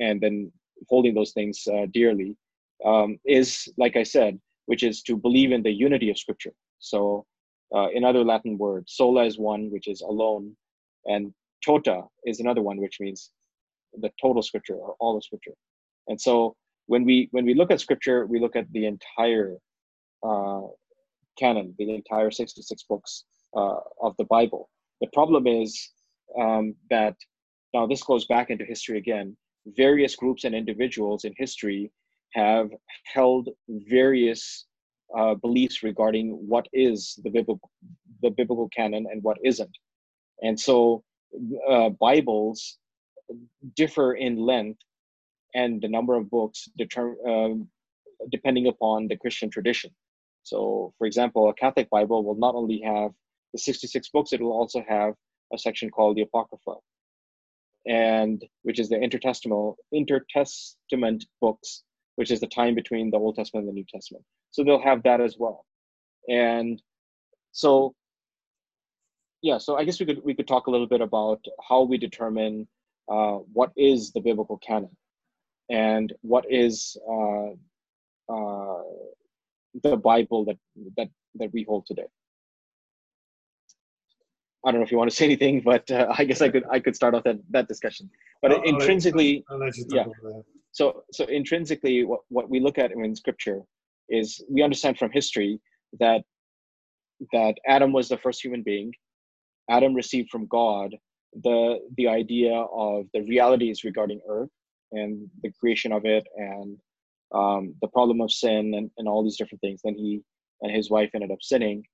and 0.00 0.20
then 0.20 0.50
holding 0.88 1.14
those 1.14 1.32
things 1.32 1.66
uh, 1.72 1.86
dearly 1.92 2.36
um, 2.84 3.18
is 3.24 3.68
like 3.76 3.96
i 3.96 4.02
said 4.02 4.40
which 4.66 4.82
is 4.82 5.02
to 5.02 5.16
believe 5.16 5.52
in 5.52 5.62
the 5.62 5.72
unity 5.72 6.08
of 6.08 6.18
scripture. 6.18 6.52
So 6.78 7.26
uh, 7.74 7.88
in 7.90 8.04
other 8.04 8.24
latin 8.24 8.56
words 8.58 8.94
sola 8.94 9.24
is 9.24 9.38
one 9.38 9.70
which 9.70 9.88
is 9.88 10.00
alone 10.00 10.56
and 11.06 11.34
tota 11.64 12.02
is 12.24 12.40
another 12.40 12.62
one 12.62 12.78
which 12.78 12.98
means 13.00 13.30
the 14.00 14.10
total 14.20 14.42
scripture 14.42 14.76
or 14.76 14.96
all 15.00 15.16
of 15.16 15.24
scripture. 15.24 15.54
And 16.08 16.18
so 16.20 16.56
when 16.92 17.04
we 17.04 17.16
when 17.30 17.46
we 17.46 17.54
look 17.54 17.70
at 17.70 17.80
scripture 17.80 18.18
we 18.26 18.38
look 18.44 18.56
at 18.60 18.70
the 18.76 18.84
entire 18.94 19.50
uh, 20.28 20.64
canon 21.40 21.74
the 21.78 21.88
entire 22.00 22.30
66 22.30 22.82
books 22.92 23.24
uh, 23.56 23.80
of 24.06 24.12
the 24.18 24.28
bible. 24.36 24.68
The 25.00 25.10
problem 25.18 25.46
is 25.46 25.70
um, 26.42 26.74
that 26.90 27.16
now 27.74 27.86
this 27.86 28.02
goes 28.02 28.24
back 28.26 28.50
into 28.50 28.64
history 28.64 28.98
again. 28.98 29.36
Various 29.84 30.14
groups 30.16 30.44
and 30.44 30.54
individuals 30.54 31.24
in 31.24 31.32
history 31.44 31.90
have 32.34 32.68
held 33.14 33.48
various 33.96 34.42
uh, 35.18 35.34
beliefs 35.46 35.82
regarding 35.82 36.26
what 36.52 36.66
is 36.72 37.18
the 37.24 37.30
biblical 37.30 37.70
the 38.24 38.32
biblical 38.40 38.68
canon 38.78 39.04
and 39.10 39.22
what 39.22 39.38
isn't. 39.50 39.76
And 40.46 40.56
so 40.68 41.02
uh, 41.72 41.88
bibles 42.08 42.78
differ 43.80 44.08
in 44.26 44.36
length 44.36 44.80
and 45.54 45.80
the 45.82 45.88
number 45.88 46.14
of 46.14 46.30
books 46.30 46.68
um, 47.28 47.68
depending 48.30 48.66
upon 48.66 49.08
the 49.08 49.16
Christian 49.16 49.50
tradition. 49.50 49.90
So, 50.42 50.92
for 50.98 51.06
example, 51.06 51.48
a 51.48 51.54
Catholic 51.54 51.88
Bible 51.90 52.24
will 52.24 52.34
not 52.34 52.54
only 52.54 52.80
have 52.84 53.12
the 53.52 53.58
66 53.58 54.08
books, 54.10 54.32
it 54.32 54.40
will 54.40 54.52
also 54.52 54.84
have 54.88 55.14
a 55.52 55.58
section 55.58 55.90
called 55.90 56.16
the 56.16 56.22
Apocrypha, 56.22 56.74
and 57.86 58.44
which 58.62 58.80
is 58.80 58.88
the 58.88 58.96
intertestamental 58.96 59.76
intertestament 59.92 61.26
books, 61.40 61.84
which 62.16 62.30
is 62.30 62.40
the 62.40 62.46
time 62.46 62.74
between 62.74 63.10
the 63.10 63.18
Old 63.18 63.36
Testament 63.36 63.66
and 63.66 63.74
the 63.74 63.78
New 63.78 63.86
Testament. 63.92 64.24
So 64.50 64.64
they'll 64.64 64.82
have 64.82 65.02
that 65.04 65.20
as 65.20 65.36
well, 65.38 65.64
and 66.28 66.82
so 67.52 67.94
yeah. 69.42 69.58
So 69.58 69.76
I 69.76 69.84
guess 69.84 70.00
we 70.00 70.06
could 70.06 70.22
we 70.24 70.34
could 70.34 70.48
talk 70.48 70.66
a 70.66 70.70
little 70.70 70.86
bit 70.86 71.00
about 71.00 71.44
how 71.68 71.82
we 71.82 71.98
determine 71.98 72.66
uh, 73.10 73.38
what 73.52 73.72
is 73.76 74.12
the 74.12 74.20
biblical 74.20 74.58
canon 74.58 74.96
and 75.70 76.12
what 76.22 76.44
is 76.50 76.96
uh, 77.08 77.50
uh, 78.32 78.82
the 79.82 79.96
Bible 79.96 80.44
that 80.44 80.58
that 80.96 81.08
that 81.36 81.52
we 81.52 81.64
hold 81.64 81.86
today. 81.86 82.06
I 84.64 84.70
don't 84.70 84.80
know 84.80 84.84
if 84.84 84.92
you 84.92 84.98
want 84.98 85.10
to 85.10 85.16
say 85.16 85.24
anything, 85.24 85.60
but 85.64 85.90
uh, 85.90 86.06
I 86.16 86.24
guess 86.24 86.40
I 86.40 86.48
could 86.48 86.64
I 86.70 86.78
could 86.78 86.94
start 86.94 87.14
off 87.14 87.24
that, 87.24 87.38
that 87.50 87.68
discussion. 87.68 88.10
But 88.40 88.52
I'll, 88.52 88.62
intrinsically, 88.62 89.44
I'll 89.50 89.58
let, 89.58 89.74
yeah. 89.88 90.04
So 90.72 91.02
so 91.12 91.24
intrinsically, 91.24 92.04
what 92.04 92.20
what 92.28 92.48
we 92.48 92.60
look 92.60 92.78
at 92.78 92.92
in 92.92 93.16
Scripture 93.16 93.60
is 94.08 94.44
we 94.48 94.62
understand 94.62 94.98
from 94.98 95.10
history 95.10 95.60
that 95.98 96.22
that 97.32 97.54
Adam 97.66 97.92
was 97.92 98.08
the 98.08 98.18
first 98.18 98.42
human 98.44 98.62
being. 98.62 98.92
Adam 99.70 99.94
received 99.94 100.30
from 100.30 100.46
God 100.46 100.94
the 101.42 101.78
the 101.96 102.08
idea 102.08 102.52
of 102.52 103.06
the 103.14 103.22
realities 103.22 103.84
regarding 103.84 104.20
Earth 104.28 104.50
and 104.92 105.28
the 105.42 105.50
creation 105.58 105.92
of 105.92 106.04
it 106.04 106.26
and 106.36 106.78
um, 107.34 107.74
the 107.80 107.88
problem 107.88 108.20
of 108.20 108.30
sin 108.30 108.74
and, 108.74 108.90
and 108.98 109.08
all 109.08 109.22
these 109.22 109.36
different 109.36 109.60
things. 109.60 109.80
Then 109.82 109.94
he 109.94 110.22
and 110.60 110.74
his 110.74 110.90
wife 110.90 111.10
ended 111.14 111.30
up 111.30 111.42
sinning, 111.42 111.84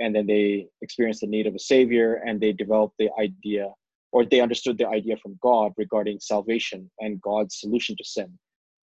and 0.00 0.14
then 0.14 0.26
they 0.26 0.68
experienced 0.80 1.22
the 1.22 1.26
need 1.26 1.46
of 1.46 1.54
a 1.54 1.58
savior, 1.58 2.22
and 2.26 2.40
they 2.40 2.52
developed 2.52 2.94
the 2.98 3.10
idea, 3.18 3.68
or 4.12 4.24
they 4.24 4.40
understood 4.40 4.78
the 4.78 4.88
idea 4.88 5.16
from 5.16 5.38
God 5.42 5.72
regarding 5.76 6.20
salvation 6.20 6.90
and 7.00 7.20
God's 7.20 7.58
solution 7.58 7.96
to 7.96 8.04
sin, 8.04 8.38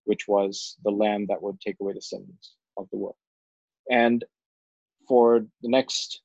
which 0.04 0.26
was 0.26 0.76
the 0.84 0.90
Lamb 0.90 1.26
that 1.28 1.42
would 1.42 1.60
take 1.60 1.76
away 1.80 1.92
the 1.92 2.02
sins 2.02 2.54
of 2.76 2.88
the 2.90 2.98
world. 2.98 3.16
And 3.90 4.24
for 5.06 5.46
the 5.62 5.68
next 5.68 6.22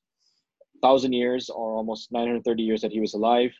thousand 0.82 1.12
years, 1.12 1.48
or 1.48 1.76
almost 1.76 2.12
930 2.12 2.62
years 2.62 2.82
that 2.82 2.92
he 2.92 3.00
was 3.00 3.14
alive, 3.14 3.52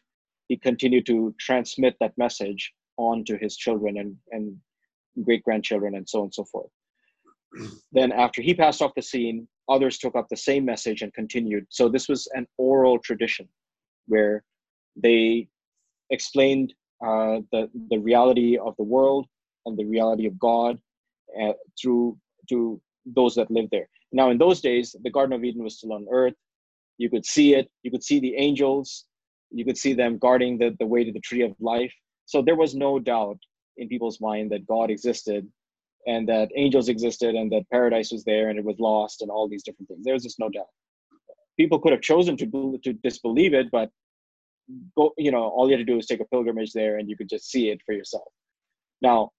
he 0.48 0.56
continued 0.56 1.06
to 1.06 1.34
transmit 1.38 1.96
that 2.00 2.18
message 2.18 2.72
on 2.96 3.24
to 3.24 3.36
his 3.36 3.56
children 3.56 3.98
and, 3.98 4.16
and 4.30 4.56
great 5.24 5.42
grandchildren 5.42 5.94
and 5.94 6.08
so 6.08 6.20
on 6.20 6.24
and 6.24 6.34
so 6.34 6.44
forth. 6.44 6.70
then 7.92 8.12
after 8.12 8.42
he 8.42 8.54
passed 8.54 8.82
off 8.82 8.92
the 8.94 9.02
scene, 9.02 9.46
others 9.68 9.98
took 9.98 10.14
up 10.16 10.26
the 10.28 10.36
same 10.36 10.64
message 10.64 11.02
and 11.02 11.12
continued. 11.14 11.66
So 11.70 11.88
this 11.88 12.08
was 12.08 12.28
an 12.34 12.46
oral 12.58 12.98
tradition 12.98 13.48
where 14.06 14.44
they 14.96 15.48
explained 16.10 16.74
uh, 17.04 17.40
the, 17.52 17.70
the 17.90 17.98
reality 17.98 18.58
of 18.58 18.74
the 18.76 18.84
world 18.84 19.26
and 19.66 19.78
the 19.78 19.84
reality 19.84 20.26
of 20.26 20.38
God 20.38 20.78
uh, 21.40 21.52
through 21.80 22.18
to 22.48 22.80
those 23.06 23.34
that 23.34 23.50
lived 23.50 23.70
there. 23.70 23.88
Now, 24.12 24.30
in 24.30 24.38
those 24.38 24.60
days, 24.60 24.94
the 25.02 25.10
Garden 25.10 25.34
of 25.34 25.44
Eden 25.44 25.64
was 25.64 25.78
still 25.78 25.92
on 25.92 26.06
earth. 26.10 26.34
You 26.98 27.10
could 27.10 27.26
see 27.26 27.54
it. 27.54 27.68
You 27.82 27.90
could 27.90 28.04
see 28.04 28.20
the 28.20 28.36
angels. 28.36 29.06
You 29.50 29.64
could 29.64 29.78
see 29.78 29.94
them 29.94 30.18
guarding 30.18 30.58
the, 30.58 30.76
the 30.78 30.86
way 30.86 31.04
to 31.04 31.12
the 31.12 31.20
tree 31.20 31.42
of 31.42 31.54
life. 31.60 31.92
So 32.26 32.42
there 32.42 32.56
was 32.56 32.74
no 32.74 32.98
doubt 32.98 33.38
in 33.76 33.88
people's 33.88 34.20
mind 34.20 34.50
that 34.52 34.66
God 34.66 34.90
existed 34.90 35.48
and 36.06 36.28
that 36.28 36.50
angels 36.56 36.88
existed 36.88 37.34
and 37.34 37.50
that 37.52 37.68
paradise 37.70 38.12
was 38.12 38.24
there 38.24 38.48
and 38.48 38.58
it 38.58 38.64
was 38.64 38.78
lost 38.78 39.22
and 39.22 39.30
all 39.30 39.48
these 39.48 39.62
different 39.62 39.88
things. 39.88 40.04
There 40.04 40.14
was 40.14 40.22
just 40.22 40.38
no 40.38 40.48
doubt. 40.48 40.68
People 41.56 41.78
could 41.78 41.92
have 41.92 42.00
chosen 42.00 42.36
to 42.38 42.78
to 42.82 42.92
disbelieve 42.92 43.54
it, 43.54 43.70
but 43.70 43.90
go, 44.96 45.12
you 45.16 45.30
know, 45.30 45.44
all 45.44 45.66
you 45.66 45.76
had 45.76 45.78
to 45.78 45.84
do 45.84 45.96
was 45.96 46.06
take 46.06 46.20
a 46.20 46.24
pilgrimage 46.26 46.72
there 46.72 46.98
and 46.98 47.08
you 47.08 47.16
could 47.16 47.28
just 47.28 47.50
see 47.50 47.70
it 47.70 47.80
for 47.86 47.92
yourself. 47.92 48.28
Now, 49.00 49.30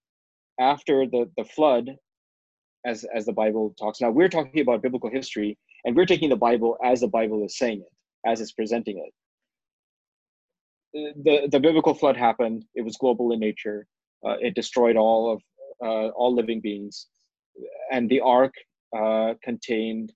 after 0.58 1.06
the 1.06 1.30
the 1.36 1.44
flood, 1.44 1.96
as 2.84 3.04
as 3.14 3.26
the 3.26 3.32
Bible 3.32 3.74
talks, 3.78 4.00
now 4.00 4.10
we're 4.10 4.28
talking 4.28 4.60
about 4.60 4.82
biblical 4.82 5.10
history 5.10 5.58
and 5.84 5.94
we're 5.94 6.06
taking 6.06 6.30
the 6.30 6.36
Bible 6.36 6.78
as 6.82 7.00
the 7.00 7.08
Bible 7.08 7.44
is 7.44 7.58
saying 7.58 7.80
it, 7.80 7.92
as 8.28 8.40
it's 8.40 8.52
presenting 8.52 8.98
it 8.98 9.12
the 11.26 11.36
the 11.52 11.60
biblical 11.66 11.94
flood 12.00 12.16
happened. 12.16 12.60
It 12.78 12.82
was 12.82 12.96
global 13.04 13.32
in 13.34 13.40
nature. 13.40 13.78
Uh, 14.26 14.36
it 14.46 14.54
destroyed 14.54 14.96
all 15.04 15.22
of 15.32 15.38
uh, 15.88 16.08
all 16.18 16.32
living 16.40 16.60
beings, 16.68 17.06
and 17.94 18.08
the 18.12 18.20
ark 18.20 18.54
uh, 19.00 19.30
contained 19.48 20.08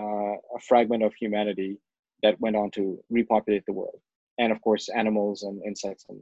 uh, 0.00 0.34
a 0.58 0.60
fragment 0.68 1.02
of 1.02 1.12
humanity 1.14 1.72
that 2.22 2.40
went 2.44 2.56
on 2.56 2.70
to 2.76 2.98
repopulate 3.18 3.64
the 3.66 3.76
world, 3.80 4.00
and 4.40 4.52
of 4.52 4.58
course 4.66 4.84
animals 5.02 5.42
and 5.46 5.56
insects 5.70 6.04
and 6.08 6.20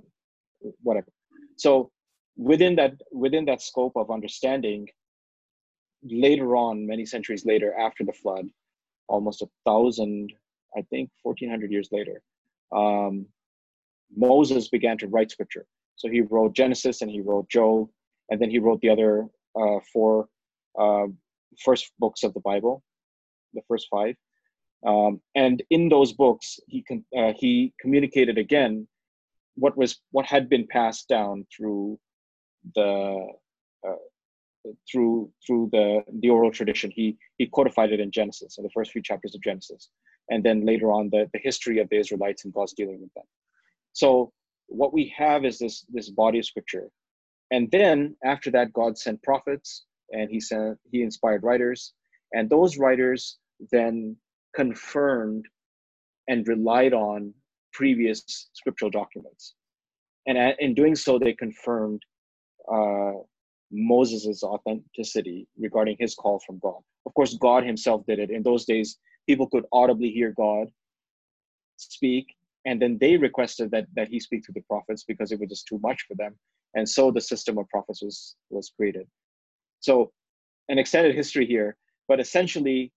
whatever. 0.82 1.10
So 1.56 1.90
within 2.36 2.76
that 2.76 2.94
within 3.24 3.44
that 3.46 3.62
scope 3.70 3.96
of 3.96 4.10
understanding, 4.10 4.88
later 6.28 6.56
on, 6.56 6.86
many 6.92 7.04
centuries 7.14 7.44
later, 7.52 7.70
after 7.86 8.04
the 8.04 8.12
flood, 8.22 8.46
almost 9.08 9.42
a 9.42 9.48
thousand, 9.64 10.32
I 10.76 10.82
think, 10.90 11.10
fourteen 11.22 11.50
hundred 11.50 11.70
years 11.70 11.88
later. 11.98 12.16
Um, 12.80 13.26
Moses 14.16 14.68
began 14.68 14.98
to 14.98 15.08
write 15.08 15.30
scripture. 15.30 15.66
So 15.96 16.08
he 16.08 16.20
wrote 16.20 16.54
Genesis 16.54 17.02
and 17.02 17.10
he 17.10 17.20
wrote 17.20 17.48
Job, 17.48 17.88
and 18.30 18.40
then 18.40 18.50
he 18.50 18.58
wrote 18.58 18.80
the 18.80 18.90
other 18.90 19.26
uh, 19.56 19.78
four 19.92 20.28
uh, 20.78 21.06
first 21.64 21.92
books 21.98 22.22
of 22.22 22.34
the 22.34 22.40
Bible, 22.40 22.82
the 23.54 23.62
first 23.68 23.88
five. 23.90 24.16
Um, 24.86 25.20
and 25.34 25.62
in 25.70 25.88
those 25.88 26.12
books, 26.12 26.58
he 26.66 26.82
con- 26.82 27.04
uh, 27.16 27.32
he 27.36 27.72
communicated 27.80 28.36
again 28.38 28.88
what 29.54 29.76
was 29.76 30.00
what 30.10 30.26
had 30.26 30.48
been 30.48 30.66
passed 30.66 31.08
down 31.08 31.46
through 31.54 31.98
the 32.74 33.28
uh, 33.86 33.92
through 34.90 35.30
through 35.46 35.68
the 35.72 36.02
the 36.20 36.30
oral 36.30 36.50
tradition. 36.50 36.90
He 36.90 37.16
he 37.38 37.46
codified 37.46 37.92
it 37.92 38.00
in 38.00 38.10
Genesis, 38.10 38.58
in 38.58 38.64
the 38.64 38.70
first 38.70 38.90
few 38.90 39.02
chapters 39.02 39.34
of 39.34 39.42
Genesis, 39.42 39.90
and 40.30 40.42
then 40.42 40.66
later 40.66 40.90
on 40.90 41.10
the 41.10 41.30
the 41.32 41.38
history 41.38 41.78
of 41.78 41.88
the 41.90 41.98
Israelites 41.98 42.44
and 42.44 42.52
God's 42.52 42.72
dealing 42.72 43.00
with 43.00 43.14
them. 43.14 43.24
So 43.92 44.32
what 44.66 44.92
we 44.92 45.12
have 45.16 45.44
is 45.44 45.58
this 45.58 45.84
this 45.92 46.10
body 46.10 46.38
of 46.38 46.46
scripture, 46.46 46.88
and 47.50 47.70
then 47.70 48.16
after 48.24 48.50
that, 48.52 48.72
God 48.72 48.96
sent 48.98 49.22
prophets, 49.22 49.84
and 50.10 50.30
He 50.30 50.40
sent 50.40 50.78
He 50.90 51.02
inspired 51.02 51.42
writers, 51.42 51.92
and 52.32 52.48
those 52.48 52.78
writers 52.78 53.38
then 53.70 54.16
confirmed 54.54 55.46
and 56.28 56.46
relied 56.46 56.94
on 56.94 57.34
previous 57.72 58.48
scriptural 58.52 58.90
documents, 58.90 59.54
and 60.26 60.38
in 60.58 60.74
doing 60.74 60.94
so, 60.94 61.18
they 61.18 61.32
confirmed 61.34 62.02
uh, 62.72 63.12
Moses' 63.70 64.42
authenticity 64.42 65.48
regarding 65.58 65.96
his 65.98 66.14
call 66.14 66.40
from 66.46 66.58
God. 66.58 66.80
Of 67.06 67.14
course, 67.14 67.36
God 67.38 67.64
Himself 67.64 68.04
did 68.06 68.18
it. 68.18 68.30
In 68.30 68.42
those 68.42 68.64
days, 68.64 68.98
people 69.26 69.48
could 69.48 69.64
audibly 69.72 70.10
hear 70.10 70.32
God 70.36 70.68
speak, 71.78 72.26
and 72.64 72.80
then 72.80 72.98
they 73.00 73.16
requested 73.16 73.70
that 73.70 73.86
that 73.94 74.08
he 74.08 74.20
speak 74.20 74.44
to 74.44 74.52
the 74.52 74.62
prophets 74.62 75.04
because 75.04 75.32
it 75.32 75.40
was 75.40 75.48
just 75.48 75.66
too 75.66 75.78
much 75.82 76.02
for 76.08 76.14
them, 76.14 76.34
and 76.74 76.88
so 76.88 77.10
the 77.10 77.20
system 77.20 77.58
of 77.58 77.68
prophets 77.68 78.02
was 78.02 78.36
was 78.50 78.72
created. 78.76 79.06
So, 79.80 80.12
an 80.68 80.78
extended 80.78 81.14
history 81.14 81.46
here, 81.46 81.76
but 82.08 82.20
essentially, 82.20 82.92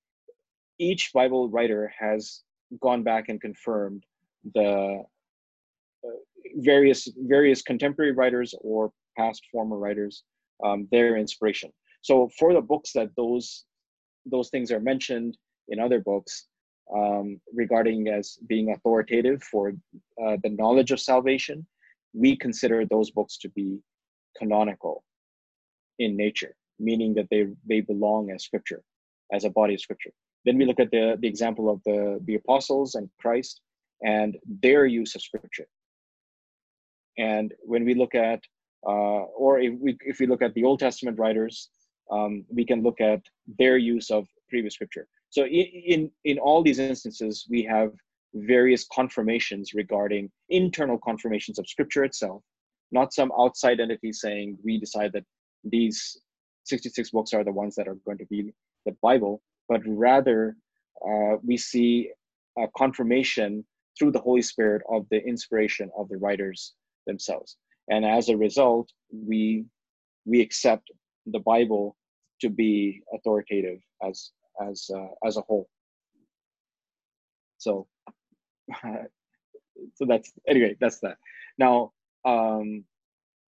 each 0.79 1.11
Bible 1.13 1.49
writer 1.49 1.91
has 1.97 2.41
gone 2.81 3.03
back 3.03 3.29
and 3.29 3.39
confirmed 3.41 4.05
the 4.53 5.03
uh, 6.03 6.07
various 6.57 7.09
various 7.17 7.61
contemporary 7.61 8.11
writers 8.11 8.53
or 8.61 8.91
past 9.17 9.43
former 9.51 9.77
writers 9.77 10.23
um, 10.63 10.87
their 10.91 11.17
inspiration. 11.17 11.71
So 12.01 12.29
for 12.37 12.53
the 12.53 12.61
books 12.61 12.91
that 12.93 13.09
those 13.17 13.65
those 14.25 14.49
things 14.49 14.71
are 14.71 14.79
mentioned 14.79 15.37
in 15.69 15.79
other 15.79 15.99
books 15.99 16.47
um, 16.93 17.39
regarding 17.53 18.07
as 18.07 18.37
being 18.47 18.71
authoritative 18.71 19.41
for 19.43 19.73
uh, 20.23 20.37
the 20.43 20.49
knowledge 20.49 20.91
of 20.91 20.99
salvation, 20.99 21.65
we 22.13 22.35
consider 22.35 22.85
those 22.85 23.11
books 23.11 23.37
to 23.37 23.49
be 23.49 23.79
canonical 24.37 25.03
in 25.99 26.15
nature, 26.15 26.55
meaning 26.79 27.13
that 27.15 27.27
they 27.29 27.47
they 27.67 27.81
belong 27.81 28.31
as 28.31 28.43
scripture, 28.43 28.81
as 29.31 29.43
a 29.45 29.49
body 29.49 29.73
of 29.73 29.81
scripture. 29.81 30.11
Then 30.45 30.57
we 30.57 30.65
look 30.65 30.79
at 30.79 30.91
the 30.91 31.17
the 31.19 31.27
example 31.27 31.69
of 31.69 31.81
the 31.85 32.19
the 32.25 32.35
apostles 32.35 32.95
and 32.95 33.09
Christ 33.19 33.61
and 34.03 34.37
their 34.61 34.85
use 34.85 35.15
of 35.15 35.21
scripture. 35.21 35.67
And 37.17 37.53
when 37.61 37.85
we 37.85 37.93
look 37.93 38.13
at, 38.13 38.41
uh, 38.85 39.23
or 39.43 39.59
if 39.59 39.73
we 39.79 39.97
if 40.01 40.19
we 40.19 40.27
look 40.27 40.41
at 40.41 40.53
the 40.53 40.63
Old 40.63 40.79
Testament 40.79 41.17
writers, 41.17 41.69
um, 42.11 42.45
we 42.49 42.65
can 42.65 42.83
look 42.83 43.01
at 43.01 43.21
their 43.57 43.77
use 43.77 44.11
of 44.11 44.27
previous 44.49 44.75
scripture. 44.75 45.07
So 45.35 45.45
in, 45.45 45.65
in, 45.85 46.11
in 46.23 46.39
all 46.39 46.63
these 46.63 46.79
instances, 46.79 47.45
we 47.49 47.61
have 47.63 47.91
various 48.35 48.85
confirmations 48.85 49.73
regarding 49.73 50.31
internal 50.47 50.97
confirmations 50.97 51.59
of 51.59 51.67
scripture 51.67 52.05
itself, 52.05 52.41
not 52.93 53.13
some 53.13 53.33
outside 53.37 53.81
entity 53.81 54.13
saying 54.13 54.57
we 54.63 54.79
decide 54.79 55.11
that 55.11 55.25
these 55.65 56.21
66 56.63 57.09
books 57.11 57.33
are 57.33 57.43
the 57.43 57.51
ones 57.51 57.75
that 57.75 57.85
are 57.85 57.97
going 58.05 58.17
to 58.17 58.25
be 58.27 58.53
the 58.85 58.95
Bible, 59.01 59.41
but 59.67 59.81
rather 59.85 60.55
uh, 61.05 61.35
we 61.43 61.57
see 61.57 62.11
a 62.57 62.67
confirmation 62.77 63.65
through 63.99 64.11
the 64.11 64.21
Holy 64.21 64.41
Spirit 64.41 64.83
of 64.89 65.05
the 65.11 65.21
inspiration 65.21 65.91
of 65.97 66.07
the 66.07 66.15
writers 66.15 66.75
themselves. 67.07 67.57
And 67.89 68.05
as 68.05 68.29
a 68.29 68.37
result, 68.37 68.89
we 69.11 69.65
we 70.25 70.39
accept 70.39 70.89
the 71.25 71.39
Bible 71.39 71.97
to 72.39 72.49
be 72.49 73.01
authoritative 73.13 73.79
as 74.01 74.31
as 74.61 74.89
uh, 74.93 75.07
as 75.25 75.37
a 75.37 75.41
whole. 75.41 75.67
So, 77.57 77.87
so 79.95 80.05
that's 80.07 80.31
anyway. 80.47 80.75
That's 80.79 80.99
that. 80.99 81.17
Now, 81.57 81.91
um, 82.25 82.83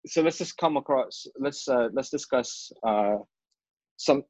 so 0.06 0.22
let's 0.22 0.38
just 0.38 0.56
come 0.56 0.76
across. 0.76 1.26
Let's 1.38 1.68
uh, 1.68 1.88
let's 1.92 2.10
discuss 2.10 2.72
uh, 2.86 3.16
some 3.96 4.24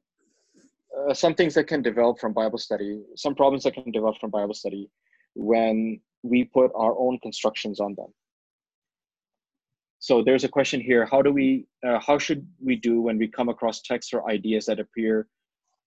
uh, 0.97 1.13
some 1.13 1.35
things 1.35 1.53
that 1.55 1.67
can 1.67 1.81
develop 1.81 2.19
from 2.19 2.33
Bible 2.33 2.57
study. 2.57 3.01
Some 3.15 3.35
problems 3.35 3.63
that 3.63 3.73
can 3.73 3.91
develop 3.91 4.17
from 4.19 4.29
Bible 4.31 4.53
study 4.53 4.89
when 5.35 6.01
we 6.23 6.43
put 6.43 6.71
our 6.75 6.97
own 6.97 7.19
constructions 7.19 7.79
on 7.79 7.95
them 7.95 8.13
so 9.99 10.23
there's 10.23 10.45
a 10.45 10.49
question 10.49 10.79
here 10.79 11.05
how 11.05 11.21
do 11.21 11.31
we 11.31 11.65
uh, 11.85 11.99
how 11.99 12.17
should 12.17 12.47
we 12.63 12.75
do 12.75 13.01
when 13.01 13.17
we 13.17 13.27
come 13.27 13.49
across 13.49 13.81
texts 13.81 14.13
or 14.13 14.29
ideas 14.29 14.65
that 14.65 14.79
appear 14.79 15.27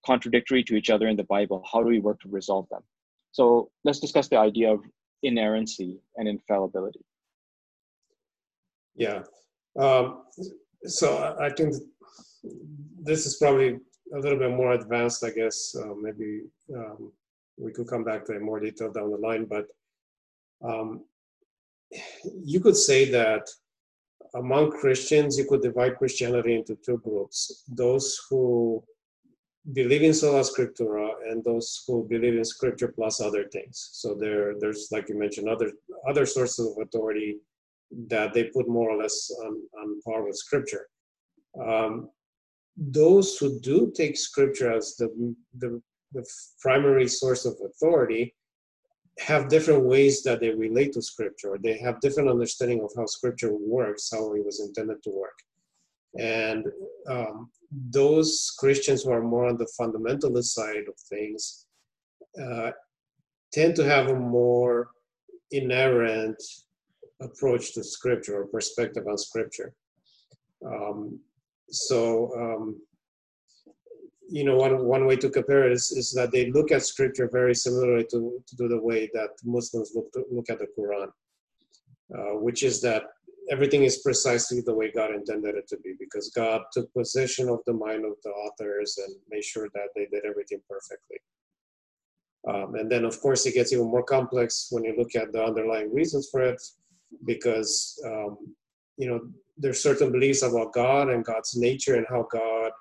contradictory 0.04 0.62
to 0.64 0.74
each 0.74 0.90
other 0.90 1.08
in 1.08 1.16
the 1.16 1.24
bible 1.24 1.64
how 1.70 1.82
do 1.82 1.88
we 1.88 2.00
work 2.00 2.20
to 2.20 2.28
resolve 2.28 2.68
them? 2.70 2.82
So 3.32 3.70
let's 3.84 4.00
discuss 4.00 4.28
the 4.28 4.38
idea 4.38 4.72
of 4.72 4.80
inerrancy 5.22 6.00
and 6.16 6.28
infallibility. 6.28 7.04
Yeah. 8.94 9.22
Um, 9.78 10.24
so 10.84 11.36
i 11.40 11.48
think 11.50 11.74
this 13.02 13.26
is 13.26 13.36
probably 13.36 13.78
a 14.14 14.18
little 14.18 14.38
bit 14.38 14.50
more 14.50 14.72
advanced 14.72 15.24
i 15.24 15.30
guess 15.30 15.74
uh, 15.80 15.94
maybe 16.00 16.42
um, 16.76 17.12
we 17.56 17.72
could 17.72 17.86
come 17.86 18.04
back 18.04 18.24
to 18.24 18.34
it 18.34 18.42
more 18.42 18.60
detail 18.60 18.90
down 18.90 19.10
the 19.10 19.16
line 19.16 19.44
but 19.44 19.66
um, 20.64 21.04
you 22.44 22.60
could 22.60 22.76
say 22.76 23.10
that 23.10 23.48
among 24.34 24.70
Christians, 24.70 25.36
you 25.36 25.44
could 25.44 25.60
divide 25.60 25.98
Christianity 25.98 26.54
into 26.54 26.76
two 26.76 26.98
groups 26.98 27.64
those 27.68 28.18
who 28.30 28.82
believe 29.70 30.02
in 30.02 30.12
sola 30.12 30.40
scriptura 30.40 31.10
and 31.28 31.44
those 31.44 31.84
who 31.86 32.04
believe 32.08 32.34
in 32.34 32.44
scripture 32.44 32.88
plus 32.88 33.20
other 33.20 33.44
things. 33.52 33.90
So 33.92 34.14
there, 34.14 34.54
there's 34.58 34.88
like 34.90 35.08
you 35.08 35.16
mentioned, 35.18 35.48
other 35.48 35.72
other 36.08 36.26
sources 36.26 36.66
of 36.66 36.82
authority 36.82 37.38
that 38.08 38.32
they 38.32 38.44
put 38.44 38.68
more 38.68 38.90
or 38.90 38.96
less 38.96 39.30
on, 39.44 39.62
on 39.80 40.00
par 40.02 40.24
with 40.24 40.36
scripture. 40.36 40.88
Um, 41.64 42.08
those 42.76 43.36
who 43.36 43.60
do 43.60 43.92
take 43.94 44.16
scripture 44.16 44.72
as 44.72 44.96
the, 44.96 45.34
the, 45.58 45.80
the 46.12 46.26
primary 46.60 47.06
source 47.06 47.44
of 47.44 47.54
authority 47.64 48.34
have 49.18 49.48
different 49.48 49.84
ways 49.84 50.22
that 50.22 50.40
they 50.40 50.50
relate 50.50 50.94
to 50.94 51.02
scripture. 51.02 51.58
They 51.62 51.78
have 51.78 52.00
different 52.00 52.30
understanding 52.30 52.80
of 52.82 52.90
how 52.96 53.04
scripture 53.06 53.52
works, 53.52 54.08
how 54.10 54.32
it 54.32 54.44
was 54.44 54.60
intended 54.60 55.02
to 55.04 55.10
work. 55.10 55.38
And 56.18 56.66
um, 57.08 57.50
those 57.90 58.54
Christians 58.58 59.02
who 59.02 59.12
are 59.12 59.22
more 59.22 59.46
on 59.46 59.56
the 59.56 59.70
fundamentalist 59.78 60.52
side 60.52 60.84
of 60.88 60.94
things 61.08 61.66
uh, 62.42 62.72
tend 63.52 63.76
to 63.76 63.84
have 63.84 64.08
a 64.08 64.18
more 64.18 64.90
inerrant 65.50 66.42
approach 67.20 67.72
to 67.74 67.84
scripture 67.84 68.42
or 68.42 68.46
perspective 68.46 69.06
on 69.06 69.16
scripture. 69.16 69.74
Um, 70.64 71.18
so 71.70 72.32
um, 72.38 72.80
you 74.32 74.44
know, 74.44 74.56
one, 74.56 74.84
one 74.84 75.04
way 75.04 75.16
to 75.16 75.28
compare 75.28 75.66
it 75.66 75.72
is, 75.72 75.92
is 75.92 76.10
that 76.14 76.32
they 76.32 76.50
look 76.50 76.72
at 76.72 76.82
scripture 76.82 77.28
very 77.30 77.54
similarly 77.54 78.06
to, 78.10 78.42
to 78.46 78.66
the 78.66 78.80
way 78.80 79.10
that 79.12 79.30
Muslims 79.44 79.92
look, 79.94 80.10
to, 80.12 80.24
look 80.30 80.48
at 80.48 80.58
the 80.58 80.68
Quran, 80.78 81.08
uh, 82.16 82.38
which 82.38 82.62
is 82.62 82.80
that 82.80 83.02
everything 83.52 83.84
is 83.84 83.98
precisely 83.98 84.62
the 84.62 84.74
way 84.74 84.90
God 84.90 85.14
intended 85.14 85.54
it 85.56 85.68
to 85.68 85.76
be 85.84 85.94
because 86.00 86.30
God 86.30 86.62
took 86.72 86.92
possession 86.94 87.50
of 87.50 87.60
the 87.66 87.74
mind 87.74 88.04
of 88.04 88.14
the 88.24 88.30
authors 88.30 88.98
and 89.04 89.14
made 89.30 89.44
sure 89.44 89.68
that 89.74 89.88
they 89.94 90.06
did 90.10 90.24
everything 90.24 90.60
perfectly. 90.68 91.18
Um, 92.48 92.74
and 92.76 92.90
then, 92.90 93.04
of 93.04 93.20
course, 93.20 93.44
it 93.46 93.54
gets 93.54 93.72
even 93.72 93.86
more 93.86 94.02
complex 94.02 94.68
when 94.70 94.84
you 94.84 94.94
look 94.96 95.14
at 95.14 95.32
the 95.32 95.44
underlying 95.44 95.92
reasons 95.94 96.28
for 96.30 96.42
it 96.42 96.60
because, 97.26 98.02
um, 98.06 98.38
you 98.96 99.06
know, 99.08 99.20
there's 99.58 99.82
certain 99.82 100.10
beliefs 100.10 100.42
about 100.42 100.72
God 100.72 101.10
and 101.10 101.24
God's 101.24 101.54
nature 101.54 101.96
and 101.96 102.06
how 102.08 102.26
God 102.32 102.72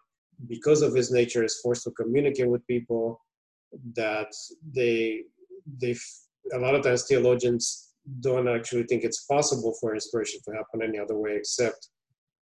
because 0.47 0.81
of 0.81 0.95
his 0.95 1.11
nature 1.11 1.43
is 1.43 1.59
forced 1.59 1.83
to 1.83 1.91
communicate 1.91 2.49
with 2.49 2.65
people 2.65 3.21
that 3.95 4.33
they 4.73 5.21
they 5.79 5.95
a 6.53 6.57
lot 6.57 6.73
of 6.73 6.83
times 6.83 7.03
theologians 7.03 7.90
don't 8.19 8.47
actually 8.47 8.83
think 8.83 9.03
it's 9.03 9.25
possible 9.25 9.73
for 9.79 9.93
inspiration 9.93 10.39
to 10.45 10.51
happen 10.51 10.81
any 10.81 10.99
other 10.99 11.17
way 11.17 11.35
except 11.35 11.89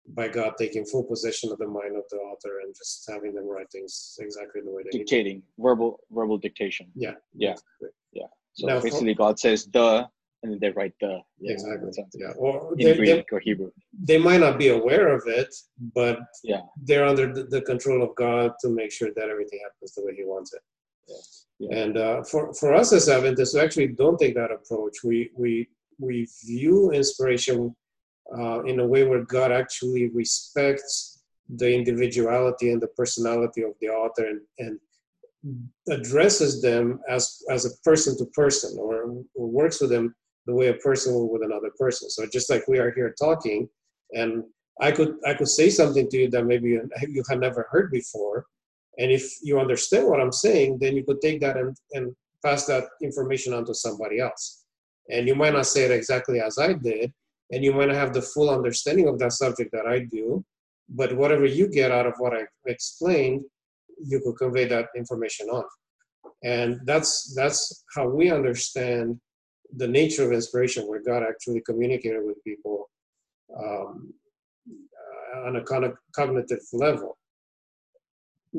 by 0.10 0.28
God 0.28 0.54
taking 0.58 0.86
full 0.86 1.04
possession 1.04 1.52
of 1.52 1.58
the 1.58 1.68
mind 1.68 1.96
of 1.98 2.04
the 2.10 2.18
author 2.18 2.60
and 2.64 2.74
just 2.76 3.10
having 3.12 3.34
them 3.34 3.46
write 3.46 3.70
things 3.72 4.18
exactly 4.20 4.62
the 4.64 4.72
way 4.72 4.84
they 4.84 5.00
dictating 5.00 5.44
verbal 5.58 6.00
verbal 6.12 6.38
dictation. 6.38 6.88
Yeah, 6.96 7.16
yeah, 7.34 7.52
exactly. 7.52 7.90
yeah. 8.14 8.28
So 8.54 8.68
now 8.68 8.80
basically, 8.80 9.14
for, 9.14 9.20
God 9.20 9.40
says 9.40 9.66
the 9.66 10.08
and 10.44 10.60
they 10.62 10.70
write 10.70 10.94
the 11.02 11.20
yeah, 11.40 11.54
exactly 11.54 11.92
yeah 12.16 12.32
or 12.38 12.74
in 12.78 12.86
they, 12.86 12.96
Greek 12.96 13.26
they, 13.30 13.36
or 13.36 13.40
Hebrew. 13.40 13.72
They 14.04 14.18
might 14.18 14.40
not 14.40 14.58
be 14.58 14.70
aware 14.70 15.14
of 15.14 15.24
it, 15.26 15.54
but 15.94 16.20
yeah, 16.44 16.62
they're 16.84 17.06
under 17.06 17.34
the, 17.34 17.44
the, 17.44 17.62
control 17.62 18.04
of 18.04 18.16
God 18.16 18.52
to 18.62 18.70
make 18.70 18.92
sure 18.92 19.10
that 19.16 19.30
everything 19.30 19.60
happens 19.64 19.94
the 19.94 20.06
way 20.06 20.16
He 20.16 20.24
wants 20.24 20.54
it. 20.54 20.62
Yeah. 21.60 21.76
And 21.76 21.98
uh, 21.98 22.24
for 22.24 22.54
for 22.54 22.76
us 22.76 22.94
as 22.94 23.10
Adventists, 23.10 23.56
we 23.56 23.62
actually 23.62 23.88
don't 23.88 24.20
take 24.20 24.36
that 24.36 24.52
approach. 24.52 24.98
We 25.04 25.32
we 25.36 25.68
we 26.00 26.28
view 26.46 26.92
inspiration 26.92 27.76
uh, 28.38 28.64
in 28.64 28.80
a 28.80 28.86
way 28.86 29.04
where 29.04 29.24
God 29.24 29.52
actually 29.52 30.10
respects 30.10 31.24
the 31.50 31.74
individuality 31.74 32.72
and 32.72 32.82
the 32.82 32.90
personality 32.90 33.64
of 33.64 33.72
the 33.82 33.88
author 33.88 34.26
and, 34.28 34.42
and 34.60 34.80
addresses 35.90 36.62
them 36.62 37.00
as 37.10 37.42
as 37.50 37.66
a 37.66 37.78
person 37.84 38.18
to 38.18 38.26
person 38.34 38.78
or, 38.80 39.24
or 39.36 39.48
works 39.48 39.80
with 39.82 39.90
them 39.90 40.14
the 40.46 40.54
way 40.54 40.68
a 40.68 40.74
person 40.76 41.14
will 41.14 41.30
with 41.32 41.44
another 41.44 41.72
person. 41.78 42.10
So 42.10 42.26
just 42.32 42.50
like 42.50 42.68
we 42.68 42.80
are 42.80 42.92
here 42.92 43.14
talking, 43.20 43.70
and 44.14 44.44
I 44.82 44.92
could 44.92 45.16
I 45.26 45.34
could 45.34 45.48
say 45.48 45.70
something 45.70 46.10
to 46.10 46.18
you 46.18 46.30
that 46.32 46.46
maybe 46.46 46.70
you, 46.70 46.90
you 47.10 47.24
had 47.30 47.40
never 47.40 47.68
heard 47.72 47.92
before, 47.92 48.46
and 48.98 49.12
if 49.12 49.24
you 49.44 49.60
understand 49.60 50.08
what 50.08 50.20
I'm 50.20 50.32
saying, 50.32 50.80
then 50.82 50.96
you 50.96 51.04
could 51.04 51.22
take 51.22 51.40
that 51.42 51.58
and, 51.58 51.76
and 51.94 52.16
pass 52.44 52.66
that 52.66 52.86
information 53.02 53.54
on 53.54 53.66
to 53.66 53.74
somebody 53.74 54.20
else. 54.20 54.66
And 55.10 55.28
you 55.28 55.36
might 55.36 55.54
not 55.54 55.68
say 55.68 55.84
it 55.84 55.92
exactly 55.92 56.42
as 56.42 56.58
I 56.58 56.74
did, 56.74 57.14
and 57.52 57.64
you 57.64 57.74
might 57.74 57.88
not 57.88 57.96
have 57.96 58.14
the 58.14 58.22
full 58.22 58.50
understanding 58.50 59.08
of 59.08 59.20
that 59.20 59.34
subject 59.34 59.72
that 59.72 59.86
I 59.88 60.00
do, 60.00 60.44
but 60.90 61.16
whatever 61.16 61.46
you 61.46 61.68
get 61.68 61.92
out 61.92 62.06
of 62.06 62.14
what 62.18 62.34
I 62.34 62.42
explained, 62.66 63.44
you 64.04 64.20
could 64.22 64.38
convey 64.38 64.66
that 64.66 64.88
information 64.96 65.48
on. 65.50 65.64
And 66.44 66.80
that's 66.86 67.34
that's 67.36 67.84
how 67.96 68.08
we 68.10 68.32
understand 68.32 69.20
the 69.76 69.88
nature 69.88 70.24
of 70.26 70.32
inspiration, 70.32 70.88
where 70.88 71.02
God 71.02 71.24
actually 71.24 71.62
communicated 71.62 72.22
with 72.24 72.44
people 72.44 72.90
um, 73.60 74.14
on 75.46 75.56
a 75.56 75.64
kind 75.64 75.84
of 75.84 75.94
cognitive 76.16 76.60
level. 76.74 77.18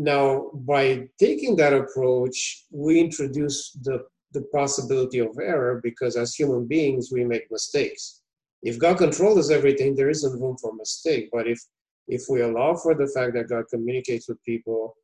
Now, 0.01 0.53
by 0.55 1.09
taking 1.19 1.57
that 1.57 1.73
approach, 1.73 2.67
we 2.71 3.01
introduce 3.01 3.73
the, 3.83 4.05
the 4.33 4.43
possibility 4.55 5.19
of 5.19 5.37
error 5.43 5.81
because 5.83 6.15
as 6.15 6.37
human 6.37 6.69
beings, 6.69 7.11
we 7.11 7.25
make 7.25 7.51
mistakes. 7.51 8.21
If 8.63 8.79
God 8.79 8.99
controls 8.99 9.51
everything, 9.51 9.97
there 9.97 10.09
isn't 10.09 10.41
room 10.41 10.57
for 10.57 10.73
mistake. 10.73 11.31
But 11.33 11.49
if 11.49 11.61
if 12.07 12.23
we 12.31 12.43
allow 12.43 12.75
for 12.77 12.95
the 12.95 13.09
fact 13.09 13.35
that 13.35 13.49
God 13.49 13.65
communicates 13.69 14.29
with 14.29 14.43
people 14.45 14.97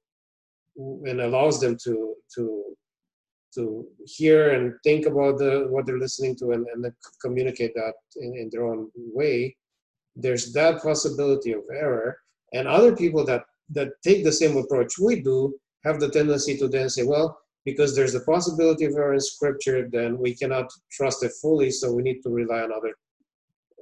and 0.76 1.20
allows 1.20 1.60
them 1.60 1.76
to 1.84 2.14
to 2.36 2.76
to 3.56 3.86
hear 4.06 4.50
and 4.50 4.74
think 4.84 5.06
about 5.06 5.38
the 5.38 5.66
what 5.70 5.86
they're 5.86 5.98
listening 5.98 6.36
to 6.36 6.52
and, 6.52 6.66
and 6.72 6.92
communicate 7.20 7.74
that 7.74 7.94
in, 8.16 8.36
in 8.36 8.48
their 8.52 8.64
own 8.64 8.90
way, 8.94 9.56
there's 10.14 10.52
that 10.52 10.80
possibility 10.82 11.50
of 11.50 11.64
error. 11.72 12.16
And 12.52 12.68
other 12.68 12.94
people 12.94 13.24
that 13.24 13.42
that 13.70 13.88
take 14.02 14.24
the 14.24 14.32
same 14.32 14.56
approach 14.56 14.98
we 14.98 15.20
do 15.20 15.54
have 15.84 16.00
the 16.00 16.10
tendency 16.10 16.56
to 16.58 16.68
then 16.68 16.88
say, 16.88 17.02
well, 17.02 17.38
because 17.64 17.94
there's 17.94 18.14
a 18.14 18.20
possibility 18.20 18.84
of 18.84 18.92
error 18.92 19.14
in 19.14 19.20
scripture, 19.20 19.88
then 19.90 20.18
we 20.18 20.34
cannot 20.34 20.70
trust 20.92 21.22
it 21.22 21.32
fully, 21.40 21.70
so 21.70 21.92
we 21.92 22.02
need 22.02 22.20
to 22.22 22.30
rely 22.30 22.60
on 22.60 22.72
other 22.72 22.94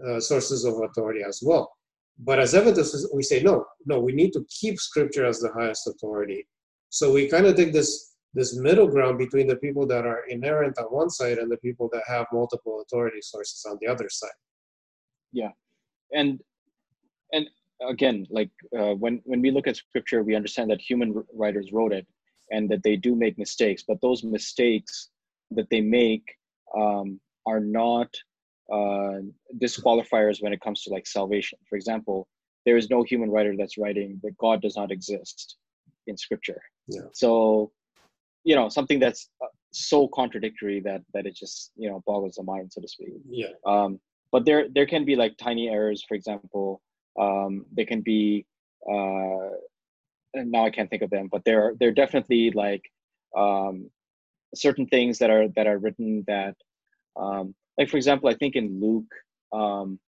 uh, 0.06 0.20
sources 0.20 0.64
of 0.64 0.74
authority 0.82 1.22
as 1.26 1.40
well. 1.44 1.70
But 2.18 2.38
as 2.38 2.54
Adventists, 2.54 3.08
we 3.12 3.22
say 3.22 3.42
no, 3.42 3.64
no, 3.86 3.98
we 3.98 4.12
need 4.12 4.32
to 4.32 4.44
keep 4.48 4.78
scripture 4.78 5.26
as 5.26 5.40
the 5.40 5.52
highest 5.52 5.86
authority. 5.88 6.46
So 6.90 7.12
we 7.12 7.28
kind 7.28 7.46
of 7.46 7.56
take 7.56 7.72
this 7.72 8.10
this 8.34 8.56
middle 8.56 8.86
ground 8.86 9.18
between 9.18 9.46
the 9.46 9.56
people 9.56 9.86
that 9.86 10.06
are 10.06 10.22
inerrant 10.28 10.78
on 10.78 10.86
one 10.86 11.10
side 11.10 11.36
and 11.36 11.50
the 11.50 11.58
people 11.58 11.90
that 11.92 12.02
have 12.06 12.26
multiple 12.32 12.82
authority 12.82 13.20
sources 13.20 13.66
on 13.68 13.76
the 13.80 13.86
other 13.86 14.08
side. 14.08 14.30
Yeah, 15.32 15.50
and 16.12 16.40
and 17.32 17.46
again, 17.88 18.26
like 18.30 18.50
uh, 18.78 18.94
when 18.94 19.20
when 19.24 19.40
we 19.40 19.50
look 19.50 19.66
at 19.66 19.76
scripture, 19.76 20.22
we 20.22 20.34
understand 20.34 20.70
that 20.70 20.80
human 20.80 21.24
writers 21.34 21.70
wrote 21.72 21.92
it 21.92 22.06
and 22.50 22.68
that 22.70 22.82
they 22.82 22.96
do 22.96 23.14
make 23.14 23.38
mistakes, 23.38 23.82
but 23.86 24.00
those 24.00 24.22
mistakes 24.22 25.08
that 25.50 25.68
they 25.70 25.80
make 25.80 26.24
um, 26.76 27.20
are 27.46 27.60
not 27.60 28.08
uh, 28.72 29.18
disqualifiers 29.60 30.42
when 30.42 30.52
it 30.52 30.60
comes 30.60 30.82
to 30.82 30.90
like 30.90 31.06
salvation. 31.06 31.58
For 31.68 31.76
example, 31.76 32.28
there 32.64 32.76
is 32.76 32.90
no 32.90 33.02
human 33.02 33.30
writer 33.30 33.54
that's 33.56 33.78
writing 33.78 34.20
that 34.22 34.36
God 34.38 34.62
does 34.62 34.76
not 34.76 34.90
exist 34.90 35.56
in 36.06 36.16
scripture. 36.16 36.60
Yeah. 36.88 37.02
So, 37.12 37.72
you 38.44 38.54
know, 38.54 38.68
something 38.68 38.98
that's 38.98 39.28
uh, 39.42 39.48
so 39.72 40.08
contradictory 40.08 40.80
that 40.80 41.02
that 41.14 41.26
it 41.26 41.34
just 41.34 41.72
you 41.76 41.88
know 41.88 42.02
boggles 42.06 42.34
the 42.34 42.42
mind, 42.42 42.72
so 42.72 42.80
to 42.80 42.88
speak. 42.88 43.14
Yeah. 43.28 43.48
Um, 43.66 44.00
but 44.30 44.44
there 44.44 44.66
there 44.74 44.86
can 44.86 45.04
be 45.04 45.16
like 45.16 45.36
tiny 45.36 45.68
errors. 45.68 46.04
For 46.06 46.14
example, 46.14 46.80
um, 47.18 47.66
there 47.72 47.86
can 47.86 48.00
be. 48.00 48.46
Uh, 48.90 49.56
now 50.34 50.64
I 50.64 50.70
can't 50.70 50.88
think 50.88 51.02
of 51.02 51.10
them, 51.10 51.28
but 51.30 51.44
there 51.44 51.62
are 51.62 51.74
there 51.78 51.88
are 51.90 51.92
definitely 51.92 52.50
like 52.50 52.82
um, 53.36 53.90
certain 54.54 54.86
things 54.86 55.18
that 55.18 55.30
are 55.30 55.48
that 55.56 55.66
are 55.66 55.78
written 55.78 56.24
that 56.26 56.56
um, 57.16 57.54
like 57.78 57.88
for 57.88 57.96
example 57.96 58.28
i 58.28 58.34
think 58.34 58.54
in 58.56 58.80
luke 58.80 59.12
um, 59.52 59.98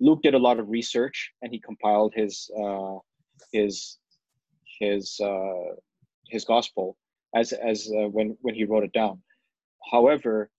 luke 0.00 0.22
did 0.22 0.34
a 0.34 0.38
lot 0.38 0.58
of 0.58 0.68
research 0.68 1.32
and 1.42 1.52
he 1.52 1.60
compiled 1.60 2.12
his 2.14 2.50
uh, 2.62 2.96
his 3.52 3.98
his 4.80 5.20
uh, 5.22 5.74
his 6.28 6.44
gospel 6.44 6.96
as 7.34 7.52
as 7.52 7.90
uh, 7.98 8.08
when 8.08 8.36
when 8.40 8.54
he 8.54 8.64
wrote 8.64 8.84
it 8.84 8.92
down 8.92 9.20
however 9.90 10.50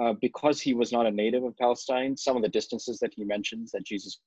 uh, 0.00 0.12
because 0.20 0.60
he 0.60 0.74
was 0.74 0.92
not 0.92 1.06
a 1.06 1.10
native 1.10 1.42
of 1.42 1.56
palestine 1.56 2.16
some 2.16 2.36
of 2.36 2.42
the 2.42 2.48
distances 2.48 2.98
that 2.98 3.12
he 3.14 3.24
mentions 3.24 3.72
that 3.72 3.84
jesus 3.84 4.20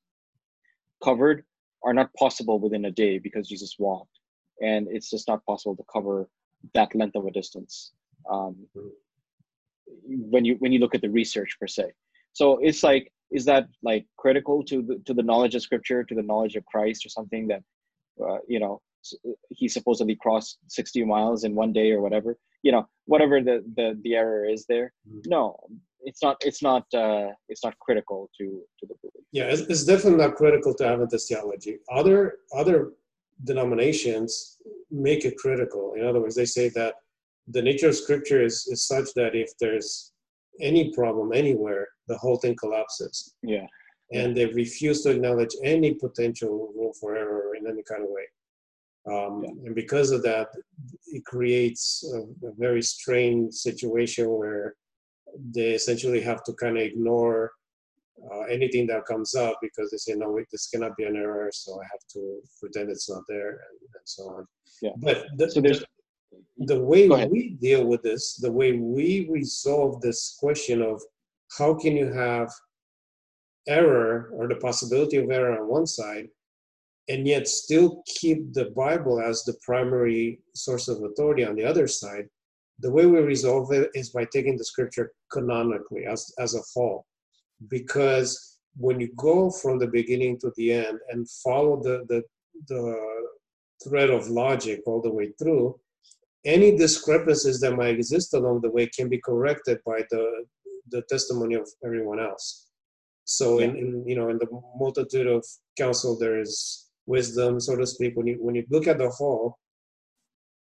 covered 1.04 1.44
are 1.84 1.94
not 1.94 2.14
possible 2.14 2.60
within 2.60 2.86
a 2.86 2.92
day 2.92 3.20
because 3.20 3.48
jesus 3.48 3.76
walked. 3.80 4.20
And 4.62 4.88
it's 4.92 5.10
just 5.10 5.28
not 5.28 5.46
possible 5.46 5.76
to 5.78 5.84
cover 5.92 6.30
that 6.74 6.94
length 6.94 7.16
of 7.16 7.26
a 7.26 7.32
distance 7.32 7.94
um, 8.30 8.56
when 10.06 10.44
you 10.44 10.56
when 10.60 10.72
you 10.72 10.80
look 10.80 10.96
at 10.96 11.02
the 11.02 11.10
research 11.10 11.58
per 11.60 11.68
se. 11.68 11.92
So 12.34 12.58
it's 12.62 12.84
like 12.84 13.12
is 13.32 13.46
that 13.46 13.68
like 13.84 14.06
critical 14.18 14.64
to 14.66 14.82
the 14.82 15.02
to 15.06 15.14
the 15.14 15.24
knowledge 15.24 15.56
of 15.56 15.62
scripture 15.62 16.04
to 16.04 16.16
the 16.16 16.24
knowledge 16.24 16.56
of 16.56 16.66
christ 16.66 17.06
or 17.06 17.10
something 17.10 17.48
that 17.48 17.64
uh, 18.22 18.40
you 18.48 18.60
know 18.60 18.82
he 19.50 19.68
supposedly 19.68 20.16
crossed 20.16 20.58
60 20.68 21.06
miles 21.06 21.44
in 21.44 21.56
one 21.56 21.72
day 21.72 21.92
or 21.92 22.02
whatever? 22.02 22.38
You 22.64 22.74
know 22.74 22.88
whatever 23.06 23.42
the 23.42 23.64
the, 23.76 23.98
the 24.04 24.16
error 24.16 24.46
is 24.46 24.66
there. 24.68 24.94
Mm-hmm. 25.08 25.30
no 25.30 25.58
it's 26.10 26.22
not 26.26 26.36
it's 26.50 26.62
not 26.70 26.86
uh 27.04 27.28
it's 27.52 27.64
not 27.68 27.76
critical 27.86 28.20
to 28.38 28.46
to 28.78 28.84
the 28.90 28.96
belief 29.02 29.26
yeah 29.38 29.48
it's, 29.54 29.64
it's 29.72 29.86
definitely 29.92 30.22
not 30.26 30.36
critical 30.42 30.72
to 30.74 30.84
adventist 30.92 31.28
theology 31.30 31.74
other 32.00 32.20
other 32.62 32.78
denominations 33.52 34.32
make 35.10 35.22
it 35.30 35.36
critical 35.44 35.86
in 35.98 36.04
other 36.10 36.22
words 36.24 36.36
they 36.36 36.52
say 36.58 36.68
that 36.80 36.94
the 37.50 37.62
nature 37.62 37.90
of 37.90 37.96
scripture 37.96 38.42
is, 38.44 38.68
is 38.68 38.84
such 38.86 39.14
that 39.16 39.36
if 39.36 39.52
there's 39.60 40.12
any 40.62 40.92
problem 40.94 41.32
anywhere, 41.34 41.88
the 42.08 42.18
whole 42.18 42.38
thing 42.38 42.56
collapses. 42.56 43.34
Yeah. 43.42 43.66
And 44.12 44.36
they 44.36 44.46
refuse 44.48 45.04
to 45.04 45.12
acknowledge 45.12 45.56
any 45.64 45.94
potential 45.94 46.72
room 46.76 46.94
for 47.00 47.16
error 47.16 47.56
in 47.56 47.68
any 47.68 47.84
kind 47.84 48.04
of 48.04 48.10
way. 48.10 48.28
Um, 49.08 49.44
yeah. 49.44 49.68
And 49.68 49.76
because 49.76 50.12
of 50.12 50.22
that, 50.24 50.50
it 51.08 51.24
creates 51.26 52.04
a, 52.14 52.48
a, 52.48 52.52
very 52.58 52.82
strained 52.82 53.54
situation 53.54 54.30
where 54.30 54.76
they 55.52 55.72
essentially 55.72 56.22
have 56.22 56.44
to 56.44 56.54
kind 56.54 56.78
of 56.78 56.84
ignore 56.84 57.52
uh, 58.32 58.42
anything 58.42 58.86
that 58.88 59.06
comes 59.06 59.36
up 59.36 59.58
because 59.62 59.92
they 59.92 59.98
say, 59.98 60.14
no, 60.14 60.32
wait, 60.32 60.48
this 60.52 60.68
cannot 60.68 60.96
be 60.98 61.06
an 61.06 61.16
error, 61.16 61.50
so 61.54 61.80
I 61.80 61.84
have 61.84 62.02
to 62.14 62.42
pretend 62.60 62.90
it's 62.90 63.10
not 63.10 63.24
there, 63.28 63.50
and, 63.50 63.80
and 63.96 64.06
so 64.06 64.24
on. 64.30 64.48
Yeah. 64.82 64.92
But 64.98 65.26
the, 65.38 65.50
so 65.50 65.62
there's 65.62 65.84
the 66.58 66.80
way 66.80 67.08
we 67.08 67.52
deal 67.62 67.86
with 67.86 68.04
this, 68.04 68.36
the 68.36 68.52
way 68.52 68.74
we 68.74 69.28
resolve 69.30 70.02
this 70.02 70.38
question 70.40 70.82
of 70.82 71.02
how 71.58 71.74
can 71.74 71.96
you 71.96 72.12
have 72.12 72.52
error 73.68 74.30
or 74.34 74.48
the 74.48 74.56
possibility 74.56 75.18
of 75.18 75.30
error 75.30 75.60
on 75.60 75.68
one 75.68 75.88
side 75.88 76.28
and 77.10 77.28
yet 77.28 77.48
still 77.48 78.04
keep 78.06 78.54
the 78.54 78.72
Bible 78.76 79.20
as 79.20 79.44
the 79.44 79.58
primary 79.66 80.40
source 80.54 80.88
of 80.88 81.02
authority 81.04 81.44
on 81.44 81.56
the 81.56 81.66
other 81.66 81.88
side, 81.88 82.26
the 82.80 82.92
way 82.92 83.06
we 83.06 83.20
resolve 83.20 83.72
it 83.72 83.90
is 83.94 84.10
by 84.10 84.26
taking 84.26 84.58
the 84.58 84.64
scripture 84.64 85.12
canonically 85.32 86.06
as, 86.06 86.32
as 86.40 86.56
a 86.56 86.62
whole. 86.74 87.06
Because 87.68 88.58
when 88.78 89.00
you 89.00 89.12
go 89.18 89.52
from 89.52 89.80
the 89.80 89.88
beginning 89.88 90.40
to 90.40 90.52
the 90.56 90.74
end 90.74 91.00
and 91.10 91.30
follow 91.44 91.82
the, 91.82 92.06
the, 92.08 92.24
the 92.68 92.98
thread 93.84 94.10
of 94.10 94.30
logic 94.30 94.82
all 94.86 95.02
the 95.02 95.12
way 95.12 95.32
through, 95.38 95.78
any 96.46 96.78
discrepancies 96.78 97.60
that 97.60 97.76
might 97.76 97.96
exist 97.96 98.34
along 98.34 98.62
the 98.62 98.70
way 98.70 98.88
can 98.88 99.10
be 99.10 99.20
corrected 99.20 99.80
by 99.86 100.02
the 100.10 100.46
the 100.92 101.04
testimony 101.04 101.56
of 101.56 101.70
everyone 101.86 102.20
else. 102.20 102.68
So 103.26 103.60
in, 103.60 103.76
in 103.76 104.04
you 104.08 104.16
know 104.16 104.30
in 104.30 104.38
the 104.38 104.48
multitude 104.76 105.28
of 105.28 105.46
counsel 105.78 106.18
there 106.18 106.40
is 106.40 106.88
wisdom, 107.06 107.60
so 107.60 107.76
to 107.76 107.86
speak. 107.86 108.16
When 108.16 108.28
you 108.28 108.38
when 108.40 108.56
you 108.56 108.66
look 108.70 108.88
at 108.88 108.98
the 108.98 109.10
whole, 109.10 109.58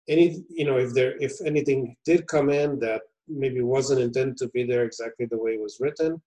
any 0.08 0.44
you 0.48 0.64
know 0.64 0.76
if 0.76 0.92
there 0.92 1.14
if 1.20 1.32
anything 1.44 1.96
did 2.04 2.26
come 2.26 2.50
in 2.50 2.78
that 2.80 3.02
maybe 3.26 3.62
wasn't 3.62 4.00
intended 4.00 4.36
to 4.36 4.48
be 4.48 4.64
there 4.64 4.84
exactly 4.84 5.26
the 5.26 5.38
way 5.38 5.52
it 5.52 5.60
was 5.60 5.78
written, 5.80 6.20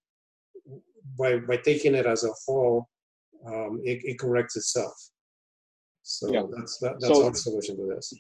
by 1.17 1.37
by 1.37 1.57
taking 1.57 1.95
it 1.95 2.05
as 2.05 2.23
a 2.23 2.31
whole, 2.45 2.87
um, 3.45 3.81
it, 3.83 3.99
it 4.03 4.19
corrects 4.19 4.55
itself. 4.55 4.95
So 6.03 6.31
yeah. 6.31 6.43
that's 6.55 6.77
that, 6.79 6.95
that's 6.99 7.13
so, 7.13 7.25
our 7.25 7.33
solution 7.33 7.77
to 7.77 7.93
this 7.93 8.13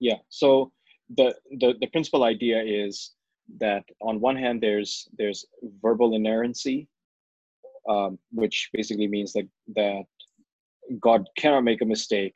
yeah 0.00 0.16
so 0.28 0.72
the, 1.16 1.34
the 1.58 1.74
the 1.80 1.86
principal 1.88 2.24
idea 2.24 2.60
is 2.62 3.12
that 3.58 3.84
on 4.00 4.20
one 4.20 4.36
hand 4.36 4.60
there's 4.60 5.08
there's 5.18 5.44
verbal 5.82 6.14
inerrancy 6.14 6.88
um, 7.88 8.18
which 8.32 8.70
basically 8.72 9.06
means 9.06 9.32
that 9.32 9.48
that 9.76 10.04
god 11.00 11.26
cannot 11.36 11.62
make 11.62 11.82
a 11.82 11.84
mistake 11.84 12.34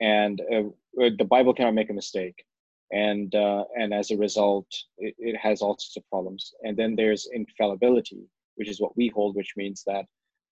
and 0.00 0.42
uh, 0.52 0.64
the 0.94 1.26
bible 1.28 1.54
cannot 1.54 1.74
make 1.74 1.90
a 1.90 1.94
mistake 1.94 2.44
and 2.92 3.34
uh, 3.34 3.64
and 3.76 3.94
as 3.94 4.10
a 4.10 4.16
result 4.16 4.66
it, 4.98 5.14
it 5.18 5.36
has 5.36 5.62
all 5.62 5.76
sorts 5.78 5.96
of 5.96 6.08
problems 6.10 6.52
and 6.62 6.76
then 6.76 6.94
there's 6.94 7.28
infallibility 7.32 8.22
which 8.56 8.68
is 8.68 8.80
what 8.80 8.96
we 8.96 9.08
hold 9.08 9.34
which 9.34 9.54
means 9.56 9.82
that 9.86 10.04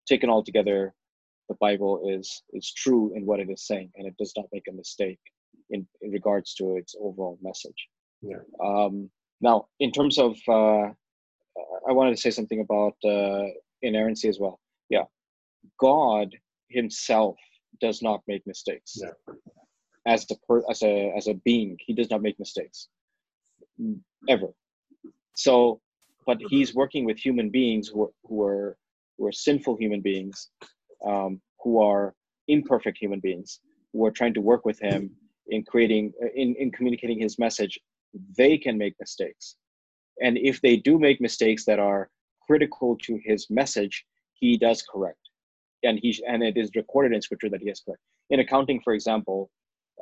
taken 0.07 0.29
all 0.29 0.43
together 0.43 0.93
the 1.49 1.55
bible 1.59 2.01
is 2.07 2.43
is 2.53 2.71
true 2.73 3.13
in 3.15 3.25
what 3.25 3.39
it 3.39 3.49
is 3.49 3.67
saying 3.67 3.91
and 3.95 4.07
it 4.07 4.15
does 4.17 4.33
not 4.37 4.45
make 4.53 4.67
a 4.69 4.73
mistake 4.73 5.19
in, 5.69 5.87
in 6.01 6.11
regards 6.11 6.53
to 6.55 6.77
its 6.77 6.95
overall 6.99 7.37
message. 7.41 7.87
Yeah. 8.21 8.37
Um, 8.63 9.09
now, 9.41 9.67
in 9.79 9.91
terms 9.91 10.17
of, 10.17 10.35
uh, 10.47 10.91
I 11.87 11.91
wanted 11.91 12.15
to 12.15 12.21
say 12.21 12.31
something 12.31 12.61
about 12.61 12.95
uh, 13.05 13.47
inerrancy 13.81 14.27
as 14.27 14.39
well. 14.39 14.59
Yeah, 14.89 15.03
God 15.79 16.35
Himself 16.69 17.37
does 17.79 18.01
not 18.01 18.21
make 18.27 18.45
mistakes. 18.45 18.97
Yeah. 19.01 19.33
As 20.05 20.25
a 20.31 20.35
per, 20.47 20.61
as 20.69 20.81
a 20.81 21.13
as 21.15 21.27
a 21.27 21.33
being, 21.33 21.77
He 21.85 21.93
does 21.93 22.09
not 22.09 22.21
make 22.21 22.39
mistakes 22.39 22.87
ever. 24.27 24.47
So 25.35 25.81
but 26.29 26.37
he's 26.47 26.75
working 26.75 27.05
with 27.05 27.17
human 27.17 27.49
beings 27.49 27.87
who 27.87 28.03
are, 28.03 28.11
who 28.25 28.43
are, 28.43 28.77
who 29.17 29.25
are 29.25 29.31
sinful 29.31 29.77
human 29.77 29.99
beings, 29.99 30.49
um, 31.03 31.41
who 31.63 31.81
are 31.81 32.13
imperfect 32.47 32.99
human 32.99 33.19
beings, 33.19 33.61
who 33.91 34.05
are 34.05 34.11
trying 34.11 34.35
to 34.35 34.41
work 34.41 34.63
with 34.63 34.79
him 34.79 35.09
in 35.47 35.63
creating, 35.63 36.13
in, 36.35 36.53
in 36.59 36.71
communicating 36.71 37.19
his 37.19 37.39
message. 37.39 37.79
They 38.37 38.59
can 38.59 38.77
make 38.77 38.93
mistakes. 38.99 39.55
And 40.21 40.37
if 40.37 40.61
they 40.61 40.77
do 40.77 40.99
make 40.99 41.19
mistakes 41.19 41.65
that 41.65 41.79
are 41.79 42.11
critical 42.45 42.95
to 43.05 43.19
his 43.23 43.47
message, 43.49 44.05
he 44.33 44.55
does 44.55 44.83
correct. 44.83 45.17
And 45.81 45.97
he 45.97 46.15
and 46.27 46.43
it 46.43 46.57
is 46.57 46.69
recorded 46.75 47.15
in 47.15 47.23
scripture 47.23 47.49
that 47.49 47.61
he 47.61 47.69
has 47.69 47.79
correct. 47.79 48.03
In 48.29 48.39
accounting, 48.39 48.81
for 48.81 48.93
example, 48.93 49.49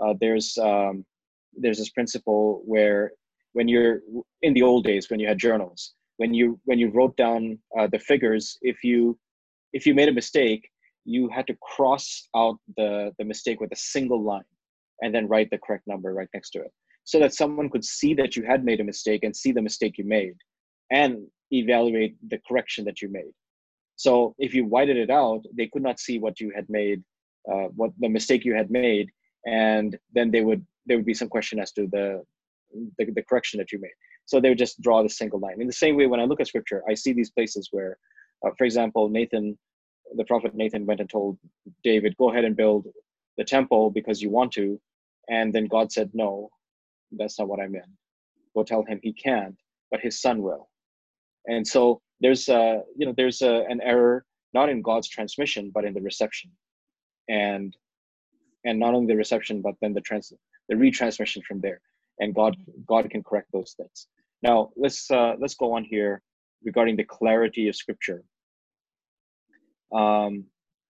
uh, 0.02 0.14
there's 0.20 0.58
um, 0.58 1.06
there's 1.54 1.78
this 1.78 1.90
principle 1.90 2.62
where 2.66 3.12
when 3.54 3.68
you're 3.68 4.02
in 4.42 4.54
the 4.54 4.62
old 4.62 4.84
days 4.84 5.10
when 5.10 5.20
you 5.20 5.28
had 5.28 5.38
journals 5.38 5.94
when 6.18 6.34
you 6.34 6.60
when 6.66 6.78
you 6.78 6.90
wrote 6.90 7.16
down 7.18 7.58
uh, 7.78 7.88
the 7.88 8.00
figures 8.00 8.58
if 8.62 8.84
you 8.84 9.18
if 9.74 9.86
you 9.86 9.94
made 9.94 10.10
a 10.10 10.14
mistake 10.14 10.70
you 11.06 11.30
had 11.30 11.48
to 11.48 11.56
cross 11.62 12.28
out 12.36 12.58
the 12.76 13.12
the 13.18 13.26
mistake 13.26 13.60
with 13.60 13.72
a 13.72 13.76
single 13.76 14.22
line 14.22 14.52
and 15.02 15.14
then 15.14 15.28
write 15.28 15.50
the 15.50 15.58
correct 15.58 15.86
number 15.88 16.14
right 16.14 16.30
next 16.34 16.52
to 16.52 16.60
it 16.60 16.72
so 17.04 17.20
that 17.20 17.34
someone 17.34 17.70
could 17.70 17.86
see 17.86 18.14
that 18.14 18.36
you 18.36 18.44
had 18.44 18.66
made 18.66 18.82
a 18.82 18.84
mistake 18.84 19.24
and 19.24 19.34
see 19.36 19.54
the 19.54 19.62
mistake 19.62 19.98
you 19.98 20.04
made 20.04 20.36
and 20.92 21.26
evaluate 21.52 22.18
the 22.30 22.40
correction 22.46 22.84
that 22.84 23.02
you 23.02 23.10
made. 23.10 23.32
So 23.96 24.36
if 24.38 24.54
you 24.54 24.66
whited 24.66 24.98
it 24.98 25.10
out 25.10 25.42
they 25.58 25.68
could 25.68 25.84
not 25.84 26.00
see 26.00 26.20
what 26.20 26.40
you 26.40 26.52
had 26.56 26.70
made 26.70 27.04
uh, 27.52 27.68
what 27.80 27.92
the 28.00 28.10
mistake 28.10 28.44
you 28.44 28.54
had 28.54 28.70
made 28.70 29.10
and 29.46 29.98
then 30.14 30.32
they 30.32 30.42
would 30.42 30.66
there 30.86 30.98
would 30.98 31.06
be 31.06 31.14
some 31.14 31.28
question 31.28 31.60
as 31.60 31.72
to 31.74 31.88
the, 31.88 32.24
the, 32.98 33.06
the 33.12 33.24
correction 33.24 33.58
that 33.58 33.72
you 33.72 33.80
made. 33.80 33.92
So 34.26 34.40
they 34.40 34.50
would 34.50 34.58
just 34.58 34.82
draw 34.82 35.04
the 35.04 35.10
single 35.10 35.40
line. 35.40 35.62
In 35.62 35.68
the 35.68 35.74
same 35.74 35.96
way 35.96 36.08
when 36.08 36.20
i 36.20 36.26
look 36.26 36.40
at 36.40 36.48
scripture 36.48 36.84
i 36.90 36.94
see 36.94 37.14
these 37.14 37.32
places 37.32 37.70
where 37.72 37.98
uh, 38.46 38.52
for 38.58 38.66
example 38.66 39.10
nathan 39.10 39.58
the 40.16 40.26
prophet 40.26 40.56
nathan 40.56 40.86
went 40.86 41.02
and 41.02 41.10
told 41.10 41.38
david 41.84 42.16
go 42.18 42.32
ahead 42.32 42.46
and 42.46 42.56
build 42.56 42.88
the 43.38 43.44
temple 43.44 43.92
because 43.92 44.22
you 44.22 44.30
want 44.30 44.52
to. 44.54 44.80
And 45.30 45.54
then 45.54 45.66
god 45.66 45.92
said 45.92 46.10
no 46.14 46.50
that's 47.12 47.40
not 47.40 47.48
what 47.48 47.60
i 47.60 47.68
meant. 47.68 47.92
Go 48.56 48.64
tell 48.64 48.84
him 48.84 49.00
he 49.04 49.14
can't 49.14 49.56
but 49.92 50.02
his 50.02 50.22
son 50.22 50.42
will. 50.42 50.70
And 51.46 51.66
so 51.66 52.02
there's 52.20 52.50
a 52.50 52.82
you 52.98 53.06
know 53.06 53.14
there's 53.16 53.42
a, 53.42 53.64
an 53.70 53.80
error 53.82 54.26
not 54.54 54.70
in 54.70 54.82
god's 54.82 55.08
transmission 55.08 55.72
but 55.74 55.86
in 55.86 55.94
the 55.94 56.02
reception. 56.02 56.52
And 57.30 57.76
and 58.68 58.80
not 58.80 58.94
only 58.94 59.08
the 59.08 59.18
reception 59.24 59.62
but 59.62 59.76
then 59.82 59.94
the 59.94 60.02
trans 60.02 60.32
the 60.70 60.76
retransmission 60.76 61.42
from 61.44 61.60
there. 61.62 61.80
And 62.20 62.36
god 62.36 62.54
god 62.86 63.10
can 63.10 63.24
correct 63.24 63.50
those 63.54 63.74
things. 63.78 64.08
Now 64.48 64.58
let's 64.76 65.10
uh, 65.10 65.34
let's 65.42 65.56
go 65.56 65.74
on 65.78 65.84
here 65.84 66.22
regarding 66.64 66.96
the 66.98 67.04
clarity 67.18 67.68
of 67.70 67.76
scripture. 67.76 68.22
Um, 70.00 70.34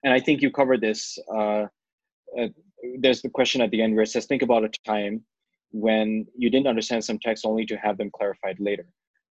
and 0.03 0.13
i 0.13 0.19
think 0.19 0.41
you 0.41 0.49
covered 0.51 0.81
this 0.81 1.01
uh, 1.33 1.65
uh, 2.39 2.49
there's 2.99 3.21
the 3.21 3.29
question 3.29 3.61
at 3.61 3.71
the 3.71 3.81
end 3.81 3.93
where 3.93 4.03
it 4.03 4.09
says 4.09 4.25
think 4.25 4.41
about 4.41 4.63
a 4.63 4.71
time 4.85 5.23
when 5.71 6.25
you 6.35 6.49
didn't 6.49 6.67
understand 6.67 7.03
some 7.03 7.19
text 7.19 7.45
only 7.45 7.65
to 7.65 7.75
have 7.75 7.97
them 7.97 8.09
clarified 8.17 8.57
later. 8.59 8.87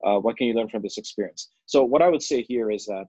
Uh, 0.05 0.17
what 0.17 0.37
can 0.37 0.47
you 0.47 0.53
learn 0.53 0.69
from 0.69 0.81
this 0.81 0.97
experience? 0.97 1.49
So 1.65 1.83
what 1.83 2.01
i 2.01 2.09
would 2.09 2.23
say 2.23 2.41
here 2.41 2.71
is 2.71 2.85
that 2.85 3.05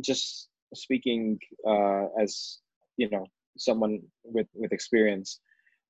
just 0.00 0.48
speaking 0.74 1.38
uh, 1.66 2.04
as 2.22 2.58
you 2.96 3.08
know 3.10 3.26
someone 3.60 4.00
with 4.24 4.46
with 4.54 4.72
experience 4.72 5.40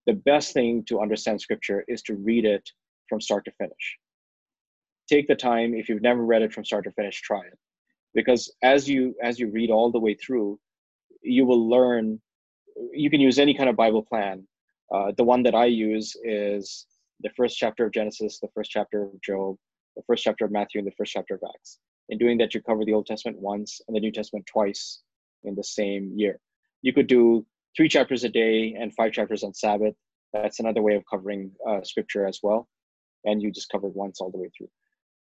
the 0.08 0.14
best 0.14 0.54
thing 0.54 0.82
to 0.88 1.00
understand 1.00 1.38
scripture 1.38 1.84
is 1.86 2.00
to 2.00 2.14
read 2.14 2.46
it 2.46 2.66
from 3.10 3.20
start 3.20 3.44
to 3.44 3.52
finish. 3.52 3.98
Take 5.06 5.28
the 5.28 5.34
time 5.34 5.74
if 5.74 5.86
you've 5.86 6.00
never 6.00 6.24
read 6.24 6.40
it 6.40 6.50
from 6.50 6.64
start 6.64 6.84
to 6.84 6.92
finish 6.92 7.20
try 7.20 7.40
it. 7.40 7.58
Because 8.14 8.50
as 8.62 8.88
you 8.88 9.14
as 9.22 9.38
you 9.38 9.50
read 9.50 9.70
all 9.70 9.92
the 9.92 10.00
way 10.00 10.14
through 10.14 10.58
you 11.22 11.44
will 11.44 11.68
learn 11.68 12.18
you 12.92 13.10
can 13.10 13.20
use 13.20 13.38
any 13.38 13.52
kind 13.52 13.68
of 13.68 13.76
bible 13.76 14.02
plan. 14.02 14.46
Uh, 14.94 15.12
the 15.18 15.24
one 15.24 15.42
that 15.42 15.54
i 15.54 15.66
use 15.66 16.16
is 16.24 16.86
the 17.20 17.30
first 17.36 17.58
chapter 17.58 17.84
of 17.84 17.92
genesis 17.92 18.38
the 18.40 18.48
first 18.54 18.70
chapter 18.70 19.02
of 19.02 19.20
job 19.20 19.56
the 19.96 20.02
first 20.06 20.24
chapter 20.24 20.46
of 20.46 20.50
matthew 20.50 20.78
and 20.78 20.86
the 20.86 20.96
first 20.96 21.12
chapter 21.12 21.34
of 21.34 21.42
acts. 21.54 21.80
In 22.08 22.16
doing 22.16 22.38
that 22.38 22.54
you 22.54 22.62
cover 22.62 22.82
the 22.86 22.94
old 22.94 23.04
testament 23.04 23.38
once 23.38 23.82
and 23.86 23.94
the 23.94 24.00
new 24.00 24.12
testament 24.12 24.46
twice 24.46 25.02
in 25.44 25.54
the 25.54 25.64
same 25.64 26.12
year. 26.16 26.40
You 26.80 26.94
could 26.94 27.08
do 27.08 27.44
three 27.76 27.88
chapters 27.88 28.24
a 28.24 28.28
day 28.28 28.76
and 28.78 28.94
five 28.94 29.12
chapters 29.12 29.42
on 29.42 29.54
Sabbath. 29.54 29.94
That's 30.32 30.60
another 30.60 30.82
way 30.82 30.94
of 30.94 31.04
covering 31.10 31.52
uh, 31.68 31.82
scripture 31.82 32.26
as 32.26 32.40
well. 32.42 32.68
And 33.24 33.42
you 33.42 33.50
just 33.50 33.70
cover 33.70 33.88
it 33.88 33.96
once 33.96 34.20
all 34.20 34.30
the 34.30 34.38
way 34.38 34.50
through. 34.56 34.68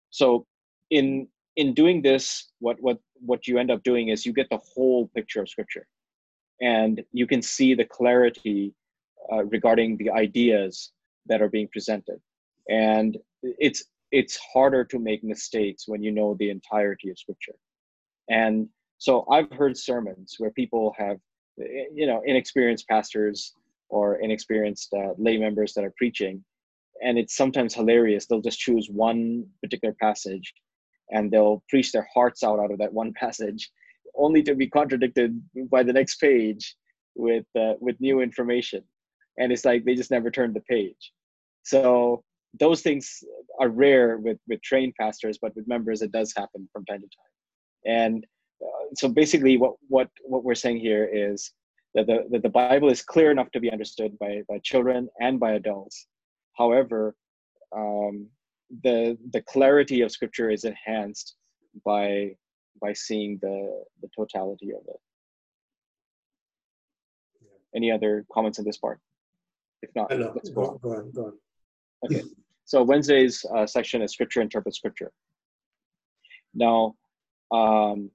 So 0.09 0.45
in 0.89 1.27
in 1.55 1.73
doing 1.73 2.01
this, 2.01 2.51
what 2.59 2.77
what 2.81 2.99
what 3.13 3.47
you 3.47 3.57
end 3.57 3.71
up 3.71 3.83
doing 3.83 4.09
is 4.09 4.25
you 4.25 4.33
get 4.33 4.49
the 4.49 4.59
whole 4.73 5.09
picture 5.15 5.41
of 5.41 5.49
scripture, 5.49 5.87
and 6.61 7.03
you 7.11 7.27
can 7.27 7.41
see 7.41 7.75
the 7.75 7.85
clarity 7.85 8.73
uh, 9.31 9.43
regarding 9.45 9.97
the 9.97 10.09
ideas 10.09 10.91
that 11.27 11.41
are 11.41 11.49
being 11.49 11.67
presented. 11.71 12.19
And 12.69 13.17
it's 13.43 13.85
it's 14.11 14.37
harder 14.53 14.83
to 14.85 14.99
make 14.99 15.23
mistakes 15.23 15.87
when 15.87 16.03
you 16.03 16.11
know 16.11 16.35
the 16.39 16.49
entirety 16.49 17.09
of 17.09 17.17
scripture. 17.17 17.55
And 18.29 18.69
so 18.99 19.25
I've 19.29 19.51
heard 19.51 19.77
sermons 19.77 20.35
where 20.37 20.51
people 20.51 20.93
have 20.97 21.17
you 21.57 22.07
know 22.07 22.21
inexperienced 22.25 22.87
pastors 22.87 23.53
or 23.89 24.15
inexperienced 24.15 24.93
uh, 24.93 25.13
lay 25.17 25.37
members 25.37 25.73
that 25.73 25.83
are 25.83 25.93
preaching. 25.97 26.43
And 27.03 27.17
it's 27.17 27.35
sometimes 27.35 27.73
hilarious. 27.73 28.25
They'll 28.25 28.41
just 28.41 28.59
choose 28.59 28.89
one 28.89 29.45
particular 29.61 29.95
passage 30.01 30.53
and 31.11 31.29
they'll 31.29 31.63
preach 31.69 31.91
their 31.91 32.07
hearts 32.13 32.43
out 32.43 32.59
out 32.59 32.71
of 32.71 32.79
that 32.79 32.93
one 32.93 33.13
passage 33.19 33.69
only 34.15 34.43
to 34.43 34.55
be 34.55 34.69
contradicted 34.69 35.41
by 35.69 35.83
the 35.83 35.93
next 35.93 36.17
page 36.17 36.75
with 37.15 37.45
uh, 37.59 37.73
with 37.79 37.99
new 37.99 38.21
information. 38.21 38.83
And 39.37 39.51
it's 39.51 39.65
like 39.65 39.85
they 39.85 39.95
just 39.95 40.11
never 40.11 40.29
turned 40.31 40.55
the 40.55 40.61
page. 40.61 41.11
So 41.63 42.23
those 42.59 42.81
things 42.81 43.23
are 43.59 43.69
rare 43.69 44.17
with 44.17 44.37
with 44.47 44.61
trained 44.61 44.93
pastors 44.99 45.39
but 45.41 45.55
with 45.55 45.67
members 45.67 46.03
it 46.03 46.11
does 46.11 46.33
happen 46.35 46.67
from 46.71 46.85
time 46.85 47.01
to 47.01 47.07
time. 47.07 47.33
And 47.85 48.25
so 48.95 49.07
basically 49.07 49.57
what 49.57 49.73
what 49.87 50.09
what 50.23 50.43
we're 50.43 50.55
saying 50.55 50.77
here 50.77 51.09
is 51.11 51.51
that 51.95 52.07
the, 52.07 52.25
that 52.31 52.43
the 52.43 52.49
bible 52.49 52.89
is 52.89 53.01
clear 53.01 53.31
enough 53.31 53.51
to 53.51 53.59
be 53.59 53.71
understood 53.71 54.17
by 54.19 54.41
by 54.47 54.59
children 54.59 55.09
and 55.19 55.39
by 55.39 55.51
adults. 55.53 56.07
However 56.57 57.15
um, 57.75 58.27
the 58.83 59.17
the 59.31 59.41
clarity 59.41 60.01
of 60.01 60.11
scripture 60.11 60.49
is 60.49 60.63
enhanced 60.63 61.35
by 61.85 62.35
by 62.81 62.93
seeing 62.93 63.37
the 63.41 63.83
the 64.01 64.09
totality 64.15 64.71
of 64.71 64.81
it. 64.87 64.99
Any 67.75 67.91
other 67.91 68.25
comments 68.31 68.59
on 68.59 68.65
this 68.65 68.77
part? 68.77 68.99
If 69.81 69.89
not 69.95 70.11
let's 70.11 70.49
go, 70.49 70.61
on. 70.65 70.77
go 70.81 70.93
on 70.95 71.11
go 71.11 71.25
on. 71.25 71.33
Okay. 72.05 72.23
So 72.65 72.81
wednesday's 72.81 73.45
uh, 73.55 73.65
section 73.65 74.01
is 74.01 74.13
scripture 74.13 74.41
interpret 74.41 74.75
scripture. 74.75 75.11
Now 76.53 76.95
um, 77.51 78.09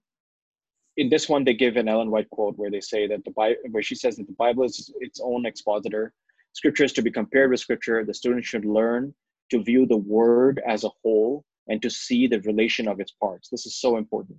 in 0.98 1.08
this 1.08 1.28
one 1.28 1.44
they 1.44 1.54
give 1.54 1.76
an 1.76 1.88
ellen 1.88 2.10
white 2.10 2.28
quote 2.30 2.58
where 2.58 2.70
they 2.70 2.80
say 2.80 3.06
that 3.06 3.24
the 3.24 3.30
bible 3.30 3.60
where 3.70 3.82
she 3.82 3.94
says 3.94 4.16
that 4.16 4.26
the 4.26 4.40
bible 4.44 4.64
is 4.64 4.92
its 5.00 5.20
own 5.22 5.46
expositor. 5.46 6.12
Scripture 6.52 6.84
is 6.84 6.92
to 6.94 7.02
be 7.02 7.10
compared 7.10 7.50
with 7.50 7.60
scripture. 7.60 8.04
The 8.04 8.12
student 8.12 8.44
should 8.44 8.64
learn 8.64 9.14
to 9.50 9.62
view 9.62 9.86
the 9.86 9.96
word 9.96 10.60
as 10.66 10.82
a 10.82 10.90
whole 11.02 11.44
and 11.68 11.80
to 11.82 11.90
see 11.90 12.26
the 12.26 12.40
relation 12.40 12.88
of 12.88 12.98
its 13.00 13.12
parts. 13.12 13.48
This 13.48 13.64
is 13.64 13.76
so 13.76 13.96
important. 13.96 14.38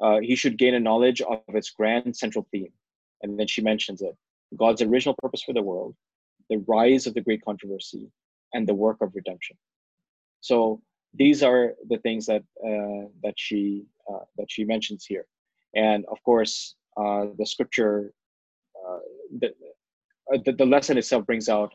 Uh, 0.00 0.20
he 0.20 0.36
should 0.36 0.56
gain 0.56 0.74
a 0.74 0.80
knowledge 0.80 1.20
of 1.20 1.40
its 1.48 1.70
grand 1.70 2.16
central 2.16 2.46
theme. 2.52 2.72
And 3.22 3.38
then 3.38 3.46
she 3.48 3.62
mentions 3.62 4.02
it. 4.02 4.16
God's 4.56 4.82
original 4.82 5.16
purpose 5.20 5.42
for 5.42 5.52
the 5.52 5.62
world 5.62 5.96
the 6.50 6.58
rise 6.68 7.06
of 7.06 7.14
the 7.14 7.20
great 7.20 7.42
controversy 7.44 8.10
and 8.52 8.68
the 8.68 8.74
work 8.74 8.98
of 9.00 9.14
redemption. 9.14 9.56
So 10.40 10.82
these 11.14 11.42
are 11.42 11.74
the 11.88 11.98
things 11.98 12.26
that 12.26 12.42
uh, 12.68 13.08
that 13.22 13.34
she 13.36 13.86
uh, 14.10 14.24
that 14.36 14.50
she 14.50 14.64
mentions 14.64 15.06
here 15.06 15.26
and 15.74 16.04
of 16.10 16.22
course 16.24 16.74
uh, 16.96 17.26
the 17.38 17.46
scripture 17.46 18.12
uh, 18.76 18.98
the, 19.40 19.48
uh, 20.32 20.38
the, 20.44 20.52
the 20.52 20.66
lesson 20.66 20.98
itself 20.98 21.24
brings 21.26 21.48
out 21.48 21.72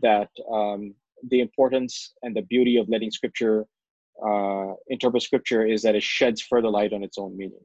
that 0.00 0.28
um, 0.52 0.94
the 1.30 1.40
importance 1.40 2.14
and 2.22 2.34
the 2.36 2.42
beauty 2.42 2.76
of 2.76 2.88
letting 2.88 3.10
scripture 3.10 3.66
uh, 4.26 4.74
interpret 4.88 5.22
scripture 5.22 5.64
is 5.64 5.82
that 5.82 5.94
it 5.94 6.02
sheds 6.02 6.42
further 6.42 6.68
light 6.68 6.92
on 6.92 7.04
its 7.04 7.18
own 7.18 7.36
meaning. 7.36 7.60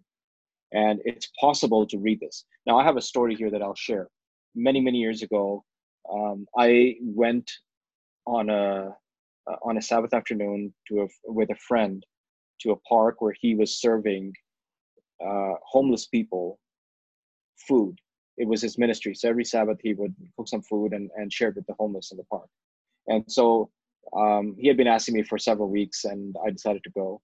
And 0.71 0.99
it's 1.03 1.29
possible 1.39 1.85
to 1.87 1.97
read 1.97 2.19
this. 2.19 2.45
Now 2.65 2.77
i 2.79 2.83
have 2.83 2.97
a 2.97 3.01
story 3.01 3.35
here 3.35 3.51
that 3.51 3.61
i'll 3.61 3.75
share. 3.75 4.07
Many 4.55 4.81
many 4.81 4.99
years 4.99 5.21
ago 5.21 5.63
um, 6.11 6.45
i 6.57 6.95
went 7.01 7.49
on 8.25 8.49
a 8.49 8.95
uh, 9.49 9.55
on 9.63 9.77
a 9.77 9.81
sabbath 9.81 10.13
afternoon 10.13 10.73
to 10.87 11.01
a, 11.01 11.07
with 11.25 11.49
a 11.49 11.55
friend 11.67 12.05
to 12.61 12.71
a 12.71 12.75
park 12.87 13.21
where 13.21 13.35
he 13.39 13.55
was 13.55 13.79
serving 13.79 14.33
uh, 15.25 15.55
homeless 15.65 16.07
people 16.07 16.59
food. 17.67 17.97
It 18.37 18.47
was 18.47 18.61
his 18.61 18.77
ministry. 18.77 19.15
So 19.15 19.29
every 19.29 19.45
Sabbath 19.45 19.79
he 19.83 19.93
would 19.93 20.15
cook 20.37 20.47
some 20.47 20.63
food 20.63 20.93
and, 20.93 21.09
and 21.17 21.31
share 21.31 21.49
it 21.49 21.55
with 21.55 21.67
the 21.67 21.75
homeless 21.79 22.11
in 22.11 22.17
the 22.17 22.25
park. 22.25 22.49
And 23.07 23.23
so 23.31 23.69
um, 24.17 24.55
he 24.59 24.67
had 24.67 24.77
been 24.77 24.87
asking 24.87 25.15
me 25.15 25.23
for 25.23 25.37
several 25.37 25.69
weeks, 25.69 26.05
and 26.05 26.35
I 26.45 26.49
decided 26.51 26.83
to 26.85 26.91
go. 26.91 27.21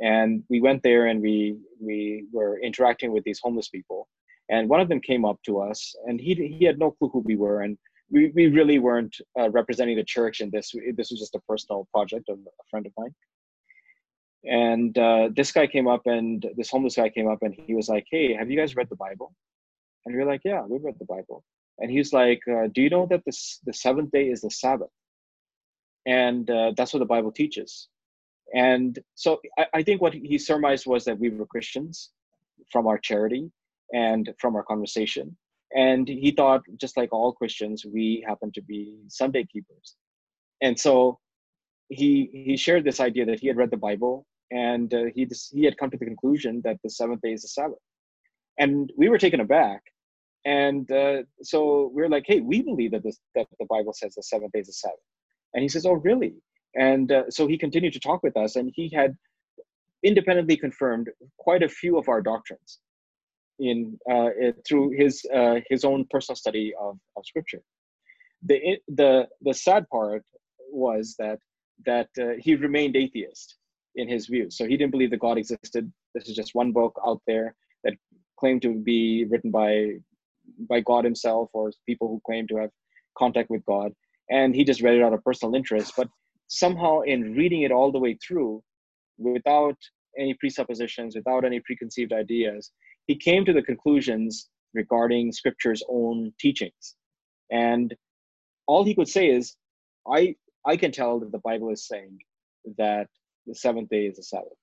and 0.00 0.42
we 0.48 0.60
went 0.60 0.82
there 0.82 1.06
and 1.06 1.20
we 1.20 1.56
we 1.80 2.24
were 2.32 2.58
interacting 2.60 3.12
with 3.12 3.24
these 3.24 3.40
homeless 3.42 3.68
people 3.68 4.08
and 4.48 4.68
one 4.68 4.80
of 4.80 4.88
them 4.88 5.00
came 5.00 5.24
up 5.24 5.38
to 5.44 5.60
us 5.60 5.94
and 6.06 6.20
he 6.20 6.34
he 6.58 6.64
had 6.64 6.78
no 6.78 6.90
clue 6.92 7.10
who 7.12 7.20
we 7.20 7.36
were 7.36 7.62
and 7.62 7.78
we, 8.10 8.32
we 8.34 8.46
really 8.48 8.78
weren't 8.80 9.16
uh, 9.38 9.48
representing 9.50 9.96
the 9.96 10.04
church 10.04 10.40
in 10.40 10.50
this 10.52 10.72
this 10.96 11.10
was 11.10 11.20
just 11.20 11.34
a 11.34 11.40
personal 11.48 11.86
project 11.92 12.28
of 12.28 12.38
a 12.38 12.64
friend 12.70 12.86
of 12.86 12.92
mine 12.98 13.14
and 14.44 14.96
uh, 14.96 15.28
this 15.34 15.52
guy 15.52 15.66
came 15.66 15.86
up 15.86 16.06
and 16.06 16.46
this 16.56 16.70
homeless 16.70 16.96
guy 16.96 17.08
came 17.08 17.28
up 17.28 17.42
and 17.42 17.54
he 17.66 17.74
was 17.74 17.88
like 17.88 18.06
hey 18.10 18.32
have 18.34 18.50
you 18.50 18.58
guys 18.58 18.76
read 18.76 18.88
the 18.88 18.96
bible? 18.96 19.34
And 20.04 20.14
we 20.14 20.22
are 20.22 20.26
like 20.26 20.42
yeah 20.44 20.62
we've 20.66 20.84
read 20.84 20.98
the 20.98 21.04
bible. 21.04 21.44
And 21.78 21.90
he's 21.90 22.12
like 22.12 22.40
uh, 22.48 22.68
do 22.72 22.82
you 22.82 22.90
know 22.90 23.06
that 23.10 23.24
this 23.24 23.60
the 23.64 23.72
seventh 23.72 24.10
day 24.10 24.28
is 24.28 24.40
the 24.42 24.50
sabbath? 24.50 24.88
And 26.06 26.50
uh, 26.50 26.72
that's 26.76 26.92
what 26.92 27.00
the 27.00 27.06
bible 27.06 27.32
teaches. 27.32 27.88
And 28.54 28.98
so 29.14 29.40
I, 29.58 29.66
I, 29.74 29.82
think 29.82 30.02
what 30.02 30.12
he 30.12 30.36
surmised 30.36 30.84
was 30.84 31.04
that 31.04 31.18
we 31.18 31.30
were 31.30 31.46
christians 31.46 32.10
from 32.72 32.86
our 32.86 32.98
charity 32.98 33.50
and 33.92 34.28
from 34.40 34.56
our 34.56 34.64
conversation. 34.64 35.36
And 35.72 36.08
he 36.08 36.32
thought 36.32 36.62
just 36.78 36.96
like 36.96 37.12
all 37.12 37.32
christians 37.32 37.84
we 37.84 38.24
happen 38.26 38.50
to 38.52 38.62
be 38.62 38.96
sunday 39.08 39.44
keepers. 39.44 39.96
And 40.62 40.78
so 40.78 41.18
he 41.90 42.30
he 42.32 42.56
shared 42.56 42.84
this 42.84 43.00
idea 43.00 43.26
that 43.26 43.40
he 43.40 43.48
had 43.48 43.56
read 43.56 43.70
the 43.70 43.76
bible 43.76 44.26
and 44.50 44.92
uh, 44.92 45.04
he 45.14 45.26
he 45.52 45.64
had 45.64 45.76
come 45.78 45.90
to 45.90 45.96
the 45.96 46.04
conclusion 46.04 46.60
that 46.64 46.78
the 46.82 46.90
seventh 46.90 47.20
day 47.22 47.32
is 47.32 47.42
the 47.42 47.48
sabbath. 47.48 47.78
And 48.58 48.90
we 48.96 49.08
were 49.08 49.18
taken 49.18 49.40
aback 49.40 49.82
and 50.44 50.90
uh, 50.90 51.22
so 51.42 51.90
we 51.94 52.02
are 52.02 52.08
like 52.08 52.24
hey 52.26 52.40
we 52.40 52.62
believe 52.62 52.92
that 52.92 53.02
that 53.34 53.46
the 53.58 53.66
bible 53.66 53.92
says 53.92 54.14
the 54.14 54.22
seventh 54.22 54.52
day 54.52 54.60
is 54.60 54.66
the 54.66 54.72
sabbath. 54.72 54.98
And 55.54 55.62
he 55.62 55.68
says 55.68 55.86
oh 55.86 55.92
really? 55.92 56.34
And 56.74 57.10
uh, 57.10 57.30
so 57.30 57.46
he 57.46 57.58
continued 57.58 57.92
to 57.94 58.00
talk 58.00 58.22
with 58.22 58.36
us 58.36 58.56
and 58.56 58.72
he 58.74 58.90
had 58.94 59.16
independently 60.02 60.56
confirmed 60.56 61.08
quite 61.38 61.62
a 61.62 61.68
few 61.68 61.98
of 61.98 62.08
our 62.08 62.22
doctrines 62.22 62.78
in 63.58 63.98
uh, 64.10 64.30
through 64.66 64.90
his 64.96 65.24
uh, 65.34 65.56
his 65.68 65.84
own 65.84 66.06
personal 66.10 66.36
study 66.36 66.72
of, 66.80 66.98
of 67.16 67.26
scripture. 67.26 67.62
The 68.44 68.78
the 68.88 69.28
the 69.42 69.54
sad 69.54 69.88
part 69.90 70.24
was 70.70 71.14
that 71.18 71.38
that 71.84 72.08
uh, 72.18 72.32
he 72.38 72.54
remained 72.54 72.96
atheist 72.96 73.56
in 73.96 74.08
his 74.08 74.26
view. 74.26 74.50
So 74.50 74.66
he 74.66 74.76
didn't 74.76 74.92
believe 74.92 75.10
that 75.10 75.20
God 75.20 75.38
existed. 75.38 75.92
This 76.14 76.28
is 76.28 76.36
just 76.36 76.54
one 76.54 76.72
book 76.72 76.98
out 77.06 77.20
there 77.26 77.54
that 77.84 77.94
claimed 78.38 78.62
to 78.62 78.74
be 78.74 79.26
written 79.28 79.50
by 79.50 79.96
by 80.68 80.80
God 80.80 81.04
himself 81.04 81.48
or 81.52 81.70
people 81.86 82.08
who 82.08 82.20
claim 82.26 82.46
to 82.48 82.56
have 82.56 82.70
contact 83.16 83.50
with 83.50 83.64
God. 83.66 83.92
And 84.30 84.54
he 84.54 84.64
just 84.64 84.82
read 84.82 84.94
it 84.94 85.02
out 85.02 85.12
of 85.12 85.24
personal 85.24 85.54
interest. 85.54 85.92
But 85.96 86.08
somehow 86.48 87.00
in 87.00 87.34
reading 87.34 87.62
it 87.62 87.72
all 87.72 87.92
the 87.92 87.98
way 87.98 88.18
through, 88.26 88.62
without 89.18 89.76
any 90.18 90.34
presuppositions, 90.34 91.14
without 91.14 91.44
any 91.44 91.60
preconceived 91.60 92.12
ideas, 92.12 92.72
he 93.06 93.14
came 93.16 93.44
to 93.44 93.52
the 93.52 93.62
conclusions 93.62 94.48
regarding 94.74 95.32
scripture's 95.32 95.82
own 95.88 96.32
teachings. 96.40 96.96
And 97.50 97.94
all 98.66 98.84
he 98.84 98.94
could 98.94 99.08
say 99.08 99.28
is, 99.30 99.56
I 100.06 100.34
I 100.66 100.76
can 100.76 100.92
tell 100.92 101.20
that 101.20 101.32
the 101.32 101.38
Bible 101.38 101.70
is 101.70 101.86
saying 101.86 102.18
that 102.76 103.08
the 103.50 103.54
seventh 103.54 103.88
day 103.90 104.06
is 104.06 104.16
the 104.16 104.22
Sabbath, 104.22 104.58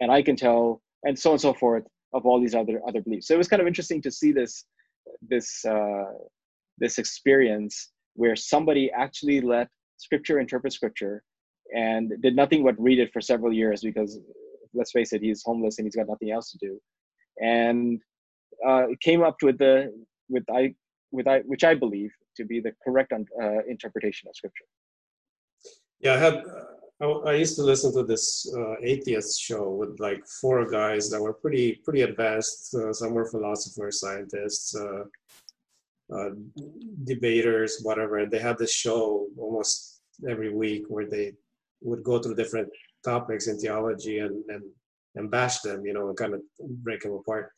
and 0.00 0.10
I 0.10 0.22
can 0.22 0.36
tell, 0.36 0.80
and 1.04 1.18
so 1.18 1.30
on 1.30 1.34
and 1.34 1.40
so 1.40 1.52
forth 1.52 1.84
of 2.14 2.24
all 2.24 2.40
these 2.40 2.54
other 2.54 2.80
other 2.88 3.02
beliefs. 3.02 3.26
So 3.28 3.34
it 3.34 3.38
was 3.38 3.48
kind 3.48 3.60
of 3.60 3.68
interesting 3.68 4.00
to 4.02 4.10
see 4.10 4.32
this 4.32 4.64
this 5.28 5.64
uh, 5.64 6.12
this 6.78 6.98
experience 6.98 7.92
where 8.14 8.36
somebody 8.36 8.90
actually 8.92 9.40
let 9.40 9.68
Scripture 9.98 10.38
interpret 10.38 10.72
Scripture 10.72 11.22
and 11.74 12.12
did 12.22 12.34
nothing 12.34 12.64
but 12.64 12.80
read 12.80 12.98
it 12.98 13.12
for 13.12 13.20
several 13.20 13.52
years 13.52 13.80
because 13.82 14.18
let's 14.74 14.92
face 14.92 15.12
it, 15.12 15.22
he's 15.22 15.42
homeless 15.44 15.78
and 15.78 15.86
he's 15.86 15.96
got 15.96 16.08
nothing 16.08 16.30
else 16.30 16.50
to 16.52 16.58
do, 16.58 16.80
and 17.42 18.00
uh, 18.66 18.86
came 19.00 19.22
up 19.22 19.36
with 19.42 19.58
the 19.58 19.92
with 20.28 20.44
I 20.50 20.74
with 21.10 21.26
I 21.26 21.40
which 21.40 21.64
I 21.64 21.74
believe 21.74 22.10
to 22.36 22.44
be 22.44 22.60
the 22.60 22.72
correct 22.84 23.12
uh, 23.12 23.62
interpretation 23.68 24.28
of 24.28 24.36
Scripture. 24.36 24.64
Yeah, 26.00 26.14
I 26.14 26.18
had 26.18 26.44
I, 27.00 27.34
used 27.34 27.54
to 27.56 27.62
listen 27.62 27.92
to 27.94 28.02
this 28.02 28.52
uh, 28.56 28.74
atheist 28.82 29.40
show 29.40 29.70
with 29.70 30.00
like 30.00 30.26
four 30.26 30.68
guys 30.68 31.08
that 31.10 31.22
were 31.22 31.32
pretty 31.32 31.80
pretty 31.84 32.02
advanced. 32.02 32.74
Uh, 32.74 32.92
some 32.92 33.14
were 33.14 33.30
philosophers, 33.30 34.00
scientists, 34.00 34.74
uh, 34.74 35.04
uh 36.12 36.30
debaters, 37.04 37.80
whatever. 37.82 38.18
And 38.18 38.32
they 38.32 38.40
had 38.40 38.58
this 38.58 38.72
show 38.72 39.28
almost 39.38 40.00
every 40.28 40.52
week 40.52 40.86
where 40.88 41.06
they 41.06 41.34
would 41.82 42.02
go 42.02 42.18
through 42.18 42.34
different 42.34 42.68
topics 43.04 43.46
in 43.46 43.58
theology 43.58 44.18
and 44.18 44.44
and 44.48 44.64
and 45.14 45.30
bash 45.30 45.60
them, 45.60 45.86
you 45.86 45.92
know, 45.92 46.08
and 46.08 46.16
kind 46.16 46.34
of 46.34 46.40
break 46.58 47.02
them 47.02 47.12
apart. 47.12 47.52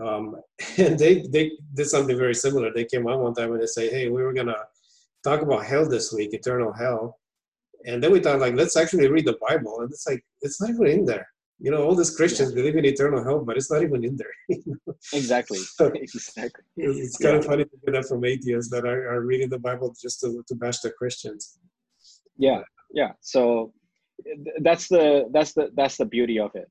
Um, 0.00 0.36
and 0.78 0.96
they 0.96 1.22
they 1.32 1.50
did 1.74 1.86
something 1.86 2.16
very 2.16 2.34
similar. 2.34 2.72
They 2.72 2.84
came 2.84 3.08
on 3.08 3.20
one 3.20 3.34
time 3.34 3.52
and 3.52 3.60
they 3.60 3.66
say, 3.66 3.90
"Hey, 3.90 4.08
we 4.08 4.22
were 4.22 4.32
gonna 4.32 4.62
talk 5.24 5.42
about 5.42 5.66
hell 5.66 5.88
this 5.88 6.12
week, 6.12 6.32
eternal 6.32 6.72
hell." 6.72 7.18
And 7.86 8.02
then 8.02 8.12
we 8.12 8.20
thought, 8.20 8.40
like, 8.40 8.54
let's 8.54 8.76
actually 8.76 9.08
read 9.08 9.26
the 9.26 9.38
Bible. 9.48 9.80
And 9.80 9.90
it's 9.90 10.06
like, 10.06 10.24
it's 10.40 10.60
not 10.60 10.70
even 10.70 10.86
in 10.86 11.04
there. 11.04 11.26
You 11.58 11.70
know, 11.70 11.84
all 11.84 11.94
these 11.94 12.14
Christians 12.14 12.50
yeah. 12.50 12.56
believe 12.56 12.76
in 12.76 12.84
eternal 12.84 13.22
hell, 13.22 13.44
but 13.44 13.56
it's 13.56 13.70
not 13.70 13.82
even 13.82 14.04
in 14.04 14.16
there. 14.16 14.58
exactly. 15.12 15.58
So 15.76 15.86
exactly. 15.94 16.64
It's, 16.76 17.16
kind 17.16 17.34
yeah. 17.34 17.38
of 17.38 17.44
funny 17.44 17.64
to 17.64 17.70
get 17.84 17.92
that 17.92 18.06
from 18.06 18.24
atheists 18.24 18.70
that 18.70 18.84
are, 18.84 19.14
are 19.14 19.20
reading 19.20 19.48
the 19.48 19.58
Bible 19.58 19.94
just 20.00 20.20
to, 20.20 20.42
to 20.48 20.54
bash 20.56 20.80
the 20.80 20.90
Christians. 20.90 21.58
Yeah, 22.36 22.62
yeah. 22.92 23.12
So 23.20 23.72
that's 24.60 24.88
the 24.88 25.28
that's 25.32 25.52
the 25.52 25.70
that's 25.76 25.96
the 25.96 26.04
beauty 26.04 26.38
of 26.38 26.50
it. 26.54 26.68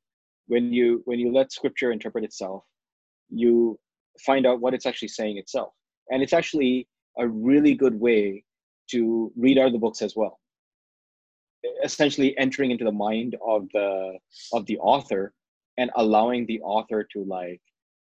When 0.47 0.73
you 0.73 1.01
when 1.05 1.19
you 1.19 1.31
let 1.31 1.53
Scripture 1.53 1.91
interpret 1.91 2.23
itself, 2.23 2.63
you 3.29 3.79
find 4.25 4.45
out 4.45 4.59
what 4.59 4.73
it's 4.73 4.85
actually 4.85 5.09
saying 5.09 5.37
itself, 5.37 5.71
and 6.09 6.21
it's 6.21 6.33
actually 6.33 6.87
a 7.17 7.27
really 7.27 7.75
good 7.75 7.97
way 7.97 8.43
to 8.89 9.31
read 9.37 9.57
other 9.57 9.77
books 9.77 10.01
as 10.01 10.15
well 10.15 10.39
essentially 11.83 12.37
entering 12.37 12.71
into 12.71 12.85
the 12.85 12.91
mind 12.91 13.35
of 13.45 13.67
the 13.73 14.17
of 14.53 14.65
the 14.65 14.77
author 14.79 15.33
and 15.77 15.91
allowing 15.95 16.45
the 16.45 16.59
author 16.61 17.07
to 17.13 17.23
like 17.23 17.61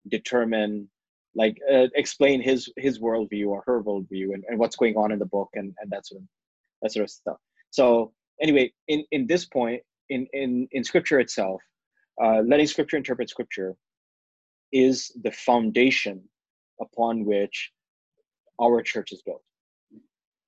determine 0.08 0.88
like 1.34 1.56
uh, 1.72 1.86
explain 1.94 2.40
his 2.40 2.70
his 2.76 2.98
worldview 2.98 3.48
or 3.48 3.62
her 3.66 3.82
worldview 3.82 4.34
and, 4.34 4.44
and 4.48 4.58
what's 4.58 4.76
going 4.76 4.96
on 4.96 5.12
in 5.12 5.18
the 5.18 5.26
book 5.26 5.48
and 5.54 5.74
and 5.80 5.90
that 5.90 6.06
sort 6.06 6.20
of 6.20 6.28
that 6.82 6.92
sort 6.92 7.04
of 7.04 7.10
stuff. 7.10 7.36
So 7.70 8.12
anyway 8.40 8.72
in 8.88 9.04
in 9.10 9.26
this 9.26 9.44
point 9.44 9.82
in 10.08 10.26
in 10.32 10.68
in 10.72 10.84
scripture 10.84 11.20
itself 11.20 11.60
uh, 12.22 12.40
letting 12.40 12.66
scripture 12.66 12.96
interpret 12.96 13.30
scripture 13.30 13.74
is 14.72 15.12
the 15.22 15.30
foundation 15.30 16.22
upon 16.80 17.24
which 17.24 17.72
our 18.60 18.82
church 18.82 19.12
is 19.12 19.22
built. 19.22 19.42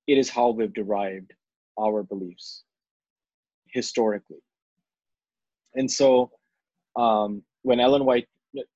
It 0.07 0.17
is 0.17 0.29
how 0.29 0.49
we've 0.49 0.73
derived 0.73 1.33
our 1.79 2.03
beliefs 2.03 2.63
historically. 3.71 4.39
And 5.75 5.89
so 5.89 6.31
um, 6.95 7.43
when 7.63 7.79
Ellen 7.79 8.05
White 8.05 8.27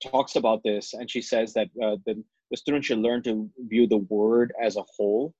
talks 0.02 0.36
about 0.36 0.64
this 0.64 0.94
and 0.94 1.10
she 1.10 1.22
says 1.22 1.54
that 1.54 1.68
uh, 1.84 1.98
the, 2.06 2.24
the 2.52 2.58
student 2.58 2.86
should 2.86 3.00
learn 3.00 3.22
to 3.24 3.50
view 3.68 3.88
the 3.88 3.98
word 3.98 4.54
as 4.62 4.78
a 4.78 4.84
whole, 4.96 5.34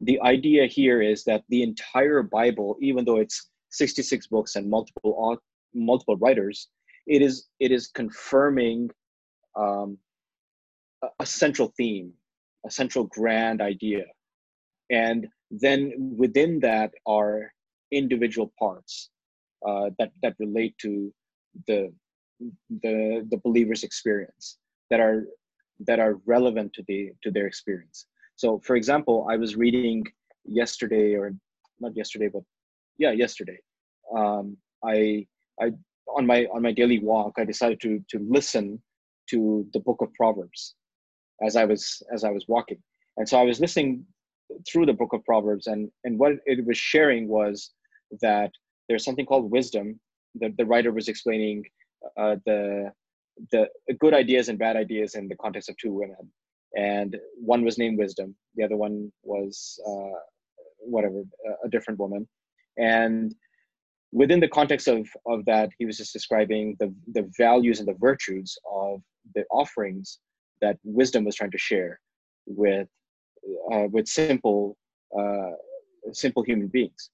the 0.00 0.20
idea 0.22 0.66
here 0.66 1.02
is 1.02 1.24
that 1.24 1.44
the 1.48 1.62
entire 1.62 2.22
Bible, 2.22 2.76
even 2.80 3.04
though 3.04 3.18
it's 3.18 3.50
66 3.70 4.26
books 4.28 4.56
and 4.56 4.68
multiple 4.68 5.38
multiple 5.74 6.16
writers, 6.16 6.68
it 7.06 7.22
is 7.22 7.48
it 7.60 7.70
is 7.70 7.88
confirming 7.88 8.90
um, 9.56 9.98
a, 11.02 11.08
a 11.20 11.26
central 11.26 11.72
theme, 11.76 12.12
a 12.66 12.70
central 12.70 13.04
grand 13.04 13.60
idea, 13.60 14.04
and 14.90 15.28
then 15.50 16.14
within 16.16 16.60
that 16.60 16.92
are 17.06 17.52
individual 17.92 18.52
parts 18.58 19.10
uh, 19.66 19.90
that 19.98 20.10
that 20.22 20.34
relate 20.38 20.74
to 20.78 21.12
the 21.66 21.92
the 22.82 23.26
the 23.30 23.36
believer's 23.44 23.84
experience 23.84 24.58
that 24.90 25.00
are 25.00 25.24
that 25.86 25.98
are 25.98 26.20
relevant 26.26 26.72
to 26.74 26.82
the 26.88 27.12
to 27.22 27.30
their 27.30 27.46
experience. 27.46 28.06
So, 28.36 28.58
for 28.64 28.76
example, 28.76 29.26
I 29.30 29.36
was 29.36 29.56
reading 29.56 30.04
yesterday, 30.44 31.14
or 31.14 31.34
not 31.78 31.96
yesterday, 31.96 32.28
but 32.32 32.42
yeah, 32.98 33.12
yesterday. 33.12 33.58
Um, 34.14 34.56
I 34.84 35.26
I 35.60 35.72
on 36.16 36.26
my 36.26 36.46
on 36.52 36.62
my 36.62 36.72
daily 36.72 36.98
walk, 36.98 37.34
I 37.38 37.44
decided 37.44 37.80
to 37.82 38.02
to 38.10 38.18
listen 38.18 38.82
to 39.30 39.66
the 39.72 39.80
Book 39.80 39.98
of 40.00 40.12
Proverbs 40.14 40.74
as 41.42 41.56
I 41.56 41.64
was 41.64 42.02
as 42.12 42.24
I 42.24 42.30
was 42.30 42.46
walking, 42.48 42.78
and 43.16 43.28
so 43.28 43.38
I 43.38 43.42
was 43.42 43.60
listening 43.60 44.04
through 44.68 44.86
the 44.86 44.92
Book 44.92 45.12
of 45.12 45.24
Proverbs, 45.24 45.66
and 45.66 45.90
and 46.04 46.18
what 46.18 46.32
it 46.46 46.64
was 46.64 46.76
sharing 46.76 47.28
was 47.28 47.70
that 48.20 48.50
there's 48.88 49.04
something 49.04 49.26
called 49.26 49.50
wisdom. 49.50 50.00
The, 50.34 50.52
the 50.56 50.66
writer 50.66 50.92
was 50.92 51.08
explaining 51.08 51.64
uh, 52.16 52.36
the 52.46 52.92
the 53.52 53.68
good 53.98 54.12
ideas 54.12 54.48
and 54.48 54.58
bad 54.58 54.76
ideas 54.76 55.14
in 55.14 55.26
the 55.26 55.36
context 55.36 55.70
of 55.70 55.76
two 55.78 55.92
women, 55.92 56.30
and 56.76 57.16
one 57.36 57.64
was 57.64 57.78
named 57.78 57.98
Wisdom, 57.98 58.34
the 58.54 58.64
other 58.64 58.76
one 58.76 59.10
was 59.22 59.80
uh, 59.86 60.18
whatever 60.78 61.22
a 61.64 61.68
different 61.68 61.98
woman, 61.98 62.28
and 62.76 63.34
within 64.12 64.40
the 64.40 64.48
context 64.48 64.88
of, 64.88 65.08
of 65.26 65.44
that, 65.44 65.70
he 65.78 65.86
was 65.86 65.96
just 65.96 66.12
describing 66.12 66.76
the, 66.80 66.92
the 67.12 67.30
values 67.36 67.78
and 67.78 67.88
the 67.88 67.96
virtues 68.00 68.56
of 68.70 69.02
the 69.34 69.44
offerings 69.50 70.18
that 70.60 70.78
wisdom 70.82 71.24
was 71.24 71.36
trying 71.36 71.50
to 71.50 71.58
share 71.58 72.00
with, 72.46 72.88
uh, 73.72 73.86
with 73.90 74.08
simple, 74.08 74.76
uh, 75.18 75.52
simple 76.12 76.42
human 76.42 76.66
beings. 76.66 77.10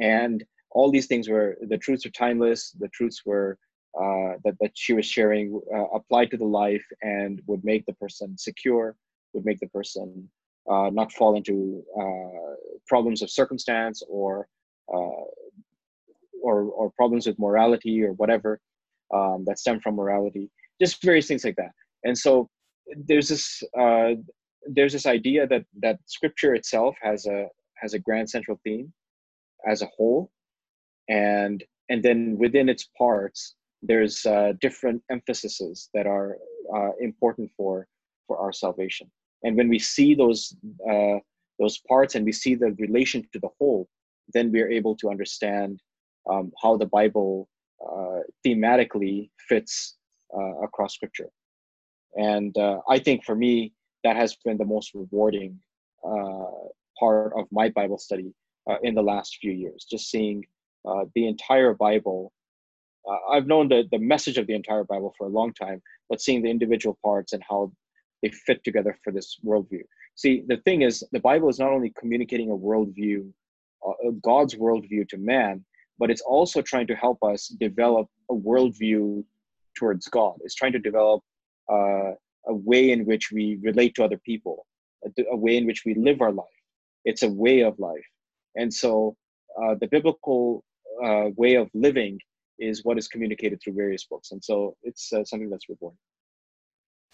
And 0.00 0.44
all 0.70 0.90
these 0.90 1.06
things 1.06 1.28
were, 1.28 1.56
the 1.68 1.78
truths 1.78 2.04
were 2.04 2.10
timeless, 2.10 2.72
the 2.72 2.88
truths 2.88 3.22
were, 3.24 3.58
uh, 3.98 4.36
that, 4.44 4.56
that 4.60 4.72
she 4.74 4.92
was 4.92 5.06
sharing 5.06 5.60
uh, 5.74 5.86
applied 5.94 6.30
to 6.30 6.36
the 6.36 6.44
life 6.44 6.84
and 7.02 7.40
would 7.46 7.64
make 7.64 7.86
the 7.86 7.94
person 7.94 8.36
secure, 8.36 8.94
would 9.32 9.44
make 9.44 9.58
the 9.58 9.68
person 9.68 10.28
uh, 10.70 10.90
not 10.92 11.12
fall 11.12 11.36
into 11.36 11.82
uh, 11.98 12.54
problems 12.86 13.22
of 13.22 13.30
circumstance 13.30 14.02
or 14.08 14.48
or, 16.42 16.62
or 16.62 16.90
problems 16.90 17.26
with 17.26 17.38
morality 17.38 18.02
or 18.02 18.12
whatever 18.12 18.60
um, 19.12 19.44
that 19.46 19.58
stem 19.58 19.80
from 19.80 19.96
morality, 19.96 20.50
just 20.80 21.02
various 21.02 21.26
things 21.26 21.44
like 21.44 21.56
that. 21.56 21.72
And 22.04 22.16
so 22.16 22.48
there's 23.08 23.28
this 23.28 23.62
uh, 23.78 24.10
there's 24.68 24.92
this 24.92 25.06
idea 25.06 25.46
that 25.46 25.64
that 25.80 25.98
scripture 26.06 26.54
itself 26.54 26.96
has 27.02 27.26
a 27.26 27.48
has 27.76 27.94
a 27.94 27.98
grand 27.98 28.30
central 28.30 28.60
theme 28.64 28.92
as 29.68 29.82
a 29.82 29.90
whole, 29.96 30.30
and 31.08 31.64
and 31.88 32.02
then 32.02 32.36
within 32.38 32.68
its 32.68 32.88
parts 32.98 33.54
there's 33.82 34.24
uh, 34.26 34.52
different 34.60 35.02
emphases 35.10 35.88
that 35.94 36.06
are 36.06 36.36
uh, 36.74 36.90
important 37.00 37.50
for 37.56 37.86
for 38.26 38.38
our 38.38 38.52
salvation. 38.52 39.10
And 39.44 39.56
when 39.56 39.68
we 39.68 39.78
see 39.78 40.14
those 40.14 40.56
uh, 40.90 41.18
those 41.58 41.78
parts 41.88 42.14
and 42.14 42.24
we 42.24 42.32
see 42.32 42.54
the 42.54 42.72
relation 42.78 43.26
to 43.32 43.38
the 43.38 43.48
whole, 43.58 43.88
then 44.34 44.50
we 44.52 44.60
are 44.60 44.68
able 44.68 44.96
to 44.96 45.10
understand 45.10 45.80
um, 46.30 46.52
how 46.62 46.76
the 46.76 46.86
Bible 46.86 47.48
uh, 47.80 48.20
thematically 48.44 49.30
fits 49.48 49.96
uh, 50.36 50.60
across 50.62 50.94
Scripture. 50.94 51.28
And 52.16 52.56
uh, 52.58 52.80
I 52.88 52.98
think 52.98 53.24
for 53.24 53.34
me, 53.34 53.72
that 54.04 54.16
has 54.16 54.36
been 54.44 54.56
the 54.56 54.64
most 54.64 54.94
rewarding 54.94 55.58
uh, 56.04 56.46
part 56.98 57.32
of 57.36 57.46
my 57.50 57.68
Bible 57.68 57.98
study 57.98 58.32
uh, 58.70 58.76
in 58.82 58.94
the 58.94 59.02
last 59.02 59.38
few 59.40 59.52
years. 59.52 59.86
Just 59.88 60.10
seeing 60.10 60.44
uh, 60.88 61.04
the 61.14 61.26
entire 61.26 61.74
Bible. 61.74 62.32
I've 63.30 63.46
known 63.46 63.68
the, 63.68 63.84
the 63.92 64.00
message 64.00 64.36
of 64.36 64.48
the 64.48 64.54
entire 64.54 64.82
Bible 64.82 65.14
for 65.16 65.28
a 65.28 65.30
long 65.30 65.52
time, 65.54 65.80
but 66.08 66.20
seeing 66.20 66.42
the 66.42 66.50
individual 66.50 66.98
parts 67.04 67.32
and 67.34 67.42
how 67.48 67.70
they 68.20 68.30
fit 68.30 68.64
together 68.64 68.98
for 69.04 69.12
this 69.12 69.38
worldview. 69.44 69.82
See, 70.16 70.42
the 70.48 70.56
thing 70.64 70.82
is, 70.82 71.04
the 71.12 71.20
Bible 71.20 71.48
is 71.48 71.60
not 71.60 71.70
only 71.70 71.92
communicating 71.96 72.50
a 72.50 72.56
worldview, 72.56 73.30
God's 74.22 74.54
worldview 74.54 75.08
to 75.10 75.18
man, 75.18 75.64
but 75.98 76.10
it's 76.10 76.20
also 76.22 76.62
trying 76.62 76.86
to 76.88 76.94
help 76.94 77.22
us 77.22 77.48
develop 77.48 78.08
a 78.30 78.34
worldview 78.34 79.24
towards 79.76 80.08
God. 80.08 80.34
It's 80.42 80.54
trying 80.54 80.72
to 80.72 80.78
develop 80.78 81.22
uh, 81.70 82.12
a 82.46 82.54
way 82.54 82.90
in 82.90 83.04
which 83.04 83.30
we 83.32 83.58
relate 83.62 83.94
to 83.96 84.04
other 84.04 84.18
people, 84.18 84.66
a, 85.04 85.10
a, 85.32 85.36
way 85.36 85.56
in 85.56 85.66
which 85.66 85.84
we 85.84 85.94
live 85.94 86.20
our 86.20 86.32
life. 86.32 86.46
It's 87.04 87.22
a 87.22 87.28
way 87.28 87.60
of 87.60 87.78
life. 87.78 88.06
And 88.56 88.72
so 88.72 89.16
uh, 89.62 89.74
the 89.80 89.86
biblical 89.86 90.64
uh, 91.04 91.26
way 91.36 91.54
of 91.54 91.68
living 91.74 92.18
is 92.58 92.84
what 92.84 92.98
is 92.98 93.08
communicated 93.08 93.60
through 93.62 93.74
various 93.74 94.04
books. 94.04 94.32
And 94.32 94.42
so 94.42 94.76
it's 94.82 95.12
uh, 95.12 95.24
something 95.24 95.50
that's 95.50 95.68
rewarding. 95.68 95.98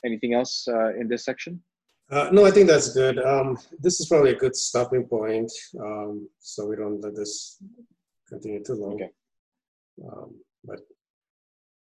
Anything 0.04 0.34
else 0.34 0.66
uh, 0.68 0.94
in 0.94 1.08
this 1.08 1.24
section? 1.24 1.62
Uh, 2.10 2.28
no, 2.32 2.44
I 2.44 2.50
think 2.50 2.68
that's 2.68 2.92
good. 2.92 3.18
Um, 3.18 3.56
this 3.78 4.00
is 4.00 4.06
probably 4.06 4.30
a 4.30 4.36
good 4.36 4.54
stopping 4.54 5.04
point, 5.04 5.50
um, 5.80 6.28
so 6.40 6.66
we 6.66 6.76
don't 6.76 7.00
let 7.00 7.14
this 7.14 7.62
continue 8.28 8.62
too 8.62 8.74
long. 8.74 8.94
Okay. 8.94 9.10
Um, 10.04 10.34
but 10.64 10.80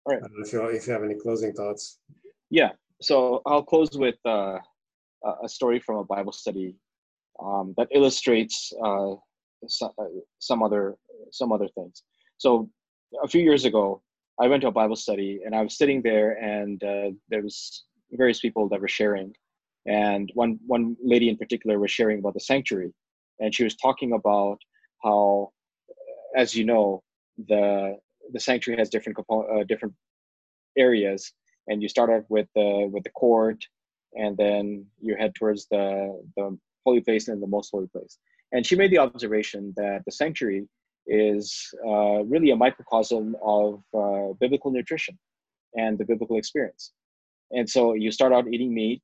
all 0.05 0.14
right. 0.14 0.22
if 0.44 0.53
you 0.53 0.62
if 0.66 0.86
you 0.86 0.92
have 0.92 1.03
any 1.03 1.14
closing 1.14 1.53
thoughts. 1.53 1.98
Yeah. 2.50 2.70
So 3.00 3.42
I'll 3.46 3.64
close 3.64 3.90
with 3.94 4.14
uh, 4.24 4.59
a 5.42 5.48
story 5.48 5.80
from 5.80 5.96
a 5.96 6.05
Bible 6.05 6.32
study 6.32 6.76
um, 7.42 7.74
that 7.76 7.88
illustrates 7.90 8.72
uh, 8.84 9.14
some, 9.68 9.90
uh, 9.98 10.04
some 10.38 10.62
other 10.62 10.96
some 11.30 11.52
other 11.52 11.68
things. 11.68 12.02
So 12.38 12.68
a 13.22 13.28
few 13.28 13.42
years 13.42 13.64
ago, 13.64 14.02
I 14.40 14.48
went 14.48 14.62
to 14.62 14.68
a 14.68 14.72
Bible 14.72 14.96
study 14.96 15.40
and 15.44 15.54
I 15.54 15.62
was 15.62 15.76
sitting 15.76 16.02
there, 16.02 16.32
and 16.32 16.82
uh, 16.82 17.10
there 17.28 17.42
was 17.42 17.84
various 18.10 18.40
people 18.40 18.68
that 18.68 18.80
were 18.80 18.88
sharing, 18.88 19.34
and 19.86 20.30
one 20.34 20.58
one 20.66 20.96
lady 21.02 21.28
in 21.28 21.36
particular 21.36 21.78
was 21.78 21.90
sharing 21.90 22.18
about 22.18 22.34
the 22.34 22.40
sanctuary, 22.40 22.92
and 23.40 23.54
she 23.54 23.64
was 23.64 23.76
talking 23.76 24.12
about 24.12 24.58
how 25.02 25.52
as 26.36 26.54
you 26.54 26.64
know, 26.64 27.02
the 27.48 27.96
the 28.32 28.40
sanctuary 28.40 28.78
has 28.78 28.88
different 28.88 29.18
uh, 29.30 29.64
different 29.64 29.94
areas, 30.76 31.32
and 31.68 31.82
you 31.82 31.88
start 31.88 32.10
off 32.10 32.24
with 32.28 32.48
the 32.54 32.88
with 32.92 33.04
the 33.04 33.10
court, 33.10 33.64
and 34.14 34.36
then 34.36 34.86
you 35.00 35.16
head 35.16 35.34
towards 35.34 35.66
the 35.70 36.22
the 36.36 36.56
holy 36.84 37.00
place 37.00 37.28
and 37.28 37.42
the 37.42 37.46
most 37.46 37.70
holy 37.70 37.88
place. 37.88 38.18
And 38.53 38.66
she 38.66 38.76
made 38.76 38.90
the 38.90 38.98
observation 38.98 39.72
that 39.76 40.03
the 40.05 40.12
sanctuary 40.12 40.68
is 41.07 41.74
uh, 41.86 42.22
really 42.24 42.50
a 42.50 42.57
microcosm 42.57 43.36
of 43.42 43.82
uh, 43.94 44.34
biblical 44.40 44.70
nutrition 44.70 45.18
and 45.74 45.98
the 45.98 46.05
biblical 46.05 46.36
experience. 46.36 46.92
And 47.50 47.68
so 47.68 47.94
you 47.94 48.11
start 48.11 48.32
out 48.32 48.46
eating 48.46 48.74
meat, 48.74 49.03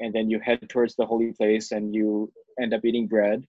and 0.00 0.12
then 0.12 0.30
you 0.30 0.40
head 0.40 0.68
towards 0.68 0.96
the 0.96 1.06
holy 1.06 1.32
place, 1.32 1.72
and 1.72 1.94
you 1.94 2.32
end 2.60 2.72
up 2.72 2.84
eating 2.84 3.06
bread 3.06 3.44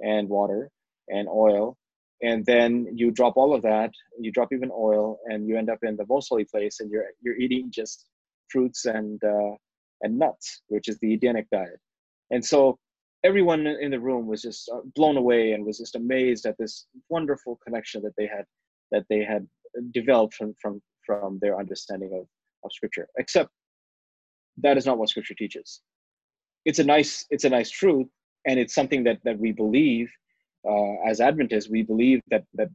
and 0.00 0.28
water 0.28 0.70
and 1.08 1.28
oil 1.28 1.76
and 2.22 2.44
then 2.46 2.86
you 2.94 3.10
drop 3.10 3.36
all 3.36 3.54
of 3.54 3.62
that 3.62 3.90
you 4.18 4.32
drop 4.32 4.48
even 4.52 4.70
oil 4.72 5.18
and 5.26 5.46
you 5.46 5.56
end 5.56 5.70
up 5.70 5.78
in 5.82 5.96
the 5.96 6.06
most 6.08 6.28
holy 6.28 6.44
place 6.44 6.80
and 6.80 6.90
you're 6.90 7.04
you're 7.22 7.36
eating 7.36 7.70
just 7.70 8.06
fruits 8.48 8.86
and 8.86 9.22
uh, 9.24 9.54
and 10.02 10.18
nuts 10.18 10.62
which 10.68 10.88
is 10.88 10.98
the 10.98 11.14
edenic 11.14 11.46
diet 11.50 11.80
and 12.30 12.44
so 12.44 12.78
everyone 13.24 13.66
in 13.66 13.90
the 13.90 14.00
room 14.00 14.26
was 14.26 14.42
just 14.42 14.68
uh, 14.68 14.80
blown 14.94 15.16
away 15.16 15.52
and 15.52 15.64
was 15.64 15.78
just 15.78 15.96
amazed 15.96 16.46
at 16.46 16.56
this 16.58 16.86
wonderful 17.08 17.58
connection 17.64 18.02
that 18.02 18.14
they 18.16 18.26
had 18.26 18.44
that 18.92 19.04
they 19.08 19.24
had 19.24 19.46
developed 19.92 20.34
from 20.34 20.54
from 20.60 20.80
from 21.04 21.38
their 21.40 21.58
understanding 21.58 22.10
of 22.14 22.26
of 22.64 22.72
scripture 22.72 23.08
except 23.18 23.50
that 24.58 24.76
is 24.76 24.86
not 24.86 24.98
what 24.98 25.08
scripture 25.08 25.34
teaches. 25.34 25.82
It's 26.64 26.78
a 26.78 26.84
nice 26.84 27.26
it's 27.30 27.44
a 27.44 27.50
nice 27.50 27.70
truth 27.70 28.06
and 28.46 28.58
it's 28.58 28.74
something 28.74 29.04
that 29.04 29.18
that 29.24 29.38
we 29.38 29.52
believe 29.52 30.10
uh, 30.68 30.94
as 31.06 31.20
Adventists, 31.20 31.68
we 31.68 31.82
believe 31.82 32.20
that 32.30 32.44
that 32.54 32.68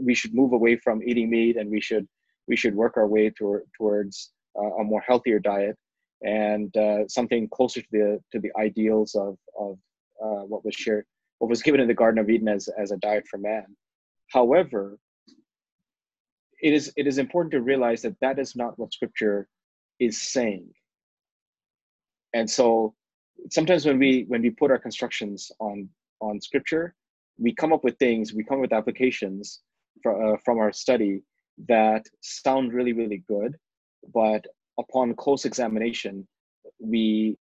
we 0.00 0.14
should 0.14 0.34
move 0.34 0.52
away 0.52 0.76
from 0.76 1.02
eating 1.02 1.30
meat 1.30 1.56
and 1.56 1.70
we 1.70 1.80
should 1.80 2.06
we 2.48 2.56
should 2.56 2.74
work 2.74 2.96
our 2.96 3.06
way 3.06 3.30
toward, 3.30 3.62
towards 3.76 4.32
uh, 4.58 4.74
a 4.80 4.84
more 4.84 5.00
healthier 5.00 5.38
diet 5.38 5.76
and 6.24 6.74
uh, 6.76 7.06
something 7.08 7.48
closer 7.48 7.80
to 7.80 7.88
the 7.92 8.20
to 8.32 8.40
the 8.40 8.50
ideals 8.58 9.14
of 9.14 9.36
of 9.58 9.78
uh, 10.24 10.44
what 10.46 10.64
was 10.64 10.74
shared 10.74 11.04
what 11.38 11.50
was 11.50 11.62
given 11.62 11.80
in 11.80 11.88
the 11.88 11.94
Garden 11.94 12.18
of 12.18 12.30
Eden 12.30 12.48
as 12.48 12.68
as 12.78 12.90
a 12.90 12.96
diet 12.98 13.24
for 13.28 13.38
man. 13.38 13.66
However, 14.30 14.98
it 16.62 16.72
is 16.72 16.92
it 16.96 17.06
is 17.06 17.18
important 17.18 17.52
to 17.52 17.60
realize 17.60 18.02
that 18.02 18.18
that 18.20 18.38
is 18.38 18.56
not 18.56 18.78
what 18.78 18.92
Scripture 18.92 19.48
is 20.00 20.20
saying. 20.20 20.68
And 22.32 22.50
so 22.50 22.94
sometimes 23.50 23.84
when 23.86 23.98
we 23.98 24.24
when 24.28 24.42
we 24.42 24.50
put 24.50 24.70
our 24.70 24.78
constructions 24.78 25.52
on 25.60 25.88
on 26.20 26.40
Scripture, 26.40 26.94
we 27.38 27.54
come 27.54 27.72
up 27.72 27.84
with 27.84 27.98
things, 27.98 28.32
we 28.32 28.44
come 28.44 28.58
up 28.58 28.62
with 28.62 28.72
applications 28.72 29.60
for, 30.02 30.34
uh, 30.34 30.36
from 30.44 30.58
our 30.58 30.72
study 30.72 31.22
that 31.68 32.04
sound 32.20 32.72
really, 32.72 32.92
really 32.92 33.22
good, 33.28 33.56
but 34.12 34.44
upon 34.78 35.14
close 35.14 35.44
examination, 35.44 36.26
we 36.78 37.36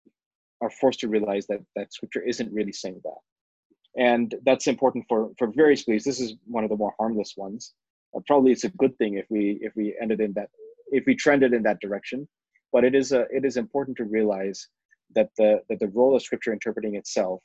are 0.61 0.69
forced 0.69 0.99
to 1.01 1.07
realize 1.07 1.45
that 1.47 1.59
that 1.75 1.93
scripture 1.93 2.21
isn't 2.21 2.51
really 2.53 2.71
saying 2.71 3.01
that. 3.03 4.01
And 4.01 4.33
that's 4.45 4.67
important 4.67 5.05
for, 5.07 5.31
for 5.37 5.51
various 5.51 5.83
beliefs. 5.83 6.05
This 6.05 6.19
is 6.19 6.35
one 6.45 6.63
of 6.63 6.69
the 6.69 6.77
more 6.77 6.93
harmless 6.97 7.33
ones. 7.37 7.73
Uh, 8.15 8.21
probably 8.25 8.51
it's 8.51 8.63
a 8.63 8.69
good 8.69 8.97
thing 8.97 9.15
if 9.15 9.25
we 9.29 9.59
if 9.61 9.73
we 9.75 9.95
ended 10.01 10.19
in 10.21 10.33
that 10.33 10.49
if 10.91 11.03
we 11.05 11.15
trended 11.15 11.53
in 11.53 11.63
that 11.63 11.79
direction. 11.79 12.27
But 12.71 12.83
it 12.83 12.95
is 12.95 13.11
a 13.11 13.21
it 13.31 13.45
is 13.45 13.57
important 13.57 13.97
to 13.97 14.05
realize 14.05 14.67
that 15.15 15.29
the 15.37 15.61
that 15.69 15.79
the 15.79 15.89
role 15.89 16.15
of 16.15 16.23
scripture 16.23 16.53
interpreting 16.53 16.95
itself 16.95 17.41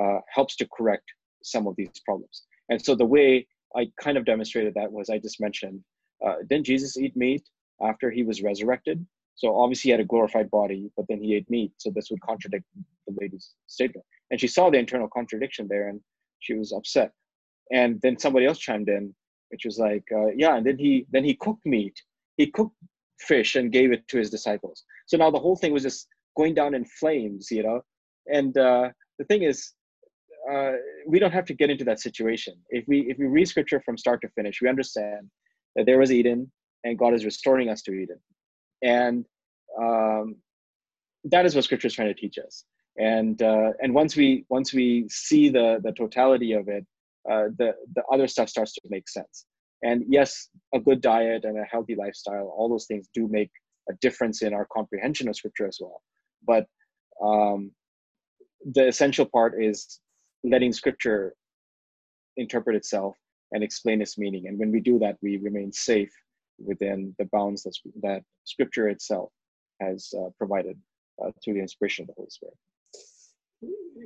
uh, 0.00 0.18
helps 0.28 0.56
to 0.56 0.68
correct 0.76 1.04
some 1.42 1.66
of 1.66 1.74
these 1.76 1.90
problems. 2.04 2.42
And 2.68 2.84
so 2.84 2.94
the 2.94 3.06
way 3.06 3.46
I 3.76 3.88
kind 4.00 4.16
of 4.16 4.24
demonstrated 4.24 4.74
that 4.74 4.90
was 4.90 5.08
I 5.08 5.18
just 5.18 5.40
mentioned, 5.40 5.80
uh, 6.24 6.36
didn't 6.48 6.66
Jesus 6.66 6.96
eat 6.96 7.16
meat 7.16 7.42
after 7.80 8.10
he 8.10 8.22
was 8.22 8.42
resurrected? 8.42 9.06
So 9.36 9.56
obviously 9.56 9.88
he 9.88 9.92
had 9.92 10.00
a 10.00 10.04
glorified 10.04 10.50
body, 10.50 10.90
but 10.96 11.06
then 11.08 11.22
he 11.22 11.34
ate 11.34 11.48
meat. 11.50 11.72
So 11.76 11.90
this 11.94 12.10
would 12.10 12.20
contradict 12.22 12.64
the 13.06 13.14
lady's 13.20 13.50
statement. 13.66 14.04
And 14.30 14.40
she 14.40 14.48
saw 14.48 14.70
the 14.70 14.78
internal 14.78 15.08
contradiction 15.08 15.68
there 15.68 15.88
and 15.88 16.00
she 16.40 16.54
was 16.54 16.72
upset. 16.72 17.12
And 17.72 18.00
then 18.02 18.18
somebody 18.18 18.46
else 18.46 18.58
chimed 18.58 18.88
in, 18.88 19.14
which 19.50 19.64
was 19.64 19.78
like, 19.78 20.04
uh, 20.12 20.28
yeah, 20.36 20.56
and 20.56 20.66
then 20.66 20.78
he 20.78 21.06
then 21.10 21.24
he 21.24 21.34
cooked 21.34 21.64
meat. 21.66 22.00
He 22.36 22.50
cooked 22.50 22.76
fish 23.20 23.56
and 23.56 23.72
gave 23.72 23.92
it 23.92 24.06
to 24.08 24.18
his 24.18 24.30
disciples. 24.30 24.84
So 25.06 25.16
now 25.16 25.30
the 25.30 25.38
whole 25.38 25.56
thing 25.56 25.72
was 25.72 25.82
just 25.82 26.08
going 26.36 26.54
down 26.54 26.74
in 26.74 26.84
flames, 26.84 27.48
you 27.50 27.62
know. 27.62 27.82
And 28.32 28.56
uh, 28.56 28.90
the 29.18 29.24
thing 29.24 29.42
is, 29.42 29.72
uh, 30.50 30.72
we 31.06 31.18
don't 31.18 31.32
have 31.32 31.46
to 31.46 31.54
get 31.54 31.70
into 31.70 31.84
that 31.84 32.00
situation. 32.00 32.54
If 32.70 32.84
we 32.88 33.00
if 33.10 33.18
we 33.18 33.26
read 33.26 33.48
scripture 33.48 33.80
from 33.84 33.98
start 33.98 34.20
to 34.22 34.28
finish, 34.30 34.60
we 34.62 34.68
understand 34.68 35.28
that 35.74 35.86
there 35.86 35.98
was 35.98 36.12
Eden 36.12 36.50
and 36.84 36.98
God 36.98 37.14
is 37.14 37.24
restoring 37.24 37.68
us 37.68 37.82
to 37.82 37.92
Eden, 37.92 38.20
and 38.82 39.24
um, 39.80 40.36
that 41.24 41.44
is 41.46 41.54
what 41.54 41.64
scripture 41.64 41.88
is 41.88 41.94
trying 41.94 42.14
to 42.14 42.20
teach 42.20 42.38
us. 42.38 42.64
And 42.98 43.40
uh, 43.42 43.72
and 43.80 43.94
once 43.94 44.16
we 44.16 44.46
once 44.48 44.72
we 44.72 45.06
see 45.10 45.48
the 45.48 45.80
the 45.82 45.92
totality 45.92 46.52
of 46.52 46.68
it, 46.68 46.86
uh, 47.30 47.48
the 47.58 47.74
the 47.94 48.02
other 48.10 48.26
stuff 48.26 48.48
starts 48.48 48.72
to 48.74 48.80
make 48.88 49.08
sense. 49.08 49.44
And 49.82 50.04
yes, 50.08 50.48
a 50.74 50.80
good 50.80 51.02
diet 51.02 51.44
and 51.44 51.58
a 51.58 51.64
healthy 51.64 51.94
lifestyle, 51.94 52.52
all 52.56 52.68
those 52.68 52.86
things 52.86 53.08
do 53.12 53.28
make 53.28 53.50
a 53.90 53.94
difference 54.00 54.42
in 54.42 54.54
our 54.54 54.66
comprehension 54.72 55.28
of 55.28 55.36
scripture 55.36 55.66
as 55.66 55.78
well. 55.80 56.02
But 56.46 56.66
um, 57.22 57.72
the 58.64 58.88
essential 58.88 59.26
part 59.26 59.62
is 59.62 60.00
letting 60.42 60.72
scripture 60.72 61.34
interpret 62.38 62.76
itself 62.76 63.16
and 63.52 63.62
explain 63.62 64.00
its 64.00 64.16
meaning. 64.18 64.48
And 64.48 64.58
when 64.58 64.72
we 64.72 64.80
do 64.80 64.98
that, 65.00 65.16
we 65.22 65.36
remain 65.36 65.72
safe 65.72 66.12
within 66.58 67.14
the 67.18 67.24
bounds 67.26 67.62
that, 67.64 67.74
that 68.02 68.22
scripture 68.44 68.88
itself 68.88 69.30
has 69.80 70.12
uh, 70.18 70.30
provided 70.38 70.78
uh, 71.22 71.30
through 71.42 71.54
the 71.54 71.60
inspiration 71.60 72.02
of 72.04 72.08
the 72.08 72.14
Holy 72.16 72.30
Spirit. 72.30 72.54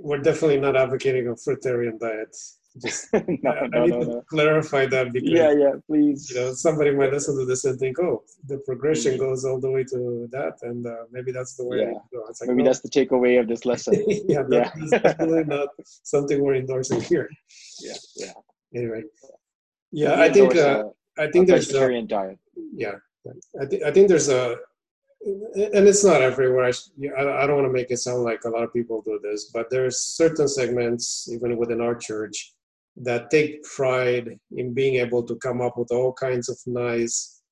We're 0.01 0.19
definitely 0.19 0.61
not 0.61 0.77
advocating 0.77 1.27
a 1.29 1.33
fruitarian 1.33 1.99
diet. 1.99 2.35
Just 2.81 3.09
no, 3.43 3.51
I, 3.51 3.67
no, 3.67 3.83
I 3.83 3.87
need 3.87 3.91
no, 3.91 4.05
to 4.05 4.23
clarify 4.31 4.87
that 4.87 5.13
because 5.13 5.29
Yeah, 5.29 5.51
yeah, 5.53 5.73
please. 5.89 6.31
you 6.31 6.37
know 6.37 6.53
somebody 6.55 6.93
might 6.93 7.13
listen 7.13 7.37
to 7.37 7.45
this 7.45 7.65
and 7.65 7.77
think, 7.81 7.99
oh, 7.99 8.23
the 8.47 8.59
progression 8.59 9.15
Mm-hmm. 9.15 9.25
goes 9.25 9.45
all 9.45 9.59
the 9.61 9.69
way 9.71 9.83
to 9.85 10.29
that, 10.31 10.55
and 10.63 10.87
uh, 10.87 11.05
maybe 11.11 11.33
that's 11.33 11.57
the 11.57 11.65
way. 11.67 11.79
Yeah. 11.79 11.89
I 11.91 11.93
go. 12.15 12.27
It's 12.29 12.41
like, 12.41 12.49
Maybe 12.51 12.63
no. 12.63 12.69
that's 12.69 12.81
the 12.81 12.89
takeaway 12.89 13.41
of 13.41 13.49
this 13.49 13.65
lesson. 13.65 13.95
yeah, 14.07 14.45
Yeah. 14.49 14.71
that's 14.91 15.19
not 15.49 15.69
something 16.05 16.41
we're 16.41 16.55
endorsing 16.55 17.01
here. 17.01 17.29
yeah, 17.81 17.95
yeah. 18.17 18.33
Anyway, 18.77 19.03
yeah, 19.91 20.17
We 20.17 20.23
I 20.23 20.33
think 20.33 20.53
endorse 20.55 20.59
uh, 20.65 20.91
a- 21.21 21.25
I 21.25 21.27
a 21.27 21.31
think 21.33 21.47
there's 21.49 21.69
a, 21.69 21.73
vegetarian 21.73 22.07
diet. 22.07 22.39
yeah, 22.75 22.97
I 23.61 23.67
think 23.67 23.83
I 23.83 23.91
think 23.91 24.09
there's 24.09 24.29
a, 24.29 24.57
and 25.25 25.87
it's 25.89 26.05
not 26.05 26.23
everywhere. 26.23 26.65
I, 26.65 26.71
sh- 26.71 26.89
I, 27.19 27.47
don't 27.47 27.57
want 27.57 27.69
to 27.69 27.73
make 27.73 27.91
it 27.91 27.99
sound 27.99 28.23
like 28.23 28.45
a 28.45 28.49
lot 28.51 28.63
of 28.65 28.73
people 28.73 29.03
do 29.03 29.21
this, 29.23 29.51
but 29.53 29.67
there's 29.71 29.99
certain 30.03 30.49
segments 30.49 31.29
even 31.31 31.57
within 31.59 31.81
our 31.83 31.95
church 31.95 32.55
that 32.97 33.31
take 33.31 33.63
pride 33.65 34.39
in 34.57 34.73
being 34.73 34.95
able 34.97 35.23
to 35.25 35.37
come 35.37 35.61
up 35.61 35.77
with 35.77 35.91
all 35.93 36.13
kinds 36.13 36.49
of 36.49 36.59
nice. 36.67 37.43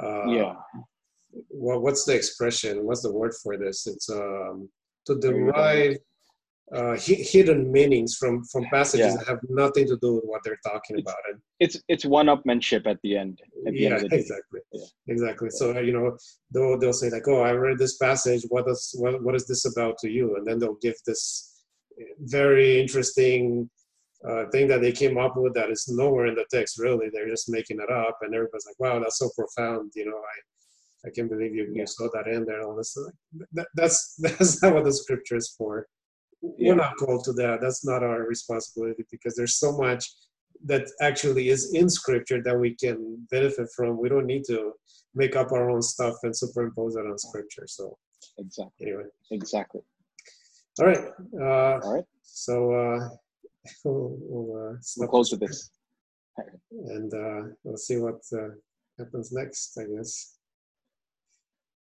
Uh, 0.00 0.26
Yeah. 0.26 0.54
What, 1.48 1.82
what's 1.82 2.04
the 2.04 2.14
expression? 2.14 2.84
What's 2.86 3.02
the 3.02 3.12
word 3.12 3.34
for 3.42 3.56
this? 3.56 3.86
It's 3.86 4.08
um, 4.10 4.68
to 5.06 5.12
Are 5.12 5.16
you 5.16 5.20
done? 5.22 5.32
derive 5.46 5.96
uh, 6.74 6.96
hi- 6.96 7.22
hidden 7.32 7.70
meanings 7.70 8.16
from 8.16 8.42
from 8.44 8.64
passages 8.66 9.06
Yeah. 9.06 9.16
that 9.18 9.26
have 9.28 9.38
nothing 9.48 9.86
to 9.88 9.96
do 9.98 10.14
with 10.16 10.24
what 10.24 10.40
they're 10.44 10.58
talking 10.66 10.98
about. 10.98 11.16
And 11.30 11.40
It's 11.60 11.80
it's 11.88 12.04
one-upmanship 12.04 12.86
at 12.86 12.98
the 13.02 13.16
end. 13.16 13.40
At 13.66 13.72
the 13.72 13.80
yeah, 13.80 13.94
end 13.98 14.10
the 14.10 14.16
exactly, 14.16 14.60
Yeah. 14.72 14.84
exactly. 15.08 15.50
So 15.50 15.78
you 15.78 15.92
know, 15.92 16.16
they'll 16.52 16.78
they'll 16.78 16.92
say 16.92 17.08
like, 17.10 17.28
"Oh, 17.28 17.40
I 17.42 17.52
read 17.52 17.78
this 17.78 17.96
passage. 17.98 18.42
What 18.48 18.68
is 18.68 18.94
what 18.98 19.22
what 19.22 19.34
is 19.36 19.46
this 19.46 19.64
about 19.64 19.96
to 19.98 20.10
you?" 20.10 20.36
And 20.36 20.46
then 20.46 20.58
they'll 20.58 20.82
give 20.82 20.96
this 21.06 21.52
very 22.20 22.80
interesting 22.80 23.70
uh, 24.28 24.44
thing 24.50 24.66
that 24.66 24.80
they 24.80 24.92
came 24.92 25.16
up 25.18 25.36
with 25.36 25.54
that 25.54 25.70
is 25.70 25.86
nowhere 25.88 26.26
in 26.26 26.34
the 26.34 26.46
text. 26.50 26.78
Really, 26.78 27.08
they're 27.12 27.28
just 27.28 27.48
making 27.48 27.78
it 27.80 27.90
up, 27.90 28.18
and 28.22 28.34
everybody's 28.34 28.66
like, 28.66 28.80
"Wow, 28.80 28.98
that's 28.98 29.18
so 29.18 29.30
profound." 29.36 29.92
You 29.94 30.06
know, 30.06 30.16
I 30.34 30.36
I 31.06 31.10
can't 31.14 31.30
believe 31.30 31.54
you, 31.54 31.64
Yeah. 31.72 31.82
you 31.82 31.86
saw 31.86 32.08
that 32.14 32.26
in 32.26 32.44
there. 32.44 32.62
All 32.62 32.74
this, 32.74 32.96
that, 33.52 33.68
that's 33.74 34.16
that's 34.24 34.60
not 34.62 34.74
what 34.74 34.84
the 34.84 34.92
scripture 34.92 35.36
is 35.36 35.54
for. 35.56 35.86
We're 36.42 36.74
not 36.76 36.96
called 36.96 37.24
to 37.24 37.32
that. 37.34 37.60
That's 37.60 37.84
not 37.84 38.02
our 38.02 38.22
responsibility 38.26 39.04
because 39.10 39.34
there's 39.36 39.56
so 39.58 39.76
much 39.76 40.10
that 40.64 40.86
actually 41.00 41.48
is 41.48 41.72
in 41.74 41.88
scripture 41.88 42.42
that 42.42 42.58
we 42.58 42.74
can 42.74 43.26
benefit 43.30 43.68
from. 43.76 44.00
We 44.00 44.08
don't 44.08 44.26
need 44.26 44.44
to 44.46 44.72
make 45.14 45.36
up 45.36 45.52
our 45.52 45.70
own 45.70 45.82
stuff 45.82 46.14
and 46.22 46.36
superimpose 46.36 46.96
it 46.96 47.06
on 47.06 47.18
scripture. 47.18 47.66
So 47.66 47.96
Exactly. 48.38 48.86
anyway, 48.86 49.04
Exactly. 49.30 49.80
all 50.80 50.86
right. 50.86 51.04
Uh, 51.40 51.80
All 51.84 51.94
right. 51.94 52.04
so 52.22 52.72
uh, 52.72 53.08
we'll, 53.84 54.16
we'll, 54.20 54.70
uh, 54.70 54.76
We'll 54.98 55.08
close 55.08 55.30
with 55.30 55.40
this. 55.40 55.70
and 56.70 57.12
uh, 57.14 57.48
we'll 57.64 57.76
see 57.78 57.96
what 57.96 58.20
uh, 58.32 58.48
happens 58.98 59.32
next. 59.32 59.78
I 59.78 59.84
guess. 59.96 60.35